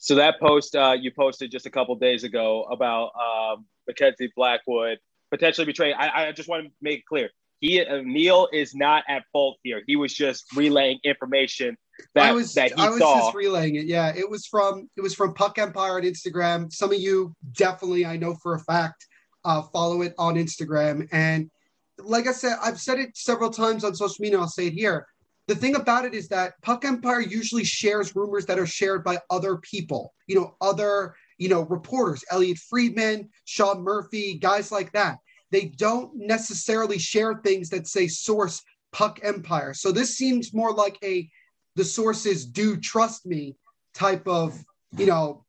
so 0.04 0.16
that 0.16 0.38
post 0.38 0.76
uh, 0.76 0.94
you 1.00 1.10
posted 1.10 1.50
just 1.50 1.64
a 1.64 1.70
couple 1.70 1.94
days 1.96 2.24
ago 2.24 2.64
about 2.64 3.12
um, 3.16 3.64
Mackenzie 3.86 4.30
Blackwood 4.36 4.98
potentially 5.30 5.64
betraying. 5.64 5.94
I, 5.98 6.28
I 6.28 6.32
just 6.32 6.46
want 6.46 6.66
to 6.66 6.70
make 6.82 6.98
it 6.98 7.06
clear. 7.06 7.30
He 7.60 7.80
uh, 7.80 8.02
Neil 8.04 8.46
is 8.52 8.74
not 8.74 9.04
at 9.08 9.22
fault 9.32 9.56
here. 9.62 9.82
He 9.86 9.96
was 9.96 10.12
just 10.12 10.44
relaying 10.54 10.98
information 11.04 11.78
that 12.14 12.26
I 12.26 12.32
was 12.32 12.52
that 12.52 12.74
he 12.74 12.82
I 12.82 12.90
was 12.90 12.98
saw. 12.98 13.18
just 13.18 13.34
relaying 13.34 13.76
it. 13.76 13.86
Yeah, 13.86 14.12
it 14.14 14.28
was 14.28 14.46
from 14.46 14.90
it 14.94 15.00
was 15.00 15.14
from 15.14 15.32
Puck 15.32 15.58
Empire 15.58 15.92
on 15.96 16.02
Instagram. 16.02 16.70
Some 16.70 16.92
of 16.92 17.00
you 17.00 17.34
definitely, 17.52 18.04
I 18.04 18.18
know 18.18 18.34
for 18.42 18.56
a 18.56 18.60
fact, 18.60 19.06
uh, 19.46 19.62
follow 19.62 20.02
it 20.02 20.12
on 20.18 20.34
Instagram. 20.34 21.08
And 21.12 21.50
like 21.98 22.26
I 22.26 22.32
said, 22.32 22.58
I've 22.62 22.78
said 22.78 22.98
it 22.98 23.16
several 23.16 23.48
times 23.48 23.84
on 23.84 23.94
social 23.94 24.20
media. 24.20 24.38
I'll 24.38 24.48
say 24.48 24.66
it 24.66 24.74
here. 24.74 25.06
The 25.46 25.54
thing 25.54 25.76
about 25.76 26.04
it 26.04 26.14
is 26.14 26.28
that 26.28 26.54
Puck 26.62 26.84
Empire 26.84 27.20
usually 27.20 27.64
shares 27.64 28.16
rumors 28.16 28.46
that 28.46 28.58
are 28.58 28.66
shared 28.66 29.04
by 29.04 29.18
other 29.30 29.58
people. 29.58 30.14
You 30.26 30.36
know, 30.36 30.56
other 30.60 31.14
you 31.38 31.48
know 31.48 31.62
reporters, 31.62 32.24
Elliotte 32.30 32.58
Friedman, 32.58 33.28
Sean 33.44 33.82
Murphy, 33.82 34.38
guys 34.38 34.72
like 34.72 34.92
that. 34.92 35.18
They 35.50 35.66
don't 35.66 36.10
necessarily 36.16 36.98
share 36.98 37.34
things 37.34 37.68
that 37.70 37.86
say 37.86 38.08
source 38.08 38.62
Puck 38.92 39.20
Empire. 39.22 39.74
So 39.74 39.92
this 39.92 40.16
seems 40.16 40.54
more 40.54 40.72
like 40.72 40.98
a 41.02 41.28
the 41.76 41.84
sources 41.84 42.46
do 42.46 42.76
trust 42.76 43.26
me 43.26 43.56
type 43.94 44.26
of 44.26 44.64
you 44.96 45.06
know 45.06 45.44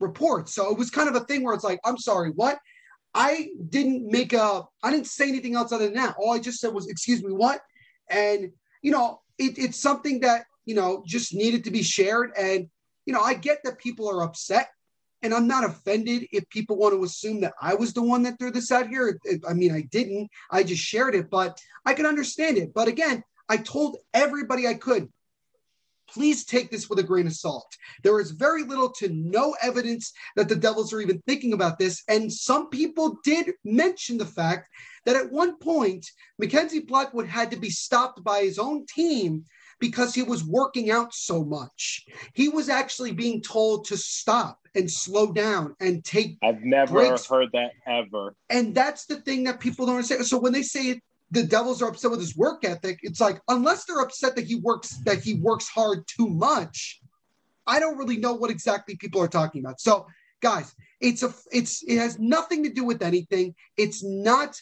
report 0.00 0.48
so 0.48 0.70
it 0.70 0.78
was 0.78 0.90
kind 0.90 1.08
of 1.08 1.16
a 1.16 1.24
thing 1.24 1.42
where 1.42 1.54
it's 1.54 1.64
like 1.64 1.80
i'm 1.84 1.98
sorry 1.98 2.30
what 2.30 2.58
I 3.14 3.48
didn't 3.68 4.10
make 4.10 4.32
a, 4.32 4.62
I 4.82 4.90
didn't 4.90 5.06
say 5.06 5.28
anything 5.28 5.56
else 5.56 5.72
other 5.72 5.86
than 5.86 5.94
that. 5.94 6.16
All 6.18 6.32
I 6.32 6.38
just 6.38 6.60
said 6.60 6.72
was, 6.72 6.88
excuse 6.88 7.22
me, 7.22 7.32
what? 7.32 7.60
And, 8.08 8.52
you 8.82 8.92
know, 8.92 9.20
it, 9.38 9.58
it's 9.58 9.80
something 9.80 10.20
that, 10.20 10.44
you 10.66 10.74
know, 10.74 11.02
just 11.06 11.34
needed 11.34 11.64
to 11.64 11.70
be 11.70 11.82
shared. 11.82 12.32
And, 12.38 12.68
you 13.06 13.12
know, 13.12 13.20
I 13.20 13.34
get 13.34 13.60
that 13.64 13.78
people 13.78 14.08
are 14.08 14.22
upset 14.22 14.68
and 15.22 15.34
I'm 15.34 15.48
not 15.48 15.64
offended 15.64 16.26
if 16.32 16.48
people 16.48 16.76
want 16.76 16.94
to 16.94 17.02
assume 17.02 17.40
that 17.40 17.54
I 17.60 17.74
was 17.74 17.92
the 17.92 18.02
one 18.02 18.22
that 18.24 18.38
threw 18.38 18.50
this 18.50 18.70
out 18.70 18.88
here. 18.88 19.18
I 19.48 19.52
mean, 19.54 19.72
I 19.72 19.82
didn't. 19.90 20.30
I 20.50 20.62
just 20.62 20.82
shared 20.82 21.14
it, 21.14 21.30
but 21.30 21.60
I 21.84 21.94
can 21.94 22.06
understand 22.06 22.58
it. 22.58 22.72
But 22.74 22.88
again, 22.88 23.24
I 23.48 23.56
told 23.56 23.96
everybody 24.14 24.66
I 24.66 24.74
could, 24.74 25.08
please 26.08 26.44
take 26.44 26.70
this 26.70 26.88
with 26.88 26.98
a 26.98 27.02
grain 27.02 27.26
of 27.26 27.32
salt. 27.32 27.76
There 28.02 28.20
is 28.20 28.30
very 28.30 28.64
little 28.64 28.90
to 28.92 29.08
no 29.08 29.56
evidence 29.62 30.12
that 30.36 30.48
the 30.48 30.56
Devils 30.56 30.92
are 30.92 31.00
even 31.00 31.22
thinking 31.26 31.52
about 31.52 31.78
this. 31.78 32.02
And 32.08 32.32
some 32.32 32.68
people 32.70 33.18
did 33.24 33.52
mention 33.64 34.18
the 34.18 34.26
fact 34.26 34.68
that 35.04 35.16
at 35.16 35.30
one 35.30 35.58
point, 35.58 36.06
Mackenzie 36.38 36.80
Blackwood 36.80 37.26
had 37.26 37.50
to 37.50 37.56
be 37.56 37.70
stopped 37.70 38.22
by 38.24 38.40
his 38.40 38.58
own 38.58 38.86
team 38.86 39.44
because 39.80 40.14
he 40.14 40.22
was 40.22 40.44
working 40.44 40.90
out 40.90 41.14
so 41.14 41.44
much. 41.44 42.04
He 42.34 42.48
was 42.48 42.68
actually 42.68 43.12
being 43.12 43.40
told 43.40 43.86
to 43.86 43.96
stop 43.96 44.58
and 44.74 44.90
slow 44.90 45.32
down 45.32 45.76
and 45.80 46.04
take. 46.04 46.36
I've 46.42 46.62
never 46.62 46.92
breaks. 46.92 47.26
heard 47.26 47.50
that 47.52 47.70
ever. 47.86 48.34
And 48.50 48.74
that's 48.74 49.06
the 49.06 49.16
thing 49.16 49.44
that 49.44 49.60
people 49.60 49.86
don't 49.86 49.96
understand. 49.96 50.26
So 50.26 50.38
when 50.38 50.52
they 50.52 50.62
say 50.62 51.00
the 51.30 51.42
Devils 51.42 51.82
are 51.82 51.88
upset 51.88 52.10
with 52.10 52.20
his 52.20 52.36
work 52.36 52.64
ethic, 52.64 53.00
it's 53.02 53.20
like 53.20 53.40
unless 53.48 53.84
they're 53.84 54.00
upset 54.00 54.36
that 54.36 54.46
he 54.46 54.56
works 54.56 54.98
that 55.04 55.22
he 55.22 55.34
works 55.34 55.68
hard 55.68 56.04
too 56.06 56.28
much, 56.28 57.00
I 57.66 57.80
don't 57.80 57.98
really 57.98 58.16
know 58.16 58.34
what 58.34 58.50
exactly 58.50 58.96
people 58.96 59.20
are 59.20 59.28
talking 59.28 59.62
about. 59.62 59.80
So 59.80 60.06
guys, 60.40 60.74
it's 61.00 61.22
a 61.22 61.34
it's 61.52 61.82
it 61.82 61.98
has 61.98 62.18
nothing 62.18 62.64
to 62.64 62.70
do 62.70 62.84
with 62.84 63.02
anything. 63.02 63.54
It's 63.76 64.02
not 64.02 64.60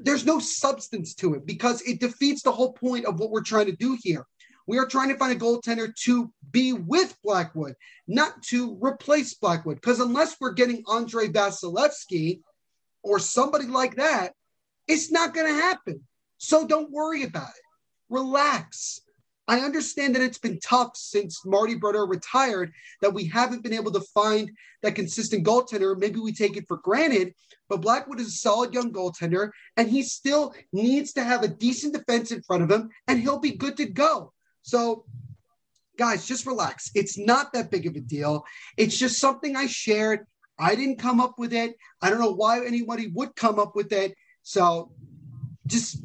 there's 0.00 0.26
no 0.26 0.40
substance 0.40 1.14
to 1.14 1.34
it 1.34 1.46
because 1.46 1.82
it 1.82 2.00
defeats 2.00 2.42
the 2.42 2.52
whole 2.52 2.72
point 2.72 3.04
of 3.06 3.20
what 3.20 3.30
we're 3.30 3.42
trying 3.42 3.66
to 3.66 3.76
do 3.76 3.96
here. 4.02 4.26
We 4.66 4.78
are 4.78 4.86
trying 4.86 5.08
to 5.08 5.16
find 5.16 5.32
a 5.32 5.40
goaltender 5.40 5.94
to 6.04 6.30
be 6.50 6.72
with 6.74 7.16
Blackwood, 7.24 7.74
not 8.06 8.42
to 8.48 8.76
replace 8.82 9.34
Blackwood. 9.34 9.76
Because 9.76 10.00
unless 10.00 10.36
we're 10.40 10.52
getting 10.52 10.82
Andre 10.86 11.28
Vasilevskiy 11.28 12.42
or 13.02 13.18
somebody 13.18 13.66
like 13.66 13.96
that, 13.96 14.34
it's 14.88 15.12
not 15.12 15.34
going 15.34 15.46
to 15.46 15.60
happen. 15.60 16.00
So 16.38 16.66
don't 16.66 16.90
worry 16.90 17.22
about 17.22 17.50
it. 17.50 17.62
Relax. 18.08 19.00
I 19.46 19.60
understand 19.60 20.14
that 20.14 20.22
it's 20.22 20.38
been 20.38 20.60
tough 20.60 20.94
since 20.94 21.44
Marty 21.46 21.74
Brodeur 21.74 22.06
retired 22.06 22.72
that 23.00 23.14
we 23.14 23.24
haven't 23.24 23.62
been 23.62 23.72
able 23.72 23.92
to 23.92 24.00
find 24.00 24.50
that 24.82 24.94
consistent 24.94 25.46
goaltender. 25.46 25.98
Maybe 25.98 26.20
we 26.20 26.32
take 26.32 26.56
it 26.56 26.68
for 26.68 26.76
granted, 26.78 27.34
but 27.68 27.80
Blackwood 27.80 28.20
is 28.20 28.28
a 28.28 28.32
solid 28.32 28.74
young 28.74 28.92
goaltender 28.92 29.50
and 29.78 29.88
he 29.88 30.02
still 30.02 30.54
needs 30.72 31.14
to 31.14 31.24
have 31.24 31.42
a 31.42 31.48
decent 31.48 31.94
defense 31.94 32.30
in 32.30 32.42
front 32.42 32.62
of 32.62 32.70
him 32.70 32.90
and 33.06 33.20
he'll 33.20 33.38
be 33.38 33.52
good 33.52 33.78
to 33.78 33.86
go. 33.86 34.32
So, 34.62 35.06
guys, 35.96 36.26
just 36.26 36.46
relax. 36.46 36.90
It's 36.94 37.18
not 37.18 37.54
that 37.54 37.70
big 37.70 37.86
of 37.86 37.96
a 37.96 38.00
deal. 38.00 38.44
It's 38.76 38.98
just 38.98 39.18
something 39.18 39.56
I 39.56 39.66
shared. 39.66 40.26
I 40.58 40.74
didn't 40.74 40.98
come 40.98 41.20
up 41.20 41.38
with 41.38 41.54
it. 41.54 41.76
I 42.02 42.10
don't 42.10 42.20
know 42.20 42.34
why 42.34 42.64
anybody 42.66 43.06
would 43.08 43.34
come 43.34 43.58
up 43.58 43.74
with 43.74 43.92
it. 43.92 44.14
So, 44.48 44.92
just 45.66 46.02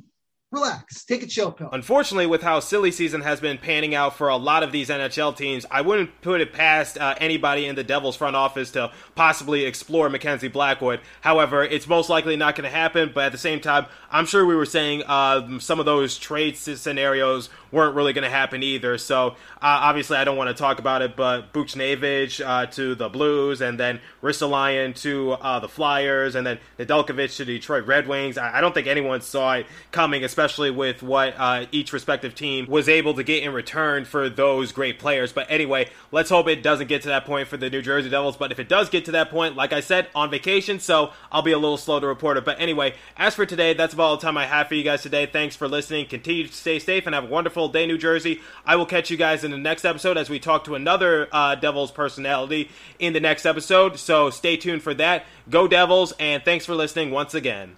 relax, 0.52 1.06
take 1.06 1.24
a 1.24 1.28
chill 1.28 1.50
pill. 1.50 1.70
Unfortunately, 1.72 2.26
with 2.26 2.42
how 2.42 2.60
silly 2.60 2.92
season 2.92 3.22
has 3.22 3.40
been 3.40 3.58
panning 3.58 3.96
out 3.96 4.18
for 4.18 4.28
a 4.28 4.36
lot 4.36 4.64
of 4.64 4.74
these 4.74 4.90
NHL 4.90 5.38
teams, 5.38 5.66
I 5.72 5.80
wouldn't 5.80 6.20
put 6.22 6.42
it 6.42 6.52
past 6.52 6.98
uh, 6.98 7.16
anybody 7.20 7.68
in 7.68 7.76
the 7.76 7.86
Devils 7.86 8.18
front 8.18 8.36
office 8.36 8.72
to 8.72 8.92
possibly 9.16 9.64
explore 9.64 10.10
Mackenzie 10.10 10.50
Blackwood. 10.50 11.00
However, 11.22 11.64
it's 11.64 11.88
most 11.88 12.10
likely 12.10 12.36
not 12.36 12.58
going 12.58 12.70
to 12.70 12.76
happen. 12.76 13.14
But 13.16 13.28
at 13.28 13.32
the 13.32 13.38
same 13.38 13.62
time, 13.62 13.86
I'm 14.12 14.26
sure 14.26 14.46
we 14.46 14.58
were 14.58 14.66
saying 14.66 15.04
uh, 15.08 15.60
some 15.60 15.80
of 15.80 15.86
those 15.86 16.18
trade 16.18 16.58
scenarios 16.58 17.50
weren't 17.74 17.96
really 17.96 18.14
going 18.14 18.24
to 18.24 18.30
happen 18.30 18.64
either. 18.64 18.98
So 18.98 19.30
uh, 19.30 19.34
obviously, 19.62 20.18
I 20.18 20.24
don't 20.24 20.38
want 20.38 20.50
to 20.50 20.54
talk 20.54 20.80
about 20.80 21.02
it. 21.02 21.16
But 21.16 21.52
Buchnevich 21.52 22.46
uh, 22.46 22.68
to 22.68 22.96
the 22.96 23.10
Blues, 23.10 23.60
and 23.60 23.80
then 23.80 24.00
Ristolainen 24.22 24.96
to 25.02 25.34
uh, 25.34 25.60
the 25.60 25.68
Flyers, 25.68 26.36
and 26.36 26.46
then 26.48 26.60
Nedeljkovic 26.80 27.36
to 27.38 27.46
Detroit 27.46 27.86
Red 27.86 28.08
Wings. 28.08 28.38
I, 28.38 28.60
I 28.60 28.62
don't 28.62 28.74
think 28.74 28.88
anyone 28.88 29.22
saw 29.22 29.56
it 29.56 29.66
coming, 29.92 30.24
especially 30.24 30.72
with 30.72 31.04
what 31.04 31.34
uh, 31.38 31.66
each 31.72 31.92
respective 31.92 32.36
team 32.36 32.68
was 32.68 32.88
able 32.88 33.14
to 33.16 33.24
get 33.24 33.44
in 33.44 33.52
return 33.52 34.06
for 34.06 34.30
those 34.30 34.72
great 34.72 35.00
players. 35.00 35.34
But 35.34 35.48
anyway, 35.50 35.90
let's 36.12 36.30
hope 36.30 36.48
it 36.48 36.64
doesn't 36.64 36.88
get 36.88 37.02
to 37.02 37.08
that 37.10 37.26
point 37.26 37.48
for 37.48 37.58
the 37.58 37.70
New 37.70 37.82
Jersey 37.82 38.10
Devils. 38.10 38.38
But 38.38 38.52
if 38.52 38.60
it 38.60 38.70
does 38.70 38.90
get 38.90 39.06
to 39.06 39.12
that 39.12 39.32
point, 39.32 39.56
like 39.56 39.74
I 39.74 39.80
said, 39.80 40.08
on 40.14 40.30
vacation, 40.30 40.80
so 40.80 41.12
I'll 41.32 41.42
be 41.42 41.52
a 41.52 41.58
little 41.58 41.78
slow 41.78 42.00
to 42.00 42.08
report 42.08 42.38
it. 42.38 42.46
But 42.46 42.62
anyway, 42.62 42.94
as 43.18 43.36
for 43.36 43.46
today, 43.46 43.74
that's 43.74 43.94
about 43.94 44.04
all 44.04 44.18
the 44.18 44.22
time 44.22 44.38
I 44.38 44.46
have 44.46 44.68
for 44.68 44.76
you 44.76 44.84
guys 44.84 45.02
today. 45.02 45.26
Thanks 45.26 45.56
for 45.56 45.68
listening. 45.68 46.06
Continue 46.06 46.48
to 46.48 46.54
stay 46.54 46.80
safe 46.80 47.06
and 47.06 47.16
have 47.16 47.26
a 47.26 47.28
wonderful 47.28 47.63
day, 47.70 47.86
New 47.86 47.98
Jersey. 47.98 48.42
I 48.66 48.76
will 48.76 48.86
catch 48.86 49.10
you 49.10 49.18
guys 49.18 49.44
in 49.44 49.52
the 49.52 49.58
next 49.58 49.86
episode 49.86 50.18
as 50.18 50.30
we 50.30 50.40
talk 50.40 50.64
to 50.66 50.76
another 50.76 51.28
uh, 51.32 51.56
Devils 51.56 51.92
personality 51.92 52.70
in 53.00 53.14
the 53.14 53.20
next 53.20 53.46
episode. 53.46 54.00
So 54.00 54.30
stay 54.30 54.58
tuned 54.58 54.82
for 54.82 54.94
that. 54.96 55.26
Go 55.50 55.68
Devils, 55.68 56.14
and 56.20 56.44
thanks 56.44 56.66
for 56.66 56.76
listening 56.76 57.12
once 57.12 57.34
again. 57.34 57.78